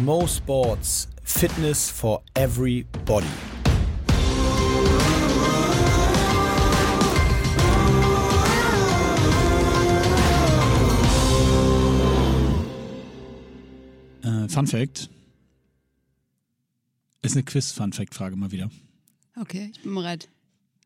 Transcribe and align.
Mo 0.00 0.26
Sports, 0.26 1.06
Fitness 1.22 1.90
for 1.90 2.22
everybody. 2.34 3.26
Äh, 14.22 14.48
Fun 14.48 14.66
Fact. 14.66 15.10
Ist 17.20 17.36
eine 17.36 17.44
Quiz-Fun-Fact-Frage 17.44 18.34
mal 18.36 18.50
wieder. 18.50 18.70
Okay, 19.38 19.70
ich 19.72 19.82
bin 19.82 19.94
bereit. 19.94 20.28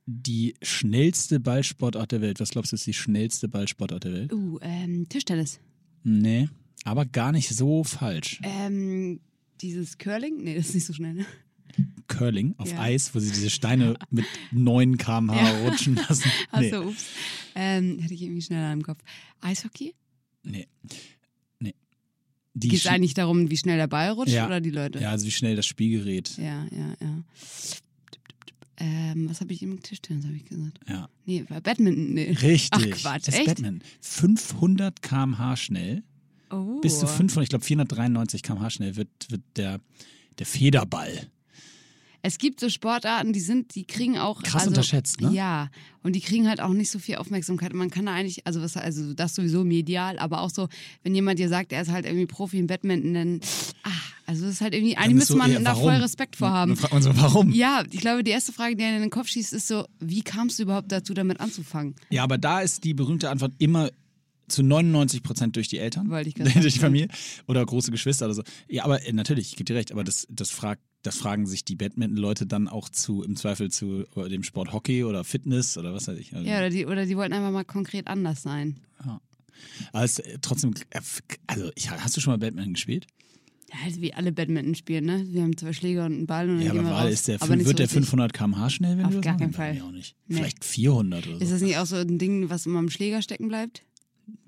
Die 0.06 0.54
schnellste 0.62 1.38
Ballsportart 1.40 2.12
der 2.12 2.20
Welt. 2.20 2.40
Was 2.40 2.50
glaubst 2.50 2.72
du, 2.72 2.76
ist 2.76 2.86
die 2.86 2.92
schnellste 2.92 3.48
Ballsportart 3.48 4.04
der 4.04 4.12
Welt? 4.12 4.32
Uh, 4.32 4.58
ähm, 4.62 5.08
Tischtennis. 5.08 5.60
Nee, 6.02 6.48
aber 6.86 7.04
gar 7.04 7.32
nicht 7.32 7.48
so 7.50 7.84
falsch. 7.84 8.40
Ähm, 8.42 9.20
dieses 9.60 9.98
Curling? 9.98 10.42
Nee, 10.44 10.54
das 10.56 10.68
ist 10.68 10.74
nicht 10.74 10.86
so 10.86 10.92
schnell, 10.92 11.14
ne? 11.14 11.26
Curling 12.08 12.54
auf 12.58 12.70
Ja. 12.70 12.80
Eis, 12.80 13.14
wo 13.14 13.18
sie 13.18 13.30
diese 13.30 13.50
Steine 13.50 13.96
mit 14.10 14.24
9 14.52 14.96
km/h 14.96 15.34
Ja. 15.36 15.66
rutschen 15.68 15.96
lassen. 15.96 16.30
Nee. 16.58 16.72
Achso, 16.72 16.88
ups. 16.88 17.06
Ähm, 17.54 17.98
hätte 17.98 18.14
ich 18.14 18.22
irgendwie 18.22 18.42
schneller 18.42 18.72
im 18.72 18.82
Kopf. 18.82 19.00
Eishockey? 19.40 19.94
nee. 20.42 20.66
Nee. 21.58 21.74
Geht 22.54 22.72
es 22.74 22.86
eigentlich 22.86 23.14
darum, 23.14 23.50
wie 23.50 23.56
schnell 23.56 23.76
der 23.76 23.88
Ball 23.88 24.10
rutscht 24.12 24.32
Ja. 24.32 24.46
oder 24.46 24.60
die 24.60 24.70
Leute? 24.70 25.00
Ja, 25.00 25.10
also 25.10 25.26
wie 25.26 25.30
schnell 25.32 25.56
das 25.56 25.66
Spielgerät. 25.66 26.36
ja, 26.38 26.64
ja. 26.70 26.94
ja. 27.00 27.22
Ähm, 28.78 29.28
was 29.30 29.40
habe 29.40 29.52
ich 29.54 29.62
im 29.62 29.82
Tischtennis, 29.82 30.26
habe 30.26 30.36
ich 30.36 30.44
gesagt? 30.44 30.80
Ja. 30.86 31.08
Nee, 31.24 31.44
war 31.48 31.60
Badminton, 31.62 32.12
nee. 32.12 32.30
Richtig. 32.30 32.70
Ach 32.72 32.80
Quatsch, 33.00 33.26
Das 33.26 33.34
ist 33.34 33.40
echt? 33.40 33.46
Batman. 33.46 33.82
500 34.02 35.00
km/h 35.02 35.56
schnell. 35.56 36.02
Oh. 36.56 36.80
Bis 36.80 36.98
zu 36.98 37.06
500, 37.06 37.44
ich 37.44 37.48
glaube 37.50 37.64
493 37.64 38.42
km/h 38.42 38.70
schnell 38.70 38.96
wird, 38.96 39.08
wird 39.28 39.42
der, 39.56 39.80
der 40.38 40.46
Federball. 40.46 41.28
Es 42.26 42.38
gibt 42.38 42.58
so 42.58 42.68
Sportarten, 42.68 43.32
die 43.32 43.38
sind, 43.38 43.76
die 43.76 43.84
kriegen 43.84 44.18
auch. 44.18 44.42
Krass 44.42 44.62
also, 44.62 44.70
unterschätzt, 44.70 45.20
ne? 45.20 45.30
Ja, 45.32 45.70
und 46.02 46.16
die 46.16 46.20
kriegen 46.20 46.48
halt 46.48 46.60
auch 46.60 46.72
nicht 46.72 46.90
so 46.90 46.98
viel 46.98 47.16
Aufmerksamkeit. 47.16 47.72
Man 47.72 47.88
kann 47.88 48.06
da 48.06 48.14
eigentlich, 48.14 48.44
also 48.44 48.60
was, 48.60 48.76
also 48.76 49.14
das 49.14 49.36
sowieso 49.36 49.62
medial, 49.62 50.18
aber 50.18 50.40
auch 50.40 50.50
so, 50.50 50.68
wenn 51.04 51.14
jemand 51.14 51.38
dir 51.38 51.48
sagt, 51.48 51.70
er 51.70 51.82
ist 51.82 51.92
halt 51.92 52.04
irgendwie 52.04 52.26
Profi 52.26 52.58
im 52.58 52.66
Badminton, 52.66 53.14
dann, 53.14 53.40
ah, 53.84 53.90
also 54.26 54.44
das 54.44 54.54
ist 54.54 54.60
halt 54.60 54.74
irgendwie, 54.74 54.96
eigentlich 54.96 55.14
müsste 55.14 55.34
so, 55.34 55.38
man 55.38 55.52
ja, 55.52 55.60
da 55.60 55.76
voll 55.76 55.94
Respekt 55.94 56.34
vor 56.34 56.50
haben. 56.50 56.70
Dann 56.70 56.76
fragt 56.76 56.94
man 56.94 57.02
so, 57.04 57.16
warum? 57.16 57.52
Ja, 57.52 57.84
ich 57.92 58.00
glaube, 58.00 58.24
die 58.24 58.32
erste 58.32 58.52
Frage, 58.52 58.74
die 58.74 58.82
einem 58.82 58.96
in 58.96 59.02
den 59.02 59.10
Kopf 59.10 59.28
schießt, 59.28 59.52
ist 59.52 59.68
so, 59.68 59.86
wie 60.00 60.22
kamst 60.22 60.58
du 60.58 60.64
überhaupt 60.64 60.90
dazu, 60.90 61.14
damit 61.14 61.38
anzufangen? 61.38 61.94
Ja, 62.10 62.24
aber 62.24 62.38
da 62.38 62.58
ist 62.58 62.82
die 62.82 62.94
berühmte 62.94 63.30
Antwort 63.30 63.52
immer 63.58 63.90
zu 64.48 64.62
99 64.62 65.22
Prozent 65.22 65.56
durch 65.56 65.68
die 65.68 65.78
Eltern, 65.78 66.08
Wollte 66.10 66.28
ich 66.28 66.34
durch 66.62 66.74
die. 66.74 66.78
Familie 66.80 67.08
oder 67.46 67.64
große 67.64 67.90
Geschwister 67.90 68.26
oder 68.26 68.34
so. 68.34 68.42
Ja, 68.68 68.84
aber 68.84 69.04
äh, 69.06 69.12
natürlich, 69.12 69.48
ich 69.50 69.56
gebe 69.56 69.64
dir 69.64 69.74
recht, 69.76 69.92
aber 69.92 70.04
das, 70.04 70.26
das, 70.30 70.50
frag, 70.50 70.78
das 71.02 71.16
fragen 71.16 71.46
sich 71.46 71.64
die 71.64 71.76
Badminton-Leute 71.76 72.46
dann 72.46 72.68
auch 72.68 72.88
zu, 72.88 73.22
im 73.22 73.36
Zweifel 73.36 73.70
zu 73.70 74.04
äh, 74.16 74.28
dem 74.28 74.42
Sport 74.42 74.72
Hockey 74.72 75.04
oder 75.04 75.24
Fitness 75.24 75.76
oder 75.78 75.92
was 75.94 76.08
weiß 76.08 76.18
ich. 76.18 76.34
Also, 76.34 76.46
Ja, 76.48 76.58
oder 76.58 76.70
die, 76.70 76.86
oder 76.86 77.06
die 77.06 77.16
wollten 77.16 77.32
einfach 77.32 77.50
mal 77.52 77.64
konkret 77.64 78.06
anders 78.06 78.42
sein. 78.42 78.76
aber 79.92 80.04
es 80.04 80.18
äh, 80.18 80.38
trotzdem, 80.40 80.74
also 81.46 81.70
ich, 81.74 81.90
hast 81.90 82.16
du 82.16 82.20
schon 82.20 82.32
mal 82.32 82.38
Badminton 82.38 82.74
gespielt? 82.74 83.06
Ja, 83.72 83.80
halt 83.82 84.00
wie 84.00 84.14
alle 84.14 84.30
Badminton 84.30 84.76
spielen, 84.76 85.06
ne? 85.06 85.26
Wir 85.28 85.42
haben 85.42 85.56
zwei 85.56 85.72
Schläger 85.72 86.06
und 86.06 86.12
einen 86.12 86.26
Ball 86.28 86.48
und 86.48 86.58
dann 86.58 86.66
Ja, 86.66 86.72
gehen 86.72 86.80
aber 86.86 86.90
wir 86.90 87.02
raus. 87.04 87.12
ist 87.12 87.26
der, 87.28 87.42
aber 87.42 87.48
wird 87.56 87.66
so 87.66 87.72
der 87.72 87.86
richtig. 87.86 87.98
500 88.00 88.32
km/h 88.32 88.70
schnell, 88.70 88.96
wenn 88.96 89.04
Auf 89.06 89.10
du 89.10 89.16
das 89.16 89.24
gar 89.24 89.36
keinen 89.36 89.52
Fall. 89.52 89.74
Nein, 89.74 89.82
auch 89.82 89.90
nicht. 89.90 90.14
Nee. 90.28 90.36
Vielleicht 90.36 90.64
400 90.64 91.26
oder 91.26 91.36
so. 91.38 91.42
Ist 91.42 91.50
das 91.52 91.62
nicht 91.62 91.76
auch 91.78 91.86
so 91.86 91.96
ein 91.96 92.16
Ding, 92.18 92.48
was 92.48 92.64
immer 92.66 92.78
am 92.78 92.90
Schläger 92.90 93.22
stecken 93.22 93.48
bleibt? 93.48 93.82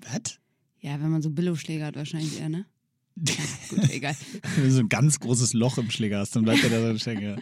Was? 0.01 0.39
Ja, 0.81 1.01
wenn 1.01 1.09
man 1.09 1.21
so 1.21 1.29
Billo-Schläger 1.29 1.87
hat, 1.87 1.95
wahrscheinlich 1.95 2.39
eher, 2.39 2.49
ne? 2.49 2.65
Gut, 3.69 3.89
egal. 3.89 4.15
Wenn 4.55 4.63
du 4.65 4.71
so 4.71 4.79
ein 4.79 4.89
ganz 4.89 5.19
großes 5.19 5.53
Loch 5.53 5.77
im 5.77 5.91
Schläger 5.91 6.19
hast, 6.19 6.35
dann 6.35 6.43
bleibt 6.43 6.63
er 6.63 6.69
da 6.69 6.93
so 6.93 6.97
stecken. 6.97 7.21
ja. 7.23 7.35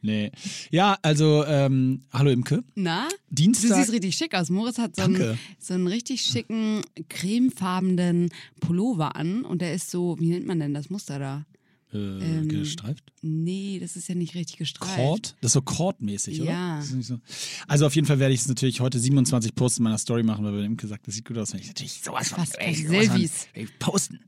Nee. 0.00 0.30
Ja, 0.70 0.96
also, 1.02 1.44
ähm, 1.44 2.02
hallo 2.12 2.30
Imke. 2.30 2.62
Na? 2.74 3.08
Du 3.30 3.34
Dienstag. 3.42 3.76
siehst 3.76 3.92
richtig 3.92 4.14
schick 4.16 4.34
aus. 4.34 4.48
Moritz 4.50 4.78
hat 4.78 4.94
so 4.96 5.02
einen, 5.02 5.38
so 5.58 5.74
einen 5.74 5.86
richtig 5.88 6.22
schicken, 6.22 6.82
cremefarbenen 7.08 8.30
Pullover 8.60 9.16
an 9.16 9.44
und 9.44 9.60
der 9.60 9.74
ist 9.74 9.90
so, 9.90 10.16
wie 10.20 10.28
nennt 10.30 10.46
man 10.46 10.60
denn 10.60 10.74
das 10.74 10.90
Muster 10.90 11.18
da? 11.18 11.44
Äh, 11.92 12.46
gestreift. 12.46 13.12
Nee, 13.22 13.78
das 13.80 13.96
ist 13.96 14.08
ja 14.08 14.14
nicht 14.14 14.34
richtig 14.34 14.58
gestreift. 14.58 14.96
Cord? 14.96 15.36
Das 15.40 15.50
ist 15.50 15.52
so 15.54 15.62
Cord-mäßig, 15.62 16.42
oder? 16.42 16.50
Ja. 16.50 16.82
So. 16.82 17.18
Also 17.66 17.86
auf 17.86 17.94
jeden 17.94 18.06
Fall 18.06 18.18
werde 18.18 18.34
ich 18.34 18.40
es 18.40 18.48
natürlich 18.48 18.80
heute 18.80 18.98
27 18.98 19.54
Posts 19.54 19.78
in 19.78 19.84
meiner 19.84 19.98
Story 19.98 20.22
machen, 20.22 20.44
weil 20.44 20.52
wir 20.52 20.64
Imke 20.64 20.82
gesagt, 20.82 21.06
das 21.06 21.14
sieht 21.14 21.24
gut 21.24 21.38
aus. 21.38 21.52
Wenn 21.52 21.60
ich 21.60 21.68
natürlich 21.68 22.00
sowas 22.02 22.28
von 22.28 22.38
Fast 22.40 22.58
ey, 22.58 22.74
keine 22.74 23.04
sowas 23.04 23.06
von- 23.08 23.54
ey, 23.54 23.68
posten. 23.78 24.20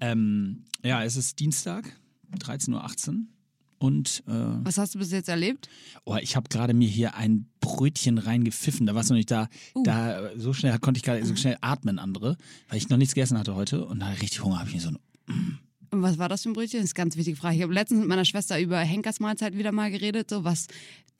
Ähm, 0.00 0.64
ja, 0.82 1.04
es 1.04 1.16
ist 1.16 1.38
Dienstag, 1.38 1.92
13.18 2.38 3.08
Uhr. 3.08 3.14
Und 3.80 4.24
äh, 4.26 4.32
Was 4.64 4.76
hast 4.78 4.96
du 4.96 4.98
bis 4.98 5.12
jetzt 5.12 5.28
erlebt? 5.28 5.68
Oh, 6.04 6.16
ich 6.20 6.34
habe 6.34 6.48
gerade 6.48 6.74
mir 6.74 6.88
hier 6.88 7.14
ein 7.14 7.46
Brötchen 7.60 8.18
reingepfiffen. 8.18 8.86
Da 8.86 8.94
war 8.96 9.02
es 9.02 9.08
noch 9.08 9.16
nicht 9.16 9.30
da. 9.30 9.48
Uh. 9.76 9.84
Da 9.84 10.30
so 10.36 10.52
schnell 10.52 10.76
konnte 10.80 10.98
ich 10.98 11.04
gerade 11.04 11.24
so 11.24 11.36
schnell 11.36 11.58
atmen 11.60 12.00
andere, 12.00 12.36
weil 12.68 12.78
ich 12.78 12.88
noch 12.88 12.96
nichts 12.96 13.14
gegessen 13.14 13.38
hatte 13.38 13.54
heute 13.54 13.84
und 13.84 14.00
da 14.00 14.08
richtig 14.08 14.42
Hunger 14.42 14.58
habe 14.58 14.68
ich 14.68 14.74
mir 14.74 14.80
so 14.80 14.88
ein 15.28 15.58
Und 15.90 16.02
was 16.02 16.18
war 16.18 16.28
das 16.28 16.42
für 16.42 16.50
ein 16.50 16.52
Brötchen? 16.52 16.80
Das 16.80 16.90
ist 16.90 16.96
eine 16.96 17.04
ganz 17.04 17.16
wichtige 17.16 17.36
Frage. 17.36 17.56
Ich 17.56 17.62
habe 17.62 17.72
letztens 17.72 18.00
mit 18.00 18.08
meiner 18.08 18.24
Schwester 18.24 18.60
über 18.60 18.78
Henkers 18.78 19.20
Mahlzeit 19.20 19.56
wieder 19.56 19.72
mal 19.72 19.90
geredet, 19.90 20.30
so 20.30 20.44
was 20.44 20.66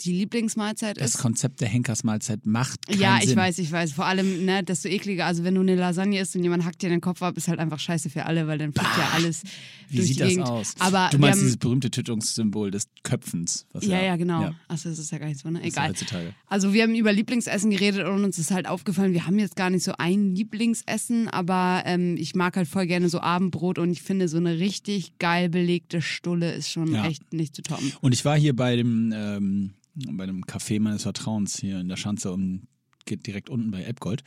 die 0.02 0.12
Lieblingsmahlzeit 0.12 1.00
das 1.00 1.14
ist. 1.14 1.18
Konzept 1.18 1.60
der 1.60 1.68
Henkersmahlzeit 1.68 2.46
macht 2.46 2.86
keinen 2.86 3.00
Ja, 3.00 3.18
ich 3.20 3.30
Sinn. 3.30 3.36
weiß, 3.36 3.58
ich 3.58 3.72
weiß. 3.72 3.92
Vor 3.92 4.06
allem, 4.06 4.44
ne, 4.44 4.62
desto 4.62 4.88
ekliger. 4.88 5.26
Also 5.26 5.42
wenn 5.44 5.54
du 5.56 5.60
eine 5.60 5.74
Lasagne 5.74 6.20
isst 6.20 6.36
und 6.36 6.42
jemand 6.44 6.64
hackt 6.64 6.82
dir 6.82 6.88
den 6.88 7.00
Kopf 7.00 7.20
ab, 7.22 7.36
ist 7.36 7.48
halt 7.48 7.58
einfach 7.58 7.80
scheiße 7.80 8.08
für 8.10 8.24
alle, 8.26 8.46
weil 8.46 8.58
dann 8.58 8.72
fliegt 8.72 8.96
ja 8.96 9.10
alles 9.14 9.42
Wie 9.88 9.96
durch 9.96 10.08
sieht 10.08 10.16
die 10.16 10.20
das 10.20 10.28
Gegend. 10.28 10.46
aus? 10.46 10.74
Aber 10.78 11.08
du 11.10 11.18
meinst 11.18 11.38
haben, 11.38 11.44
dieses 11.46 11.56
berühmte 11.56 11.90
Tötungssymbol 11.90 12.70
des 12.70 12.88
Köpfens. 13.02 13.66
Was 13.72 13.84
ja, 13.86 14.00
ja, 14.00 14.16
genau. 14.16 14.42
Ja, 14.42 14.54
Achso, 14.68 14.88
das 14.88 14.98
ist 15.00 15.10
ja 15.10 15.18
gar 15.18 15.26
nicht 15.26 15.40
so, 15.40 15.50
ne? 15.50 15.58
das 15.58 15.68
Egal. 15.68 15.88
heutzutage. 15.90 16.34
Also 16.46 16.72
wir 16.72 16.84
haben 16.84 16.94
über 16.94 17.12
Lieblingsessen 17.12 17.70
geredet 17.70 18.06
und 18.06 18.22
uns 18.24 18.38
ist 18.38 18.50
halt 18.52 18.68
aufgefallen, 18.68 19.12
wir 19.12 19.26
haben 19.26 19.38
jetzt 19.38 19.56
gar 19.56 19.70
nicht 19.70 19.82
so 19.84 19.92
ein 19.98 20.34
Lieblingsessen, 20.34 21.28
aber 21.28 21.82
ähm, 21.86 22.16
ich 22.16 22.34
mag 22.34 22.56
halt 22.56 22.68
voll 22.68 22.86
gerne 22.86 23.08
so 23.08 23.20
Abendbrot 23.20 23.78
und 23.78 23.90
ich 23.90 24.02
finde 24.02 24.28
so 24.28 24.36
eine 24.36 24.58
richtig 24.58 25.18
geil 25.18 25.48
belegte 25.48 26.00
Stulle 26.02 26.52
ist 26.54 26.70
schon 26.70 26.92
Ja. 26.94 27.06
echt 27.06 27.32
nicht 27.32 27.56
zu 27.56 27.62
toppen. 27.62 27.92
Und 28.00 28.12
ich 28.12 28.24
war 28.24 28.38
hier 28.38 28.54
bei 28.54 28.76
dem, 28.76 29.12
ähm, 29.14 29.70
bei 30.12 30.26
dem 30.26 30.44
Café 30.44 30.80
meines 30.80 31.02
Vertrauens 31.02 31.58
hier 31.58 31.80
in 31.80 31.88
der 31.88 31.96
Schanze 31.96 32.32
um 32.32 32.62
geht 33.04 33.26
direkt 33.26 33.48
unten 33.48 33.70
bei 33.70 33.80
Elbgold 33.82 34.22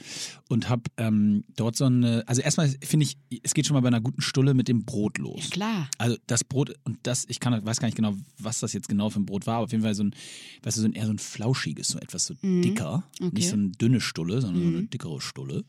und 0.50 0.68
habe 0.68 0.82
ähm, 0.98 1.44
dort 1.56 1.76
so 1.76 1.86
eine, 1.86 2.24
also 2.28 2.42
erstmal 2.42 2.68
finde 2.84 3.04
ich, 3.06 3.16
es 3.44 3.54
geht 3.54 3.68
schon 3.68 3.76
mal 3.76 3.82
bei 3.82 3.90
einer 3.90 4.02
guten 4.02 4.22
Stulle 4.24 4.56
mit 4.56 4.68
dem 4.68 4.86
Brot 4.86 5.20
los. 5.20 5.40
Ja, 5.44 5.50
klar. 5.52 5.90
Also 6.00 6.18
das 6.26 6.44
Brot 6.44 6.74
und 6.84 6.98
das, 7.04 7.26
ich 7.30 7.40
kann, 7.40 7.64
weiß 7.64 7.80
gar 7.80 7.88
nicht 7.88 7.96
genau, 7.96 8.16
was 8.40 8.60
das 8.60 8.74
jetzt 8.74 8.90
genau 8.90 9.12
für 9.12 9.20
ein 9.20 9.28
Brot 9.28 9.46
war, 9.46 9.58
aber 9.58 9.66
auf 9.66 9.72
jeden 9.72 9.84
Fall 9.84 9.94
so 9.94 10.04
ein, 10.06 10.16
weißt 10.64 10.78
du, 10.78 10.82
so 10.82 10.88
ein 10.88 10.94
eher 10.94 11.06
so 11.06 11.14
ein 11.14 11.20
flauschiges, 11.20 11.90
so 11.90 12.00
etwas 12.00 12.26
so 12.26 12.34
dicker, 12.42 13.04
Mhm. 13.20 13.28
Okay. 13.28 13.36
nicht 13.36 13.50
so 13.50 13.54
eine 13.54 13.70
dünne 13.70 14.02
Stulle, 14.02 14.42
sondern 14.42 14.64
so 14.64 14.68
eine 14.70 14.88
dickere 14.88 15.22
Stulle. 15.22 15.64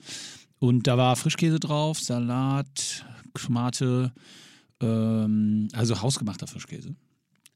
Und 0.59 0.87
da 0.87 0.97
war 0.97 1.15
Frischkäse 1.17 1.61
drauf, 1.61 2.01
Salat, 2.01 3.05
Tomate, 3.35 4.13
ähm, 4.81 5.69
also 5.75 6.01
hausgemachter 6.01 6.47
Frischkäse. 6.47 6.95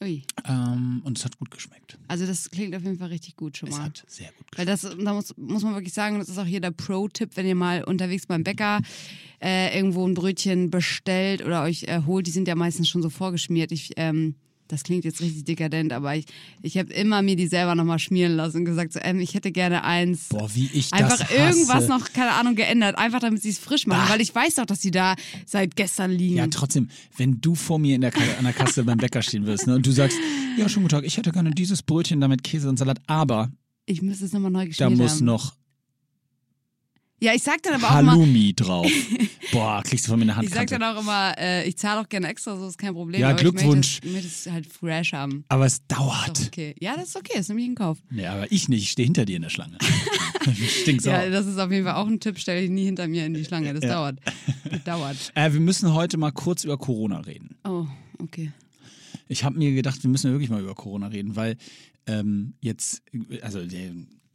Ähm, 0.00 1.00
und 1.04 1.16
es 1.18 1.24
hat 1.24 1.38
gut 1.38 1.50
geschmeckt. 1.50 1.98
Also 2.08 2.26
das 2.26 2.50
klingt 2.50 2.74
auf 2.76 2.82
jeden 2.82 2.98
Fall 2.98 3.08
richtig 3.08 3.36
gut 3.36 3.56
schon 3.56 3.70
Es 3.70 3.76
mal. 3.78 3.84
hat 3.84 4.04
sehr 4.06 4.30
gut 4.32 4.46
Weil 4.56 4.66
geschmeckt. 4.66 4.98
das, 4.98 5.04
da 5.04 5.14
muss, 5.14 5.34
muss 5.36 5.62
man 5.62 5.74
wirklich 5.74 5.94
sagen, 5.94 6.18
das 6.18 6.28
ist 6.28 6.38
auch 6.38 6.44
hier 6.44 6.60
der 6.60 6.70
Pro-Tipp, 6.70 7.30
wenn 7.34 7.46
ihr 7.46 7.54
mal 7.54 7.82
unterwegs 7.82 8.26
beim 8.26 8.44
Bäcker 8.44 8.80
äh, 9.42 9.74
irgendwo 9.76 10.06
ein 10.06 10.14
Brötchen 10.14 10.70
bestellt 10.70 11.42
oder 11.42 11.62
euch 11.62 11.84
äh, 11.84 12.02
holt, 12.06 12.26
die 12.26 12.30
sind 12.30 12.46
ja 12.46 12.54
meistens 12.54 12.88
schon 12.88 13.02
so 13.02 13.08
vorgeschmiert. 13.10 13.72
Ich, 13.72 13.92
ähm, 13.96 14.34
das 14.68 14.82
klingt 14.82 15.04
jetzt 15.04 15.20
richtig 15.20 15.44
dekadent, 15.44 15.92
aber 15.92 16.16
ich, 16.16 16.26
ich 16.62 16.76
habe 16.78 16.92
immer 16.92 17.22
mir 17.22 17.36
die 17.36 17.46
selber 17.46 17.74
nochmal 17.74 17.98
schmieren 17.98 18.36
lassen 18.36 18.58
und 18.58 18.64
gesagt, 18.64 18.92
so, 18.92 19.00
ähm, 19.02 19.20
ich 19.20 19.34
hätte 19.34 19.52
gerne 19.52 19.84
eins. 19.84 20.28
Boah, 20.28 20.48
wie 20.54 20.68
ich 20.72 20.90
das 20.90 21.00
Einfach 21.00 21.20
hasse. 21.20 21.34
irgendwas 21.34 21.88
noch, 21.88 22.12
keine 22.12 22.32
Ahnung, 22.32 22.54
geändert. 22.54 22.98
Einfach 22.98 23.20
damit 23.20 23.42
sie 23.42 23.50
es 23.50 23.58
frisch 23.58 23.86
machen, 23.86 24.06
Bah. 24.06 24.12
weil 24.12 24.20
ich 24.20 24.34
weiß 24.34 24.56
doch, 24.56 24.66
dass 24.66 24.80
die 24.80 24.90
da 24.90 25.14
seit 25.44 25.76
gestern 25.76 26.10
liegen. 26.10 26.36
Ja, 26.36 26.46
trotzdem, 26.48 26.88
wenn 27.16 27.40
du 27.40 27.54
vor 27.54 27.78
mir 27.78 27.94
in 27.94 28.00
der, 28.00 28.12
an 28.38 28.44
der 28.44 28.52
Kasse 28.52 28.84
beim 28.84 28.98
Bäcker 28.98 29.22
stehen 29.22 29.46
wirst 29.46 29.66
ne, 29.66 29.74
und 29.76 29.86
du 29.86 29.92
sagst, 29.92 30.18
ja, 30.58 30.68
schönen 30.68 30.84
guten 30.84 30.96
Tag, 30.96 31.04
ich 31.04 31.16
hätte 31.16 31.32
gerne 31.32 31.50
dieses 31.50 31.82
Brötchen 31.82 32.20
damit 32.20 32.42
Käse 32.42 32.68
und 32.68 32.78
Salat, 32.78 32.98
aber 33.06 33.50
ich 33.84 34.02
müsste 34.02 34.24
es 34.24 34.32
nochmal 34.32 34.50
neu 34.50 34.60
da 34.60 34.66
geschmiert 34.66 34.96
muss 34.96 35.16
haben. 35.16 35.24
noch 35.26 35.56
ja, 37.18 37.32
ich 37.34 37.42
sag 37.42 37.62
dann 37.62 37.74
aber 37.74 37.86
auch 37.86 37.98
immer, 38.00 38.12
Halloumi 38.12 38.52
drauf. 38.54 38.90
Boah, 39.52 39.82
kriegst 39.84 40.06
du 40.06 40.10
von 40.10 40.18
mir 40.18 40.32
eine 40.34 40.44
ich 40.44 40.52
sag 40.52 40.66
dann 40.68 40.82
auch 40.82 41.00
immer, 41.00 41.34
äh, 41.38 41.68
ich 41.68 41.76
zahle 41.76 42.00
auch 42.00 42.08
gerne 42.08 42.28
extra, 42.28 42.56
so 42.56 42.66
ist 42.68 42.78
kein 42.78 42.94
Problem. 42.94 43.20
Ja, 43.20 43.30
aber 43.30 43.38
Glückwunsch. 43.38 44.00
Ich 44.02 44.10
möchte, 44.12 44.26
es- 44.28 44.46
ich 44.46 44.52
halt 44.52 44.66
fresh 44.66 45.12
haben. 45.12 45.44
Aber 45.48 45.66
es 45.66 45.86
dauert. 45.86 46.40
okay. 46.48 46.74
Ja, 46.80 46.94
das 46.96 47.08
ist 47.10 47.16
okay, 47.16 47.32
das 47.36 47.48
nehme 47.48 47.60
ich 47.60 47.66
in 47.68 47.74
Kauf. 47.74 47.98
Nee, 48.10 48.26
aber 48.26 48.50
ich 48.50 48.68
nicht, 48.68 48.82
ich 48.82 48.90
stehe 48.90 49.04
hinter 49.06 49.24
dir 49.24 49.36
in 49.36 49.42
der 49.42 49.50
Schlange. 49.50 49.78
Stinksau. 50.82 51.10
Ja, 51.10 51.28
das 51.30 51.46
ist 51.46 51.58
auf 51.58 51.70
jeden 51.70 51.84
Fall 51.84 51.94
auch 51.94 52.06
ein 52.06 52.20
Tipp, 52.20 52.38
stell 52.38 52.60
dich 52.60 52.70
nie 52.70 52.84
hinter 52.84 53.08
mir 53.08 53.26
in 53.26 53.34
die 53.34 53.44
Schlange. 53.44 53.72
Das 53.74 53.82
Ja. 53.84 53.94
dauert. 53.94 54.18
Das 54.70 54.82
dauert. 54.84 55.16
äh, 55.34 55.52
wir 55.52 55.60
müssen 55.60 55.92
heute 55.94 56.16
mal 56.18 56.30
kurz 56.32 56.64
über 56.64 56.76
Corona 56.78 57.20
reden. 57.20 57.56
Oh, 57.64 57.86
okay. 58.18 58.52
Ich 59.28 59.42
habe 59.44 59.58
mir 59.58 59.72
gedacht, 59.74 60.02
wir 60.02 60.10
müssen 60.10 60.30
wirklich 60.30 60.50
mal 60.50 60.60
über 60.62 60.74
Corona 60.74 61.08
reden, 61.08 61.34
weil 61.36 61.56
ähm, 62.06 62.54
jetzt, 62.60 63.02
also 63.42 63.60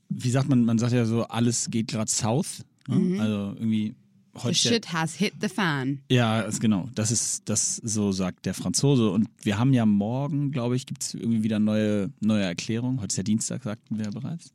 wie 0.09 0.29
sagt 0.29 0.49
man, 0.49 0.65
man 0.65 0.77
sagt 0.77 0.91
ja 0.91 1.05
so, 1.05 1.23
alles 1.27 1.69
geht 1.69 1.87
gerade 1.87 2.11
south. 2.11 2.63
Ne? 2.87 2.95
Mhm. 2.95 3.19
Also 3.21 3.35
irgendwie 3.57 3.95
The 4.33 4.43
heute. 4.43 4.55
shit 4.55 4.93
has 4.93 5.15
hit 5.15 5.33
the 5.41 5.49
fan. 5.49 5.99
Ja, 6.09 6.49
genau. 6.59 6.89
Das 6.95 7.11
ist, 7.11 7.49
das 7.49 7.77
so 7.77 8.11
sagt 8.11 8.45
der 8.45 8.53
Franzose. 8.53 9.09
Und 9.09 9.27
wir 9.43 9.57
haben 9.57 9.73
ja 9.73 9.85
morgen, 9.85 10.51
glaube 10.51 10.75
ich, 10.75 10.85
gibt 10.85 11.03
es 11.03 11.13
irgendwie 11.13 11.43
wieder 11.43 11.59
neue, 11.59 12.11
neue 12.21 12.43
Erklärungen. 12.43 13.01
Heute 13.01 13.11
ist 13.11 13.17
ja 13.17 13.23
Dienstag, 13.23 13.63
sagten 13.63 13.97
wir 13.97 14.05
ja 14.05 14.11
bereits. 14.11 14.53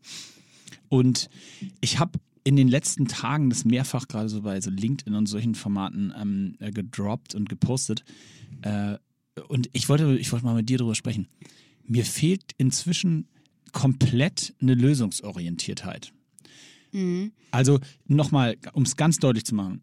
Und 0.88 1.28
ich 1.81 1.99
habe 1.99 2.19
in 2.44 2.56
den 2.56 2.69
letzten 2.69 3.06
Tagen 3.08 3.50
das 3.50 3.64
mehrfach 3.64 4.08
gerade 4.08 4.28
so 4.28 4.43
bei 4.43 4.61
so 4.61 4.70
LinkedIn 4.70 5.14
und 5.14 5.26
solchen 5.26 5.55
Formaten 5.55 6.14
ähm, 6.17 6.55
äh, 6.61 6.70
gedroppt 6.70 7.34
und 7.34 7.49
gepostet. 7.49 8.05
Äh, 8.62 8.99
und 9.49 9.69
ich 9.73 9.88
wollte, 9.88 10.17
ich 10.17 10.32
wollte 10.32 10.46
mal 10.46 10.55
mit 10.55 10.69
dir 10.69 10.78
darüber 10.78 10.94
sprechen. 10.94 11.28
Mir 11.84 12.05
fehlt 12.05 12.52
inzwischen 12.56 13.28
komplett 13.73 14.55
eine 14.61 14.75
Lösungsorientiertheit. 14.75 16.12
Also 17.51 17.81
nochmal, 18.07 18.57
um 18.73 18.85
es 18.85 18.97
ganz 18.97 19.19
deutlich 19.19 19.45
zu 19.45 19.55
machen, 19.55 19.83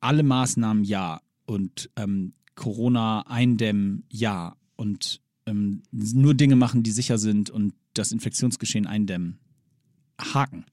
alle 0.00 0.22
Maßnahmen 0.22 0.84
ja 0.84 1.20
und 1.46 1.90
ähm, 1.96 2.32
Corona 2.54 3.26
eindämmen 3.26 4.04
ja 4.10 4.56
und 4.76 5.20
ähm, 5.46 5.82
nur 5.90 6.34
Dinge 6.34 6.56
machen, 6.56 6.82
die 6.82 6.90
sicher 6.90 7.18
sind 7.18 7.50
und 7.50 7.74
das 7.94 8.12
Infektionsgeschehen 8.12 8.86
eindämmen. 8.86 9.38
Haken. 10.18 10.64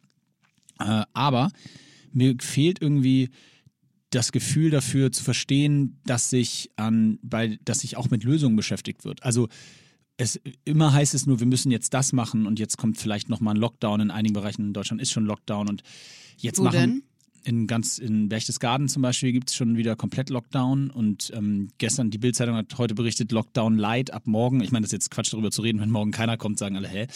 Äh, 0.80 1.04
aber 1.14 1.52
mir 2.12 2.36
fehlt 2.40 2.82
irgendwie 2.82 3.30
das 4.10 4.32
Gefühl 4.32 4.70
dafür 4.70 5.12
zu 5.12 5.24
verstehen, 5.24 6.00
dass 6.06 6.30
sich 6.30 6.72
an 6.76 7.20
bei, 7.24 7.58
dass 7.66 7.80
sich 7.80 7.98
auch 7.98 8.10
mit 8.10 8.24
Lösungen 8.24 8.56
beschäftigt 8.56 9.06
wird. 9.06 9.24
Also 9.24 9.50
es 10.24 10.40
immer 10.64 10.94
heißt 10.94 11.14
es 11.14 11.26
nur, 11.26 11.40
wir 11.40 11.48
müssen 11.48 11.72
jetzt 11.72 11.94
das 11.94 12.14
machen 12.14 12.48
und 12.48 12.60
jetzt 12.60 12.78
kommt 12.78 12.98
vielleicht 12.98 13.30
nochmal 13.30 13.56
ein 13.56 13.60
Lockdown. 13.60 14.00
In 14.00 14.12
einigen 14.12 14.34
Bereichen 14.34 14.62
in 14.62 14.74
Deutschland 14.74 15.02
ist 15.02 15.12
schon 15.12 15.26
Lockdown 15.26 15.70
und 15.70 15.84
jetzt 16.38 16.60
Wo 16.60 16.64
machen 16.64 16.80
denn? 16.80 17.04
in 17.46 17.68
ganz 17.68 17.98
in 17.98 18.30
Berchtesgaden 18.30 18.88
zum 18.88 19.02
Beispiel 19.02 19.34
gibt 19.34 19.50
es 19.50 19.56
schon 19.56 19.76
wieder 19.76 19.96
komplett 19.96 20.30
Lockdown 20.30 20.90
und 20.90 21.32
ähm, 21.36 21.70
gestern 21.78 22.10
die 22.10 22.18
Bildzeitung 22.18 22.56
hat 22.56 22.78
heute 22.78 22.96
berichtet 22.96 23.32
Lockdown 23.32 23.78
Light 23.78 24.14
ab 24.14 24.24
morgen. 24.26 24.62
Ich 24.62 24.72
meine, 24.72 24.84
das 24.84 24.90
ist 24.90 24.94
jetzt 24.94 25.12
Quatsch 25.12 25.34
darüber 25.34 25.52
zu 25.52 25.62
reden, 25.62 25.82
wenn 25.82 25.90
morgen 25.90 26.12
keiner 26.12 26.38
kommt, 26.38 26.58
sagen 26.58 26.78
alle 26.78 26.88
hä. 26.88 27.08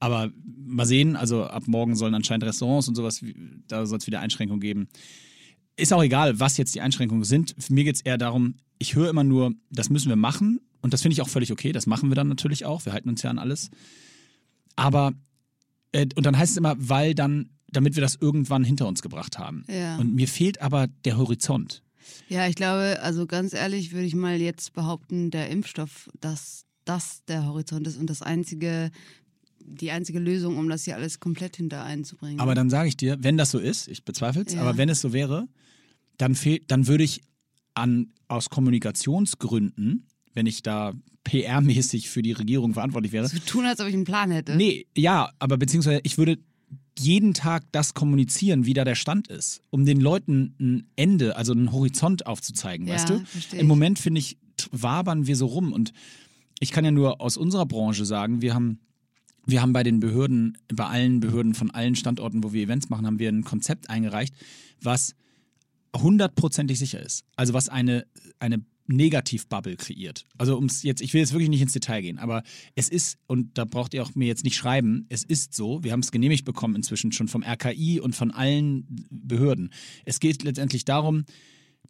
Aber 0.00 0.30
mal 0.44 0.86
sehen, 0.86 1.14
also 1.16 1.44
ab 1.44 1.64
morgen 1.66 1.94
sollen 1.94 2.14
anscheinend 2.14 2.44
Restaurants 2.44 2.88
und 2.88 2.96
sowas, 2.96 3.24
da 3.68 3.86
soll 3.86 3.98
es 3.98 4.06
wieder 4.06 4.20
Einschränkungen 4.20 4.60
geben. 4.60 4.88
Ist 5.76 5.92
auch 5.92 6.02
egal, 6.02 6.40
was 6.40 6.56
jetzt 6.56 6.74
die 6.74 6.80
Einschränkungen 6.80 7.24
sind. 7.24 7.54
Für 7.58 7.72
mir 7.72 7.84
geht 7.84 7.96
es 7.96 8.00
eher 8.00 8.18
darum, 8.18 8.54
ich 8.78 8.94
höre 8.94 9.08
immer 9.08 9.24
nur, 9.24 9.52
das 9.70 9.88
müssen 9.88 10.08
wir 10.08 10.16
machen 10.16 10.60
und 10.82 10.92
das 10.92 11.02
finde 11.02 11.14
ich 11.14 11.22
auch 11.22 11.28
völlig 11.28 11.52
okay. 11.52 11.72
Das 11.72 11.86
machen 11.86 12.10
wir 12.10 12.14
dann 12.14 12.28
natürlich 12.28 12.64
auch. 12.64 12.84
Wir 12.84 12.92
halten 12.92 13.08
uns 13.08 13.22
ja 13.22 13.30
an 13.30 13.38
alles. 13.38 13.70
Aber 14.76 15.12
äh, 15.92 16.06
und 16.14 16.26
dann 16.26 16.36
heißt 16.36 16.52
es 16.52 16.56
immer, 16.56 16.74
weil 16.78 17.14
dann, 17.14 17.50
damit 17.70 17.94
wir 17.96 18.00
das 18.02 18.16
irgendwann 18.16 18.64
hinter 18.64 18.86
uns 18.86 19.02
gebracht 19.02 19.38
haben. 19.38 19.64
Ja. 19.68 19.96
Und 19.96 20.14
mir 20.14 20.28
fehlt 20.28 20.60
aber 20.60 20.86
der 21.04 21.16
Horizont. 21.16 21.82
Ja, 22.28 22.46
ich 22.46 22.54
glaube, 22.54 23.00
also 23.02 23.26
ganz 23.26 23.52
ehrlich 23.52 23.92
würde 23.92 24.06
ich 24.06 24.14
mal 24.14 24.40
jetzt 24.40 24.72
behaupten, 24.74 25.30
der 25.30 25.50
Impfstoff, 25.50 26.08
dass 26.20 26.64
das 26.84 27.24
der 27.26 27.46
Horizont 27.46 27.86
ist 27.86 27.96
und 27.96 28.08
das 28.08 28.22
einzige, 28.22 28.90
die 29.58 29.90
einzige 29.90 30.20
Lösung, 30.20 30.56
um 30.56 30.68
das 30.68 30.84
hier 30.84 30.94
alles 30.94 31.18
komplett 31.18 31.56
hinter 31.56 31.82
einzubringen. 31.82 32.38
Aber 32.38 32.54
dann 32.54 32.70
sage 32.70 32.88
ich 32.88 32.96
dir, 32.96 33.16
wenn 33.20 33.36
das 33.36 33.50
so 33.50 33.58
ist, 33.58 33.88
ich 33.88 34.04
bezweifle 34.04 34.42
es, 34.46 34.54
Ja. 34.54 34.60
aber 34.60 34.76
wenn 34.76 34.88
es 34.88 35.00
so 35.00 35.12
wäre, 35.12 35.48
dann 36.16 36.36
fehlt, 36.36 36.70
dann 36.70 36.86
würde 36.86 37.02
ich 37.02 37.22
an, 37.74 38.12
aus 38.28 38.48
Kommunikationsgründen, 38.50 40.06
wenn 40.36 40.46
ich 40.46 40.62
da 40.62 40.92
PR-mäßig 41.24 42.08
für 42.08 42.22
die 42.22 42.32
Regierung 42.32 42.74
verantwortlich 42.74 43.12
wäre, 43.12 43.26
so 43.26 43.38
tun, 43.40 43.64
als 43.64 43.80
ob 43.80 43.88
ich 43.88 43.94
einen 43.94 44.04
Plan 44.04 44.30
hätte. 44.30 44.54
Nee, 44.54 44.86
ja, 44.96 45.32
aber 45.40 45.56
beziehungsweise 45.56 46.00
ich 46.04 46.18
würde 46.18 46.38
jeden 46.98 47.34
Tag 47.34 47.64
das 47.72 47.94
kommunizieren, 47.94 48.64
wie 48.64 48.74
da 48.74 48.84
der 48.84 48.94
Stand 48.94 49.28
ist, 49.28 49.60
um 49.70 49.84
den 49.84 50.00
Leuten 50.00 50.54
ein 50.60 50.86
Ende, 50.96 51.36
also 51.36 51.52
einen 51.52 51.72
Horizont 51.72 52.26
aufzuzeigen, 52.26 52.86
Ja, 52.86 52.94
weißt 52.94 53.10
du? 53.10 53.18
verstehe 53.24 53.60
Im. 53.60 53.66
Moment 53.66 53.98
finde 53.98 54.20
ich, 54.20 54.38
wabern 54.70 55.26
wir 55.26 55.36
so 55.36 55.46
rum 55.46 55.72
und 55.72 55.92
ich 56.60 56.70
kann 56.70 56.84
ja 56.84 56.90
nur 56.90 57.20
aus 57.20 57.36
unserer 57.36 57.66
Branche 57.66 58.04
sagen, 58.04 58.40
wir 58.40 58.54
haben 58.54 58.78
wir 59.48 59.62
haben 59.62 59.72
bei 59.72 59.84
den 59.84 60.00
Behörden, 60.00 60.58
bei 60.74 60.86
allen 60.86 61.20
Behörden 61.20 61.54
von 61.54 61.70
allen 61.70 61.94
Standorten, 61.94 62.42
wo 62.42 62.52
wir 62.52 62.64
Events 62.64 62.88
machen, 62.88 63.06
haben 63.06 63.20
wir 63.20 63.28
ein 63.28 63.44
Konzept 63.44 63.88
eingereicht, 63.90 64.34
was 64.82 65.14
hundertprozentig 65.96 66.78
sicher 66.78 67.00
ist. 67.00 67.24
Also 67.36 67.54
was 67.54 67.68
eine, 67.68 68.06
eine 68.40 68.64
Negativ-Bubble 68.86 69.76
kreiert. 69.76 70.26
Also 70.38 70.56
ums 70.56 70.82
jetzt, 70.82 71.00
ich 71.00 71.12
will 71.14 71.20
jetzt 71.20 71.32
wirklich 71.32 71.48
nicht 71.48 71.62
ins 71.62 71.72
Detail 71.72 72.02
gehen, 72.02 72.18
aber 72.18 72.42
es 72.74 72.88
ist, 72.88 73.18
und 73.26 73.58
da 73.58 73.64
braucht 73.64 73.94
ihr 73.94 74.02
auch 74.02 74.14
mir 74.14 74.26
jetzt 74.26 74.44
nicht 74.44 74.56
schreiben, 74.56 75.06
es 75.08 75.24
ist 75.24 75.54
so, 75.54 75.82
wir 75.82 75.92
haben 75.92 76.00
es 76.00 76.12
genehmigt 76.12 76.44
bekommen 76.44 76.76
inzwischen 76.76 77.12
schon 77.12 77.28
vom 77.28 77.42
RKI 77.42 78.00
und 78.00 78.14
von 78.14 78.30
allen 78.30 79.06
Behörden. 79.10 79.72
Es 80.04 80.20
geht 80.20 80.42
letztendlich 80.42 80.84
darum, 80.84 81.24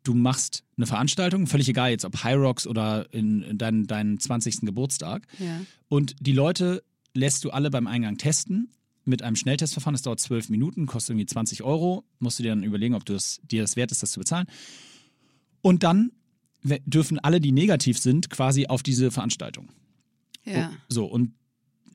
du 0.02 0.14
machst 0.14 0.64
eine 0.76 0.86
Veranstaltung, 0.86 1.46
völlig 1.46 1.68
egal 1.68 1.90
jetzt 1.90 2.04
ob 2.04 2.22
High 2.22 2.36
Rocks 2.36 2.66
oder 2.66 3.12
in, 3.12 3.42
in 3.42 3.58
deinen, 3.58 3.86
deinen 3.86 4.18
20. 4.20 4.60
Geburtstag. 4.62 5.26
Ja. 5.38 5.60
Und 5.88 6.14
die 6.20 6.32
Leute 6.32 6.82
lässt 7.14 7.44
du 7.44 7.50
alle 7.50 7.70
beim 7.70 7.86
Eingang 7.86 8.16
testen 8.16 8.70
mit 9.04 9.22
einem 9.22 9.36
Schnelltestverfahren. 9.36 9.94
Das 9.94 10.02
dauert 10.02 10.20
zwölf 10.20 10.48
Minuten, 10.48 10.86
kostet 10.86 11.10
irgendwie 11.10 11.26
20 11.26 11.62
Euro. 11.62 12.04
Musst 12.18 12.38
du 12.38 12.42
dir 12.42 12.50
dann 12.50 12.62
überlegen, 12.62 12.94
ob 12.94 13.04
du 13.04 13.14
das, 13.14 13.40
dir 13.44 13.62
das 13.62 13.76
wert 13.76 13.92
ist, 13.92 14.02
das 14.02 14.12
zu 14.12 14.20
bezahlen. 14.20 14.46
Und 15.62 15.82
dann 15.82 16.12
dürfen 16.84 17.18
alle, 17.18 17.40
die 17.40 17.52
negativ 17.52 17.98
sind, 17.98 18.30
quasi 18.30 18.66
auf 18.66 18.82
diese 18.82 19.10
Veranstaltung. 19.10 19.68
Ja. 20.44 20.70
So, 20.88 21.06
und 21.06 21.32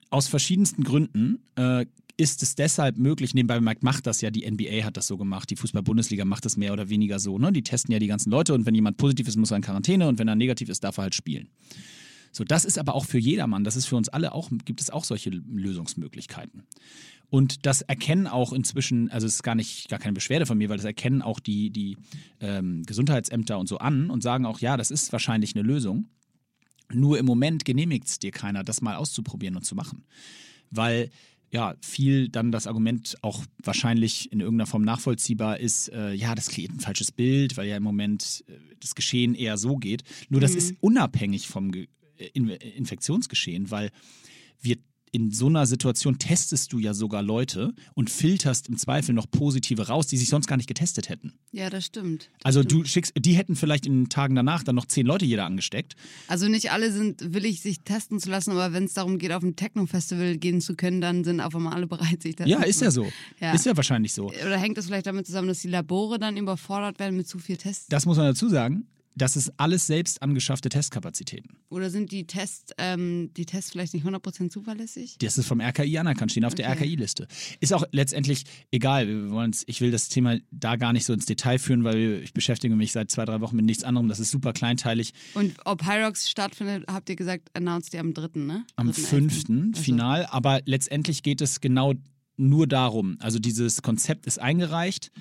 aus 0.09 0.27
verschiedensten 0.27 0.83
Gründen 0.83 1.39
äh, 1.56 1.85
ist 2.18 2.44
es 2.44 2.56
deshalb 2.56 2.97
möglich, 2.97 3.33
nebenbei 3.33 3.56
bemerkt 3.56 3.83
macht 3.83 4.06
das 4.06 4.21
ja, 4.21 4.29
die 4.29 4.50
NBA 4.50 4.83
hat 4.83 4.97
das 4.97 5.07
so 5.07 5.18
gemacht, 5.18 5.50
die 5.50 5.56
Fußball-Bundesliga 5.56 6.25
macht 6.25 6.45
das 6.45 6.57
mehr 6.57 6.73
oder 6.73 6.89
weniger 6.89 7.19
so, 7.19 7.39
ne? 7.39 7.51
Die 7.51 7.63
testen 7.63 7.91
ja 7.94 8.00
die 8.00 8.07
ganzen 8.07 8.29
Leute 8.29 8.53
und 8.53 8.65
wenn 8.65 8.75
jemand 8.75 8.97
positiv 8.97 9.27
ist, 9.27 9.38
muss 9.38 9.51
er 9.51 9.57
in 9.57 9.63
Quarantäne 9.63 10.07
und 10.07 10.19
wenn 10.19 10.27
er 10.27 10.35
negativ 10.35 10.69
ist, 10.69 10.83
darf 10.83 10.97
er 10.97 11.03
halt 11.03 11.15
spielen. 11.15 11.50
So, 12.31 12.44
das 12.44 12.63
ist 12.63 12.77
aber 12.77 12.95
auch 12.95 13.06
für 13.06 13.17
jedermann, 13.17 13.63
das 13.63 13.75
ist 13.75 13.85
für 13.85 13.95
uns 13.95 14.07
alle 14.09 14.33
auch, 14.33 14.50
gibt 14.65 14.81
es 14.81 14.89
auch 14.89 15.03
solche 15.03 15.29
Lösungsmöglichkeiten. 15.29 16.63
Und 17.31 17.65
das 17.65 17.81
erkennen 17.81 18.27
auch 18.27 18.51
inzwischen, 18.51 19.09
also 19.09 19.25
es 19.25 19.35
ist 19.35 19.43
gar 19.43 19.55
nicht 19.55 19.87
gar 19.87 19.99
keine 19.99 20.11
Beschwerde 20.11 20.45
von 20.45 20.57
mir, 20.57 20.67
weil 20.67 20.75
das 20.75 20.85
erkennen 20.85 21.21
auch 21.21 21.39
die, 21.39 21.69
die 21.69 21.97
ähm, 22.41 22.83
Gesundheitsämter 22.83 23.57
und 23.57 23.67
so 23.67 23.77
an 23.77 24.09
und 24.09 24.21
sagen 24.21 24.45
auch, 24.45 24.59
ja, 24.59 24.75
das 24.75 24.91
ist 24.91 25.13
wahrscheinlich 25.13 25.55
eine 25.55 25.65
Lösung. 25.65 26.09
Nur 26.91 27.17
im 27.17 27.25
Moment 27.25 27.63
genehmigt 27.63 28.09
es 28.09 28.19
dir 28.19 28.31
keiner, 28.31 28.65
das 28.65 28.81
mal 28.81 28.97
auszuprobieren 28.97 29.55
und 29.55 29.63
zu 29.63 29.75
machen. 29.75 30.03
Weil 30.71 31.09
ja, 31.51 31.75
viel 31.79 32.27
dann 32.27 32.51
das 32.51 32.67
Argument 32.67 33.15
auch 33.21 33.45
wahrscheinlich 33.63 34.29
in 34.33 34.41
irgendeiner 34.41 34.67
Form 34.67 34.83
nachvollziehbar 34.83 35.57
ist, 35.57 35.87
äh, 35.87 36.11
ja, 36.11 36.35
das 36.35 36.49
kreiert 36.49 36.73
ein 36.73 36.81
falsches 36.81 37.13
Bild, 37.13 37.55
weil 37.55 37.67
ja 37.69 37.77
im 37.77 37.83
Moment 37.83 38.43
äh, 38.47 38.53
das 38.81 38.93
Geschehen 38.93 39.35
eher 39.35 39.57
so 39.57 39.77
geht. 39.77 40.03
Nur 40.27 40.41
das 40.41 40.53
ist 40.53 40.75
unabhängig 40.81 41.47
vom 41.47 41.71
Ge 41.71 41.88
äh, 42.17 42.27
In 42.33 42.50
Infektionsgeschehen, 42.50 43.71
weil 43.71 43.89
wir 44.59 44.77
in 45.13 45.30
so 45.32 45.48
einer 45.48 45.65
Situation 45.65 46.18
testest 46.20 46.72
du 46.72 46.80
ja 46.80 46.94
sogar 46.94 47.22
Leute 47.22 47.74
und 47.96 48.10
filterst 48.10 48.70
im 48.70 48.77
Zweifel 48.77 49.13
noch 49.13 49.30
positive 49.30 49.88
raus, 49.88 50.08
die 50.08 50.15
sich 50.18 50.30
sonst 50.30 50.48
gar 50.48 50.56
nicht 50.58 50.68
getestet 50.68 51.10
hätten. 51.10 51.34
ja, 51.51 51.70
das 51.70 51.86
stimmt. 51.86 52.30
Das 52.39 52.46
Also 52.46 52.62
stimmt. 52.62 52.72
du 52.86 52.88
schickst, 52.88 53.13
die 53.18 53.34
hätten 53.34 53.56
vielleicht 53.56 53.86
in 53.86 54.03
den 54.03 54.10
Tagen 54.10 54.36
danach 54.36 54.63
dann 54.63 54.75
noch 54.75 54.86
zehn 54.86 55.06
Leute 55.06 55.25
jeder 55.25 55.46
angesteckt. 55.46 55.96
Also 56.27 56.48
nicht 56.48 56.72
alle 56.72 56.91
sind 56.91 57.34
willig, 57.34 57.62
sich 57.62 57.82
testen 57.82 58.20
zu 58.20 58.30
lassen, 58.30 58.51
aber 58.51 58.72
wenn 58.74 58.86
es 58.86 58.94
darum 58.94 59.18
geht, 59.18 59.32
auf 59.34 59.44
ein 59.44 59.56
Techno-Festival 59.58 60.38
gehen 60.38 60.62
zu 60.62 60.75
können, 60.75 61.01
dann 61.01 61.24
sind 61.24 61.41
auf 61.41 61.56
einmal 61.56 61.74
alle 61.74 61.88
bereit, 61.88 62.22
sich 62.22 62.36
testen 62.38 62.48
Ja, 62.51 62.63
ist 62.63 62.80
ja 62.82 62.89
so. 62.91 63.06
Ja. 63.39 63.53
Ist 63.53 63.65
ja 63.65 63.75
wahrscheinlich 63.75 64.13
so. 64.13 64.27
Oder 64.30 64.58
hängt 64.58 64.77
das 64.77 64.86
vielleicht 64.86 65.08
damit 65.08 65.25
zusammen, 65.25 65.50
dass 65.50 65.60
die 65.60 65.68
Labore 65.68 66.20
dann 66.20 66.38
überfordert 66.38 67.00
werden 67.00 67.18
mit 67.18 67.27
zu 67.27 67.38
viel 67.38 67.58
Tests? 67.58 67.88
Das 67.89 68.06
muss 68.06 68.18
man 68.18 68.27
dazu 68.27 68.48
sagen. 68.48 68.86
Das 69.15 69.36
ist 69.36 69.51
alles 69.58 69.88
selbst 69.88 70.22
angeschaffte 70.22 70.70
Testkapazitäten. 70.70 71.58
Oder 71.70 71.89
sind 71.89 72.12
die 72.12 72.25
Tests, 72.25 72.74
ähm, 72.77 73.32
die 73.36 73.46
Tests 73.46 73.72
vielleicht 73.72 73.94
nicht 73.94 74.06
100% 74.06 74.50
zuverlässig? 74.50 75.18
Das 75.20 75.38
ist 75.38 75.48
vom 75.48 75.60
RKI 75.60 75.98
anerkannt, 75.98 76.32
stehen 76.32 76.46
auf 76.46 76.56
der 76.56 76.70
Okay. 76.70 76.86
RKI-Liste. 76.86 77.27
Ist 77.60 77.74
auch 77.74 77.84
letztendlich 77.91 78.44
egal. 78.72 79.08
Wir 79.08 79.32
wollen's, 79.32 79.63
ich 79.68 79.82
will 79.82 79.91
das 79.91 80.08
Thema 80.08 80.38
da 80.51 80.77
gar 80.77 80.94
nicht 80.94 81.06
so 81.06 81.13
ins 81.13 81.25
Detail 81.25 81.60
führen, 81.60 81.84
weil 81.84 82.22
ich 82.24 82.34
beschäftige 82.34 82.75
mich 82.75 82.94
seit 82.94 83.12
zwei, 83.12 83.25
drei 83.25 83.41
Wochen 83.41 83.56
mit 83.58 83.65
nichts 83.65 83.84
anderem. 83.84 84.08
Das 84.08 84.20
ist 84.20 84.32
super 84.32 84.53
kleinteilig. 84.53 85.13
Und 85.34 85.56
ob 85.65 85.86
Hyrox 85.86 86.30
stattfindet, 86.30 86.86
habt 86.88 87.10
ihr 87.10 87.15
gesagt, 87.15 87.50
announced 87.53 87.94
ihr 87.94 88.00
am 88.00 88.13
3., 88.13 88.39
ne? 88.39 88.65
Am 88.77 88.89
3.11.. 88.89 89.06
5. 89.06 89.50
Also, 89.74 89.84
Final. 89.84 90.25
Aber 90.27 90.62
letztendlich 90.65 91.24
geht 91.24 91.41
es 91.41 91.60
genau 91.60 91.94
nur 92.38 92.65
darum. 92.65 93.18
Also 93.20 93.39
dieses 93.39 93.82
Konzept 93.82 94.25
ist 94.25 94.39
eingereicht, 94.39 95.12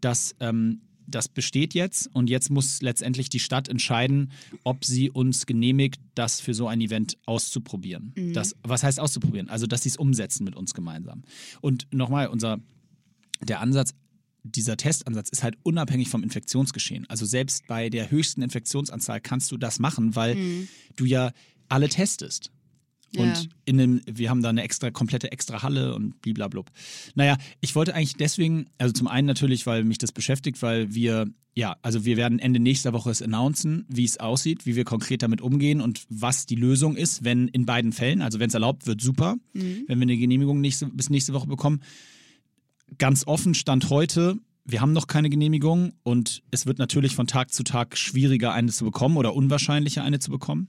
dass 0.00 0.34
ähm, 0.40 0.82
das 1.10 1.28
besteht 1.28 1.74
jetzt 1.74 2.08
und 2.12 2.30
jetzt 2.30 2.50
muss 2.50 2.82
letztendlich 2.82 3.28
die 3.28 3.40
Stadt 3.40 3.68
entscheiden, 3.68 4.32
ob 4.64 4.84
sie 4.84 5.10
uns 5.10 5.46
genehmigt, 5.46 6.00
das 6.14 6.40
für 6.40 6.54
so 6.54 6.68
ein 6.68 6.80
Event 6.80 7.18
auszuprobieren. 7.26 8.12
Das, 8.32 8.54
was 8.62 8.82
heißt 8.82 9.00
auszuprobieren? 9.00 9.48
Also, 9.48 9.66
dass 9.66 9.82
sie 9.82 9.90
es 9.90 9.96
umsetzen 9.96 10.44
mit 10.44 10.56
uns 10.56 10.74
gemeinsam. 10.74 11.22
Und 11.60 11.86
nochmal, 11.92 12.28
unser 12.28 12.58
der 13.42 13.60
Ansatz, 13.60 13.94
dieser 14.42 14.76
Testansatz 14.76 15.28
ist 15.28 15.42
halt 15.42 15.56
unabhängig 15.62 16.08
vom 16.08 16.22
Infektionsgeschehen. 16.22 17.08
Also 17.08 17.26
selbst 17.26 17.66
bei 17.66 17.90
der 17.90 18.10
höchsten 18.10 18.42
Infektionsanzahl 18.42 19.20
kannst 19.20 19.52
du 19.52 19.56
das 19.56 19.78
machen, 19.78 20.16
weil 20.16 20.66
du 20.96 21.04
ja 21.04 21.32
alle 21.68 21.88
testest. 21.88 22.50
Ja. 23.12 23.22
Und 23.22 23.48
in 23.64 23.80
einem, 23.80 24.00
wir 24.06 24.30
haben 24.30 24.42
da 24.42 24.50
eine 24.50 24.62
extra, 24.62 24.90
komplette 24.90 25.32
extra 25.32 25.62
Halle 25.62 25.94
und 25.94 26.20
bliblablub. 26.22 26.70
Naja, 27.14 27.36
ich 27.60 27.74
wollte 27.74 27.94
eigentlich 27.94 28.14
deswegen, 28.14 28.66
also 28.78 28.92
zum 28.92 29.08
einen 29.08 29.26
natürlich, 29.26 29.66
weil 29.66 29.84
mich 29.84 29.98
das 29.98 30.12
beschäftigt, 30.12 30.62
weil 30.62 30.94
wir, 30.94 31.26
ja, 31.54 31.76
also 31.82 32.04
wir 32.04 32.16
werden 32.16 32.38
Ende 32.38 32.60
nächster 32.60 32.92
Woche 32.92 33.10
es 33.10 33.20
announcen, 33.20 33.84
wie 33.88 34.04
es 34.04 34.18
aussieht, 34.18 34.64
wie 34.64 34.76
wir 34.76 34.84
konkret 34.84 35.22
damit 35.22 35.40
umgehen 35.40 35.80
und 35.80 36.04
was 36.08 36.46
die 36.46 36.54
Lösung 36.54 36.96
ist, 36.96 37.24
wenn 37.24 37.48
in 37.48 37.66
beiden 37.66 37.92
Fällen, 37.92 38.22
also 38.22 38.38
wenn 38.38 38.48
es 38.48 38.54
erlaubt 38.54 38.86
wird, 38.86 39.00
super. 39.00 39.36
Wenn 39.88 39.98
wir 39.98 40.02
eine 40.02 40.16
Genehmigung 40.16 40.60
nächste, 40.60 40.86
bis 40.86 41.10
nächste 41.10 41.32
Woche 41.32 41.48
bekommen. 41.48 41.80
Ganz 42.98 43.26
offen 43.26 43.54
stand 43.54 43.90
heute, 43.90 44.38
wir 44.64 44.80
haben 44.80 44.92
noch 44.92 45.06
keine 45.06 45.30
Genehmigung 45.30 45.92
und 46.02 46.42
es 46.50 46.66
wird 46.66 46.78
natürlich 46.78 47.14
von 47.16 47.26
Tag 47.26 47.52
zu 47.52 47.64
Tag 47.64 47.96
schwieriger, 47.96 48.52
eine 48.52 48.70
zu 48.70 48.84
bekommen 48.84 49.16
oder 49.16 49.34
unwahrscheinlicher, 49.34 50.04
eine 50.04 50.20
zu 50.20 50.30
bekommen. 50.30 50.68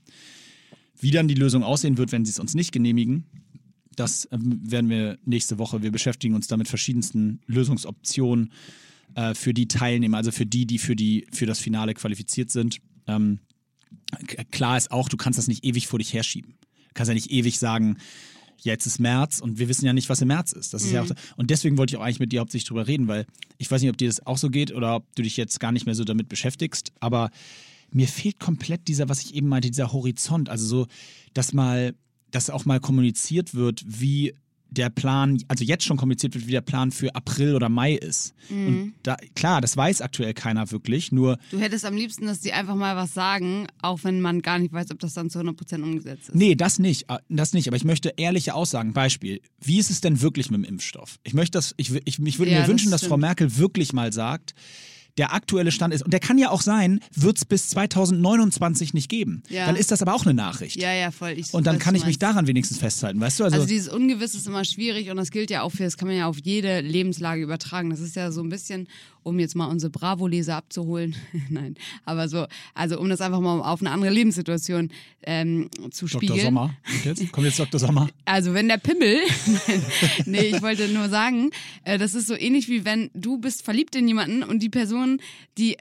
Wie 1.02 1.10
dann 1.10 1.26
die 1.26 1.34
Lösung 1.34 1.64
aussehen 1.64 1.98
wird, 1.98 2.12
wenn 2.12 2.24
sie 2.24 2.30
es 2.30 2.38
uns 2.38 2.54
nicht 2.54 2.70
genehmigen, 2.70 3.24
das 3.96 4.28
ähm, 4.30 4.60
werden 4.62 4.88
wir 4.88 5.18
nächste 5.24 5.58
Woche. 5.58 5.82
Wir 5.82 5.90
beschäftigen 5.90 6.34
uns 6.34 6.46
da 6.46 6.56
mit 6.56 6.68
verschiedensten 6.68 7.40
Lösungsoptionen 7.46 8.52
äh, 9.16 9.34
für 9.34 9.52
die 9.52 9.66
Teilnehmer, 9.66 10.18
also 10.18 10.30
für 10.30 10.46
die, 10.46 10.64
die 10.64 10.78
für, 10.78 10.94
die, 10.94 11.26
für 11.32 11.44
das 11.44 11.58
Finale 11.58 11.94
qualifiziert 11.94 12.50
sind. 12.50 12.78
Ähm, 13.08 13.40
klar 14.52 14.76
ist 14.76 14.92
auch, 14.92 15.08
du 15.08 15.16
kannst 15.16 15.40
das 15.40 15.48
nicht 15.48 15.64
ewig 15.64 15.88
vor 15.88 15.98
dich 15.98 16.14
herschieben. 16.14 16.54
Du 16.60 16.94
kannst 16.94 17.08
ja 17.08 17.14
nicht 17.14 17.32
ewig 17.32 17.58
sagen, 17.58 17.96
jetzt 18.58 18.86
ist 18.86 19.00
März 19.00 19.40
und 19.40 19.58
wir 19.58 19.68
wissen 19.68 19.84
ja 19.84 19.92
nicht, 19.92 20.08
was 20.08 20.20
im 20.20 20.28
März 20.28 20.52
ist. 20.52 20.72
Das 20.72 20.84
ist 20.84 20.92
ja 20.92 21.02
auch 21.02 21.06
so. 21.06 21.14
Und 21.36 21.50
deswegen 21.50 21.78
wollte 21.78 21.94
ich 21.94 21.98
auch 21.98 22.04
eigentlich 22.04 22.20
mit 22.20 22.30
dir 22.30 22.40
hauptsächlich 22.40 22.68
drüber 22.68 22.86
reden, 22.86 23.08
weil 23.08 23.26
ich 23.58 23.68
weiß 23.68 23.82
nicht, 23.82 23.90
ob 23.90 23.98
dir 23.98 24.08
das 24.08 24.24
auch 24.24 24.38
so 24.38 24.50
geht 24.50 24.72
oder 24.72 24.96
ob 24.96 25.14
du 25.16 25.22
dich 25.22 25.36
jetzt 25.36 25.58
gar 25.58 25.72
nicht 25.72 25.84
mehr 25.84 25.96
so 25.96 26.04
damit 26.04 26.28
beschäftigst, 26.28 26.92
aber 27.00 27.30
mir 27.92 28.08
fehlt 28.08 28.38
komplett 28.40 28.88
dieser, 28.88 29.08
was 29.08 29.22
ich 29.22 29.34
eben 29.34 29.48
meinte, 29.48 29.70
dieser 29.70 29.92
Horizont. 29.92 30.48
Also 30.48 30.66
so, 30.66 30.86
dass 31.34 31.52
mal, 31.52 31.94
dass 32.30 32.50
auch 32.50 32.64
mal 32.64 32.80
kommuniziert 32.80 33.54
wird, 33.54 33.82
wie 33.86 34.34
der 34.70 34.88
Plan, 34.88 35.36
also 35.48 35.64
jetzt 35.64 35.84
schon 35.84 35.98
kommuniziert 35.98 36.34
wird, 36.34 36.46
wie 36.46 36.52
der 36.52 36.62
Plan 36.62 36.90
für 36.92 37.14
April 37.14 37.54
oder 37.56 37.68
Mai 37.68 37.92
ist. 37.92 38.32
Und 38.48 38.94
da, 39.02 39.16
klar, 39.34 39.60
das 39.60 39.76
weiß 39.76 40.00
aktuell 40.00 40.32
keiner 40.32 40.70
wirklich, 40.70 41.12
nur 41.12 41.36
Du 41.50 41.58
hättest 41.60 41.84
am 41.84 41.94
liebsten, 41.94 42.24
dass 42.24 42.40
die 42.40 42.54
einfach 42.54 42.74
mal 42.74 42.96
was 42.96 43.12
sagen, 43.12 43.66
auch 43.82 44.02
wenn 44.02 44.22
man 44.22 44.40
gar 44.40 44.58
nicht 44.58 44.72
weiß, 44.72 44.90
ob 44.92 44.98
das 45.00 45.12
dann 45.12 45.28
zu 45.28 45.40
100% 45.40 45.82
umgesetzt 45.82 46.30
ist. 46.30 46.34
Nee, 46.34 46.54
das 46.54 46.78
nicht. 46.78 47.10
äh, 47.10 47.18
Das 47.28 47.52
nicht. 47.52 47.68
Aber 47.68 47.76
ich 47.76 47.84
möchte 47.84 48.14
ehrliche 48.16 48.54
Aussagen. 48.54 48.94
Beispiel. 48.94 49.42
Wie 49.60 49.78
ist 49.78 49.90
es 49.90 50.00
denn 50.00 50.22
wirklich 50.22 50.50
mit 50.50 50.60
dem 50.60 50.64
Impfstoff? 50.64 51.18
Ich 51.22 51.34
möchte 51.34 51.58
das, 51.58 51.74
ich, 51.76 51.90
ich, 52.06 52.18
ich 52.18 52.38
würde 52.38 52.52
Ja, 52.52 52.62
mir 52.62 52.66
wünschen, 52.68 52.90
das 52.90 53.02
dass 53.02 53.08
Frau. 53.10 53.18
Merkel 53.18 53.58
wirklich 53.58 53.92
mal 53.92 54.10
sagt, 54.10 54.54
der 55.18 55.34
aktuelle 55.34 55.72
Stand 55.72 55.92
ist, 55.92 56.02
und 56.02 56.12
der 56.12 56.20
kann 56.20 56.38
ja 56.38 56.50
auch 56.50 56.62
sein, 56.62 57.00
wird 57.14 57.36
es 57.36 57.44
bis 57.44 57.68
2029 57.70 58.94
nicht 58.94 59.08
geben. 59.08 59.42
Ja. 59.48 59.66
Dann 59.66 59.76
ist 59.76 59.90
das 59.90 60.02
aber 60.02 60.14
auch 60.14 60.24
eine 60.24 60.34
Nachricht. 60.34 60.76
Ja, 60.76 60.92
ja, 60.92 61.10
voll. 61.10 61.32
Ich 61.36 61.52
Und 61.52 61.66
dann 61.66 61.78
kann 61.78 61.94
ich 61.94 62.06
mich 62.06 62.18
daran 62.18 62.46
wenigstens 62.46 62.78
festhalten, 62.78 63.20
weißt 63.20 63.40
du? 63.40 63.44
Also, 63.44 63.56
Also 63.56 63.68
dieses 63.68 63.88
Ungewisse 63.88 64.36
ist 64.36 64.46
immer 64.46 64.64
schwierig 64.64 65.10
und 65.10 65.16
das 65.16 65.30
gilt 65.30 65.50
ja 65.50 65.62
auch 65.62 65.70
für, 65.70 65.84
das 65.84 65.96
kann 65.96 66.08
man 66.08 66.16
ja 66.16 66.26
auf 66.26 66.38
jede 66.42 66.80
Lebenslage 66.80 67.42
übertragen. 67.42 67.90
Das 67.90 68.00
ist 68.00 68.16
ja 68.16 68.30
so 68.32 68.42
ein 68.42 68.48
bisschen, 68.48 68.88
um 69.22 69.38
jetzt 69.38 69.54
mal 69.54 69.66
unsere 69.66 69.90
Bravo-Leser 69.90 70.56
abzuholen, 70.56 71.14
nein, 71.48 71.74
aber 72.04 72.28
so, 72.28 72.46
also 72.74 72.98
um 73.00 73.08
das 73.08 73.20
einfach 73.20 73.40
mal 73.40 73.60
auf 73.60 73.80
eine 73.80 73.90
andere 73.90 74.10
Lebenssituation 74.10 74.90
ähm, 75.24 75.68
zu 75.90 76.06
Dr. 76.06 76.20
spiegeln. 76.20 76.40
Sommer. 76.40 76.74
Und 76.92 77.04
jetzt? 77.04 77.32
Kommt 77.32 77.46
jetzt 77.46 77.58
Dr. 77.58 77.78
Sommer? 77.80 78.08
Also 78.24 78.54
wenn 78.54 78.68
der 78.68 78.78
Pimmel, 78.78 79.18
nee, 80.26 80.46
ich 80.46 80.62
wollte 80.62 80.88
nur 80.88 81.08
sagen, 81.08 81.50
äh, 81.84 81.98
das 81.98 82.14
ist 82.14 82.26
so 82.26 82.34
ähnlich 82.34 82.68
wie 82.68 82.84
wenn 82.84 83.10
du 83.14 83.38
bist 83.38 83.62
verliebt 83.62 83.94
in 83.96 84.08
jemanden 84.08 84.42
und 84.42 84.60
die 84.62 84.68
Person, 84.70 85.20
die 85.58 85.76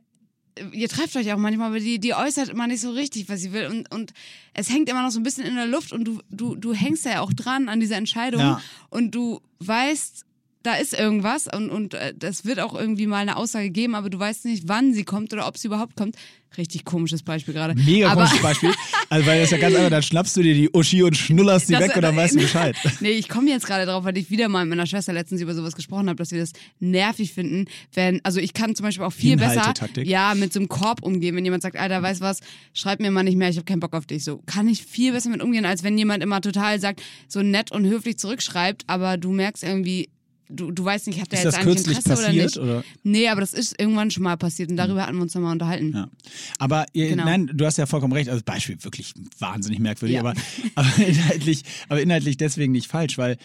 äh, 0.56 0.66
ihr 0.74 0.90
trefft 0.90 1.16
euch 1.16 1.32
auch 1.34 1.38
manchmal, 1.38 1.68
aber 1.68 1.80
die, 1.80 2.00
die 2.00 2.14
äußert 2.14 2.50
immer 2.50 2.68
nicht 2.68 2.82
so 2.82 2.92
richtig, 2.92 3.30
was 3.30 3.42
sie 3.42 3.54
will 3.54 3.68
und, 3.68 3.92
und 3.94 4.14
es 4.54 4.70
hängt 4.70 4.90
immer 4.90 5.02
noch 5.02 5.12
so 5.12 5.20
ein 5.20 5.24
bisschen 5.24 5.46
in 5.46 5.56
der 5.56 5.66
Luft 5.68 5.94
und 5.94 6.04
du, 6.06 6.20
du, 6.30 6.56
du 6.56 6.74
hängst 6.74 7.06
ja 7.06 7.22
auch 7.22 7.32
dran 7.34 7.70
an 7.70 7.80
dieser 7.80 7.96
Entscheidung 7.96 8.42
Ja. 8.42 8.62
und 8.90 9.16
du 9.16 9.40
weißt, 9.60 10.26
da 10.64 10.76
ist 10.76 10.94
irgendwas 10.98 11.48
und, 11.48 11.70
und 11.70 11.94
äh, 11.94 12.14
das 12.16 12.46
wird 12.46 12.60
auch 12.60 12.74
irgendwie 12.76 13.08
mal 13.08 13.18
eine 13.18 13.36
Aussage 13.36 13.70
geben, 13.70 13.96
aber 13.96 14.10
du 14.10 14.20
weißt 14.20 14.46
nicht, 14.46 14.68
wann 14.68 14.94
sie 14.94 15.04
kommt 15.04 15.34
oder 15.34 15.48
ob 15.48 15.58
sie 15.58 15.68
überhaupt 15.68 15.96
kommt. 15.96 16.16
Richtig 16.58 16.84
komisches 16.84 17.24
Beispiel 17.24 17.54
gerade. 17.54 17.76
Mega 17.76 18.10
aber, 18.10 18.24
komisches 18.24 18.42
Beispiel. 18.42 18.74
Also, 19.10 19.26
weil 19.26 19.40
das 19.40 19.46
ist 19.48 19.52
ja 19.52 19.58
ganz 19.58 19.74
einfach, 19.74 19.90
dann 19.90 20.04
schnappst 20.04 20.36
du 20.36 20.42
dir 20.42 20.54
die 20.54 20.70
Uschi 20.74 21.02
und 21.02 21.16
schnullerst 21.16 21.70
die 21.70 21.74
Das- 21.74 21.82
weg 21.82 21.96
und 21.96 22.02
dann 22.02 22.16
weißt 22.16 22.36
du 22.36 22.40
Bescheid. 22.40 22.76
Nee, 23.00 23.12
ich 23.12 23.30
komme 23.30 23.50
jetzt 23.50 23.66
gerade 23.66 23.86
drauf, 23.86 24.04
weil 24.04 24.18
ich 24.18 24.30
wieder 24.30 24.50
mal 24.50 24.66
mit 24.66 24.72
meiner 24.72 24.86
Schwester 24.86 25.14
letztens 25.14 25.40
über 25.40 25.54
sowas 25.56 25.76
gesprochen 25.76 26.10
habe, 26.10 26.18
dass 26.18 26.32
wir 26.32 26.40
das 26.40 26.52
nervig 26.80 27.34
finden, 27.34 27.66
wenn, 27.94 28.20
also 28.26 28.42
ich 28.42 28.54
kann 28.54 28.76
zum 28.76 28.84
Beispiel 28.86 29.06
auch 29.06 29.14
viel 29.14 29.38
besser 29.38 29.74
ja, 30.04 30.36
mit 30.36 30.52
so 30.52 30.60
einem 30.60 30.68
Korb 30.68 31.04
umgehen, 31.04 31.38
wenn 31.38 31.46
jemand 31.46 31.64
sagt, 31.64 31.78
Alter, 31.78 32.04
weißt 32.04 32.20
was, 32.20 32.42
schreib 32.74 33.00
mir 33.00 33.12
mal 33.12 33.24
nicht 33.24 33.38
mehr, 33.38 33.50
ich 33.50 33.56
habe 33.56 33.66
keinen 33.66 33.80
Bock 33.80 33.94
auf 33.94 34.06
dich. 34.06 34.26
So 34.26 34.42
kann 34.46 34.68
ich 34.68 34.84
viel 34.86 35.14
besser 35.14 35.30
mit 35.30 35.42
umgehen, 35.42 35.66
als 35.66 35.84
wenn 35.84 35.98
jemand 35.98 36.22
immer 36.22 36.42
total 36.42 36.82
sagt, 36.82 37.02
so 37.30 37.42
nett 37.42 37.72
und 37.72 37.86
höflich 37.86 38.18
zurückschreibt, 38.20 38.84
aber 38.88 39.16
du 39.18 39.32
merkst 39.32 39.64
irgendwie, 39.64 40.10
du, 40.52 40.72
du 40.72 40.84
weißt 40.86 41.08
nicht, 41.08 41.20
hat 41.22 41.32
der 41.32 41.40
Ist 41.40 41.46
jetzt 41.46 41.54
das 41.58 41.62
eigentlich 41.62 41.76
kürzlich 41.78 41.98
Interesse 41.98 42.24
passiert? 42.24 42.58
oder 42.58 42.74
nicht? 42.74 42.82
Oder? 42.82 42.84
Nee, 43.04 43.28
aber 43.30 43.42
das 43.42 43.54
ist 43.54 43.80
irgendwann 43.80 44.12
schon 44.12 44.24
mal 44.24 44.38
passiert 44.38 44.70
und 44.70 44.78
darüber 44.78 45.04
hatten 45.06 45.16
wir 45.16 45.24
uns 45.24 45.34
nochmal 45.34 45.54
unterhalten. 45.54 45.92
Ja. 45.96 46.10
Aber 46.60 46.86
ihr, 46.94 47.10
Genau. 47.10 47.26
nein, 47.26 47.50
du 47.54 47.66
hast 47.66 47.78
ja 47.78 47.86
vollkommen 47.86 48.14
recht. 48.14 48.30
Also 48.30 48.42
Beispiel 48.46 48.78
wirklich 48.84 49.14
wahnsinnig 49.40 49.80
merkwürdig, 49.80 50.16
Ja. 50.16 50.22
aber, 50.22 50.34
aber 50.76 50.90
inhaltlich, 50.98 51.64
aber 51.90 52.02
inhaltlich 52.02 52.38
deswegen 52.38 52.72
nicht 52.72 52.88
falsch, 52.88 53.18
weil 53.18 53.38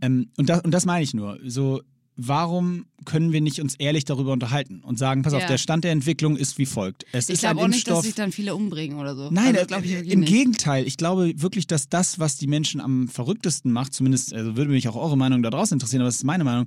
ähm, 0.00 0.30
und 0.38 0.48
das 0.48 0.62
und 0.62 0.70
das 0.70 0.86
meine 0.86 1.04
ich 1.04 1.12
nur. 1.14 1.38
So, 1.44 1.82
warum 2.26 2.86
können 3.04 3.32
wir 3.32 3.40
nicht 3.40 3.60
uns 3.60 3.74
ehrlich 3.76 4.04
darüber 4.04 4.32
unterhalten 4.32 4.80
und 4.84 4.98
sagen, 4.98 5.22
pass 5.22 5.32
auf, 5.34 5.40
Ja. 5.42 5.48
der 5.48 5.58
Stand 5.58 5.84
der 5.84 5.92
Entwicklung 5.92 6.36
ist 6.36 6.58
wie 6.58 6.66
folgt. 6.66 7.04
Es 7.12 7.28
Ich 7.28 7.40
glaube 7.40 7.60
auch 7.60 7.68
nicht, 7.68 7.88
dass 7.88 8.02
sich 8.02 8.14
dann 8.14 8.32
viele 8.32 8.54
umbringen 8.54 8.98
oder 8.98 9.14
so. 9.16 9.30
Nein, 9.30 9.46
also, 9.48 9.50
äh, 9.50 9.58
das 9.60 9.66
glaube 9.68 9.84
ich 9.86 9.92
wirklich 9.92 10.12
im 10.12 10.20
nicht. 10.20 10.28
Gegenteil. 10.32 10.86
Ich 10.86 10.96
glaube 10.96 11.32
wirklich, 11.36 11.66
dass 11.66 11.88
das, 11.88 12.18
was 12.18 12.36
die 12.36 12.46
Menschen 12.46 12.80
am 12.80 13.08
verrücktesten 13.08 13.72
macht, 13.72 13.92
zumindest 13.94 14.32
also 14.32 14.56
würde 14.56 14.70
mich 14.70 14.88
auch 14.88 14.96
eure 14.96 15.16
Meinung 15.16 15.42
da 15.42 15.50
draußen 15.50 15.74
interessieren, 15.74 16.02
aber 16.02 16.08
das 16.08 16.16
ist 16.16 16.24
meine 16.24 16.44
Meinung. 16.44 16.66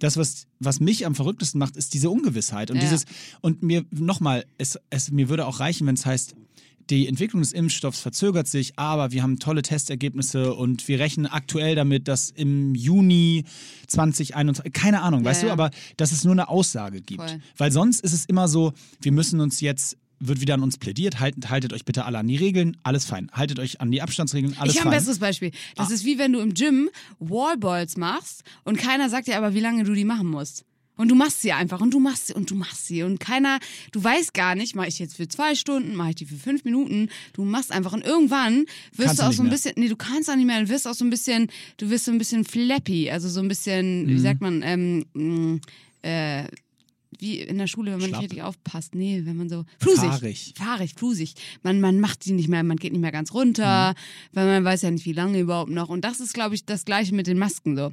Das, 0.00 0.16
was, 0.16 0.46
was 0.60 0.78
mich 0.80 1.06
am 1.06 1.14
verrücktesten 1.16 1.58
macht, 1.58 1.76
ist 1.76 1.92
diese 1.94 2.08
Ungewissheit. 2.10 2.70
Und 2.70 2.76
Ja. 2.76 2.82
dieses, 2.82 3.04
und 3.40 3.62
mir 3.62 3.84
nochmal, 3.90 4.44
es, 4.56 4.78
es, 4.90 5.10
mir 5.10 5.28
würde 5.28 5.46
auch 5.46 5.58
reichen, 5.60 5.86
wenn 5.86 5.94
es 5.96 6.06
heißt, 6.06 6.34
die 6.90 7.06
Entwicklung 7.06 7.42
des 7.42 7.52
Impfstoffs 7.52 8.00
verzögert 8.00 8.48
sich, 8.48 8.78
aber 8.78 9.12
wir 9.12 9.22
haben 9.22 9.38
tolle 9.38 9.62
Testergebnisse 9.62 10.54
und 10.54 10.88
wir 10.88 10.98
rechnen 10.98 11.26
aktuell 11.26 11.74
damit, 11.74 12.08
dass 12.08 12.30
im 12.30 12.74
Juni 12.74 13.44
2021, 13.88 14.72
keine 14.72 15.02
Ahnung, 15.02 15.24
weißt 15.24 15.42
Ja, 15.42 15.46
du, 15.46 15.48
ja. 15.48 15.52
aber 15.52 15.70
dass 15.96 16.12
es 16.12 16.24
nur 16.24 16.32
eine 16.32 16.48
Aussage 16.48 17.00
gibt. 17.00 17.22
Voll. 17.22 17.40
Weil 17.56 17.72
sonst 17.72 18.00
ist 18.00 18.12
es 18.12 18.24
immer 18.24 18.48
so, 18.48 18.72
wir 19.00 19.12
müssen 19.12 19.40
uns 19.40 19.60
jetzt, 19.60 19.96
wird 20.20 20.40
wieder 20.40 20.54
an 20.54 20.62
uns 20.62 20.78
plädiert, 20.78 21.20
haltet, 21.20 21.48
haltet 21.50 21.72
euch 21.72 21.84
bitte 21.84 22.04
alle 22.04 22.18
an 22.18 22.26
die 22.26 22.36
Regeln, 22.36 22.76
alles 22.82 23.04
fein. 23.04 23.30
Haltet 23.32 23.58
euch 23.60 23.80
an 23.80 23.90
die 23.90 24.02
Abstandsregeln, 24.02 24.56
alles 24.58 24.74
ich 24.74 24.80
habe 24.80 24.88
ein 24.88 24.92
fein. 24.92 24.98
besseres 25.00 25.18
Beispiel. 25.18 25.50
Ah. 25.52 25.82
Das 25.82 25.90
ist 25.90 26.04
wie 26.04 26.18
wenn 26.18 26.32
du 26.32 26.40
im 26.40 26.54
Gym 26.54 26.90
Wallballs 27.20 27.96
machst 27.96 28.42
und 28.64 28.78
keiner 28.78 29.08
sagt 29.10 29.28
dir 29.28 29.36
aber, 29.36 29.54
wie 29.54 29.60
lange 29.60 29.84
du 29.84 29.94
die 29.94 30.04
machen 30.04 30.26
musst. 30.28 30.64
Und 30.98 31.08
du 31.08 31.14
machst 31.14 31.40
sie 31.40 31.52
einfach 31.52 31.80
und 31.80 31.94
du 31.94 32.00
machst 32.00 32.26
sie 32.26 32.34
und 32.34 32.50
du 32.50 32.54
machst 32.54 32.86
sie 32.86 33.02
und 33.04 33.18
keiner, 33.20 33.58
du 33.92 34.04
weißt 34.04 34.34
gar 34.34 34.54
nicht, 34.54 34.74
mache 34.76 34.88
ich 34.88 34.98
jetzt 34.98 35.16
für 35.16 35.26
zwei 35.28 35.54
Stunden, 35.54 35.94
mache 35.94 36.10
ich 36.10 36.16
die 36.16 36.26
für 36.26 36.36
fünf 36.36 36.64
Minuten, 36.64 37.08
du 37.32 37.44
machst 37.44 37.72
einfach 37.72 37.94
und 37.94 38.04
irgendwann 38.04 38.66
wirst 38.92 39.06
Kannst 39.06 39.18
du 39.20 39.22
auch 39.26 39.32
so 39.32 39.42
ein 39.42 39.46
mehr. 39.46 39.52
bisschen, 39.54 39.72
nee, 39.76 39.88
du 39.88 39.96
kannst 39.96 40.28
auch 40.28 40.36
nicht 40.36 40.44
mehr, 40.46 40.60
du 40.60 40.68
wirst 40.68 40.86
auch 40.86 40.94
so 40.94 41.04
ein 41.06 41.10
bisschen, 41.10 41.48
du 41.78 41.88
wirst 41.88 42.04
so 42.04 42.10
ein 42.12 42.18
bisschen 42.18 42.44
flappy, 42.44 43.10
also 43.10 43.28
so 43.30 43.40
ein 43.40 43.48
bisschen, 43.48 44.06
wie 44.08 44.14
Mhm. 44.14 44.18
sagt 44.18 44.40
man, 44.42 44.62
ähm, 44.62 45.06
mh, 45.14 45.60
äh, 46.02 46.44
wie 47.20 47.40
in 47.40 47.58
der 47.58 47.66
Schule, 47.66 47.92
wenn 47.92 48.00
man 48.00 48.08
Schlapp. 48.10 48.20
nicht 48.22 48.30
richtig 48.32 48.42
aufpasst. 48.44 48.94
Nee, 48.94 49.22
wenn 49.24 49.36
man 49.36 49.48
so. 49.48 49.64
Flusig. 49.80 50.02
Fahrig. 50.04 50.54
Fahrig, 50.56 50.94
flusig. 50.94 51.34
Man, 51.62 51.80
man 51.80 51.98
macht 52.00 52.24
die 52.26 52.32
nicht 52.32 52.48
mehr, 52.48 52.62
man 52.62 52.76
geht 52.76 52.92
nicht 52.92 53.00
mehr 53.00 53.10
ganz 53.12 53.32
runter, 53.32 53.92
Mhm. 53.92 53.94
weil 54.34 54.46
man 54.46 54.64
weiß 54.64 54.82
ja 54.82 54.90
nicht, 54.90 55.04
wie 55.06 55.12
lange 55.14 55.40
überhaupt 55.40 55.70
noch. 55.70 55.88
Und 55.88 56.02
das 56.04 56.20
ist, 56.20 56.34
glaube 56.34 56.54
ich, 56.54 56.64
das 56.64 56.84
Gleiche 56.84 57.14
mit 57.14 57.26
den 57.26 57.38
Masken 57.38 57.76
so. 57.76 57.92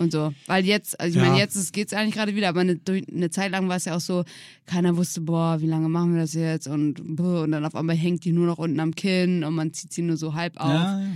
Und 0.00 0.12
so. 0.12 0.32
Weil 0.46 0.64
jetzt, 0.64 0.98
also 0.98 1.18
ich 1.18 1.22
Ja. 1.22 1.28
meine, 1.28 1.38
jetzt 1.40 1.72
geht 1.74 1.88
es 1.88 1.92
eigentlich 1.92 2.14
gerade 2.14 2.34
wieder, 2.34 2.48
aber 2.48 2.60
eine, 2.60 2.80
eine 2.88 3.28
Zeit 3.30 3.50
lang 3.52 3.68
war 3.68 3.76
es 3.76 3.84
ja 3.84 3.94
auch 3.96 4.00
so, 4.00 4.24
keiner 4.64 4.96
wusste, 4.96 5.20
boah, 5.20 5.60
wie 5.60 5.66
lange 5.66 5.90
machen 5.90 6.14
wir 6.14 6.22
das 6.22 6.32
jetzt? 6.32 6.66
Und, 6.68 7.00
und 7.20 7.50
dann 7.52 7.64
auf 7.66 7.74
einmal 7.74 7.96
hängt 7.96 8.24
die 8.24 8.32
nur 8.32 8.46
noch 8.46 8.56
unten 8.56 8.80
am 8.80 8.94
Kinn 8.94 9.44
und 9.44 9.54
man 9.54 9.74
zieht 9.74 9.92
sie 9.92 10.00
nur 10.00 10.16
so 10.16 10.32
halb 10.32 10.56
auf. 10.58 10.70
Ja, 10.70 11.00
ja. 11.02 11.06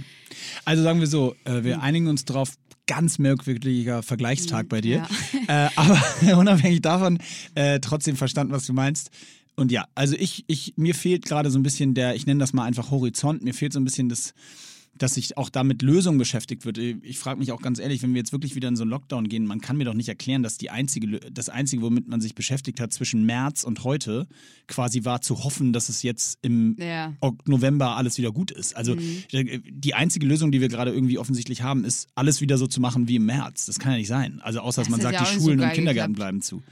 Also 0.66 0.82
sagen 0.82 1.00
wir 1.00 1.06
so, 1.06 1.34
äh, 1.44 1.64
wir 1.64 1.80
einigen 1.80 2.08
uns 2.08 2.26
drauf, 2.26 2.52
ganz 2.86 3.18
merkwürdiger 3.18 4.02
Vergleichstag 4.02 4.68
bei 4.68 4.80
dir. 4.82 5.06
Äh, 5.48 5.68
aber 5.76 6.00
unabhängig 6.38 6.80
davon, 6.80 7.18
äh, 7.54 7.78
trotzdem 7.80 8.16
verstanden, 8.16 8.52
was 8.52 8.64
du 8.66 8.72
meinst. 8.72 9.10
Und 9.56 9.70
ja, 9.72 9.84
also 9.94 10.16
ich, 10.18 10.44
ich, 10.46 10.72
mir 10.76 10.94
fehlt 10.94 11.26
gerade 11.26 11.50
so 11.50 11.58
ein 11.58 11.62
bisschen 11.62 11.92
der, 11.94 12.14
ich 12.16 12.24
nenne 12.26 12.40
das 12.40 12.52
mal 12.54 12.64
einfach 12.64 12.90
Horizont, 12.90 13.42
mir 13.44 13.52
fehlt 13.54 13.72
so 13.74 13.78
ein 13.80 13.84
bisschen 13.84 14.08
das, 14.08 14.32
dass 14.96 15.14
sich 15.14 15.36
auch 15.36 15.50
damit 15.50 15.82
Lösungen 15.82 16.18
beschäftigt 16.18 16.64
wird. 16.64 16.78
Ich 16.78 17.18
frage 17.18 17.38
mich 17.40 17.52
auch 17.52 17.60
ganz 17.60 17.78
ehrlich, 17.78 18.02
wenn 18.02 18.14
wir 18.14 18.18
jetzt 18.18 18.32
wirklich 18.32 18.54
wieder 18.54 18.68
in 18.68 18.76
so 18.76 18.82
einen 18.82 18.90
Lockdown 18.90 19.28
gehen, 19.28 19.46
man 19.46 19.60
kann 19.60 19.76
mir 19.76 19.84
doch 19.84 19.94
nicht 19.94 20.08
erklären, 20.08 20.42
dass 20.42 20.56
die 20.56 20.70
einzige, 20.70 21.18
das 21.32 21.48
Einzige, 21.48 21.82
womit 21.82 22.08
man 22.08 22.20
sich 22.20 22.34
beschäftigt 22.34 22.80
hat 22.80 22.92
zwischen 22.92 23.26
März 23.26 23.64
und 23.64 23.84
heute, 23.84 24.26
quasi 24.68 25.04
war 25.04 25.20
zu 25.20 25.44
hoffen, 25.44 25.72
dass 25.72 25.88
es 25.88 26.02
jetzt 26.02 26.38
im 26.42 26.76
Ja. 26.78 27.12
November 27.46 27.96
alles 27.96 28.18
wieder 28.18 28.32
gut 28.32 28.50
ist. 28.50 28.76
Also 28.76 28.94
äh, 28.94 29.60
die 29.68 29.94
einzige 29.94 30.26
Lösung, 30.26 30.52
die 30.52 30.60
wir 30.60 30.68
gerade 30.68 30.92
irgendwie 30.92 31.18
offensichtlich 31.18 31.62
haben, 31.62 31.84
ist, 31.84 32.08
alles 32.14 32.40
wieder 32.40 32.58
so 32.58 32.66
zu 32.66 32.80
machen 32.80 33.08
wie 33.08 33.16
im 33.16 33.26
März. 33.26 33.66
Das 33.66 33.78
kann 33.78 33.92
ja 33.92 33.98
nicht 33.98 34.08
sein. 34.08 34.40
Also 34.42 34.60
außer, 34.60 34.82
dass 34.82 34.88
Das 34.88 34.90
man 34.90 35.00
hat 35.00 35.02
sagt, 35.02 35.14
ja 35.14 35.18
die 35.24 35.30
nicht 35.30 35.40
so 35.40 35.46
Schulen 35.50 35.60
und 35.60 35.72
Kindergärten 35.72 36.14
geklappt. 36.14 36.16
bleiben 36.16 36.42
zu. 36.42 36.62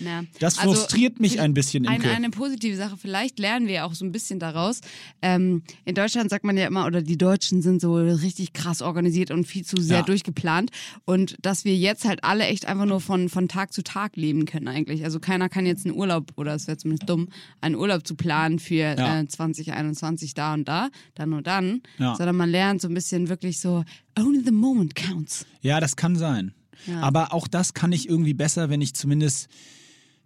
Ja. 0.00 0.24
Das 0.40 0.58
Also, 0.58 0.74
frustriert 0.74 1.20
mich 1.20 1.40
ein 1.40 1.54
bisschen, 1.54 1.86
Eine, 1.86 1.96
Imke. 2.04 2.10
eine 2.10 2.30
positive 2.30 2.76
Sache, 2.76 2.96
vielleicht 2.96 3.38
lernen 3.38 3.66
wir 3.68 3.84
auch 3.86 3.94
so 3.94 4.04
ein 4.04 4.12
bisschen 4.12 4.38
daraus. 4.38 4.80
Ähm, 5.22 5.62
in 5.84 5.94
Deutschland 5.94 6.30
sagt 6.30 6.44
man 6.44 6.56
ja 6.56 6.66
immer, 6.66 6.86
oder 6.86 7.02
die 7.02 7.16
Deutschen 7.18 7.62
sind 7.62 7.80
so 7.80 7.94
richtig 7.96 8.52
krass 8.52 8.82
organisiert 8.82 9.30
und 9.30 9.44
viel 9.46 9.64
zu 9.64 9.76
sehr 9.80 9.98
Ja. 9.98 10.02
durchgeplant. 10.02 10.70
Und 11.04 11.36
dass 11.42 11.64
wir 11.64 11.76
jetzt 11.76 12.04
halt 12.04 12.24
alle 12.24 12.44
echt 12.46 12.66
einfach 12.66 12.86
nur 12.86 13.00
von, 13.00 13.28
von 13.28 13.48
Tag 13.48 13.72
zu 13.72 13.82
Tag 13.82 14.16
leben 14.16 14.46
können 14.46 14.68
eigentlich. 14.68 15.04
Also 15.04 15.20
keiner 15.20 15.48
kann 15.48 15.66
jetzt 15.66 15.86
einen 15.86 15.94
Urlaub, 15.96 16.32
oder 16.36 16.54
es 16.54 16.66
wäre 16.66 16.76
zumindest 16.76 17.08
dumm, 17.08 17.28
einen 17.60 17.74
Urlaub 17.76 18.06
zu 18.06 18.14
planen 18.16 18.58
für 18.58 18.74
Ja. 18.96 19.20
äh, 19.20 19.26
2021 19.28 20.34
da 20.34 20.54
und 20.54 20.66
da, 20.68 20.90
dann 21.14 21.32
und 21.32 21.46
dann. 21.46 21.82
Ja. 21.98 22.14
Sondern 22.16 22.36
man 22.36 22.50
lernt 22.50 22.80
so 22.80 22.88
ein 22.88 22.94
bisschen 22.94 23.28
wirklich 23.28 23.60
so, 23.60 23.84
only 24.18 24.40
the 24.44 24.50
moment 24.50 24.94
counts. 24.94 25.46
Ja, 25.62 25.80
das 25.80 25.96
kann 25.96 26.16
sein. 26.16 26.52
Ja. 26.86 27.00
Aber 27.00 27.32
auch 27.32 27.48
das 27.48 27.72
kann 27.74 27.92
ich 27.92 28.08
irgendwie 28.08 28.34
besser, 28.34 28.68
wenn 28.68 28.80
ich 28.80 28.94
zumindest, 28.94 29.48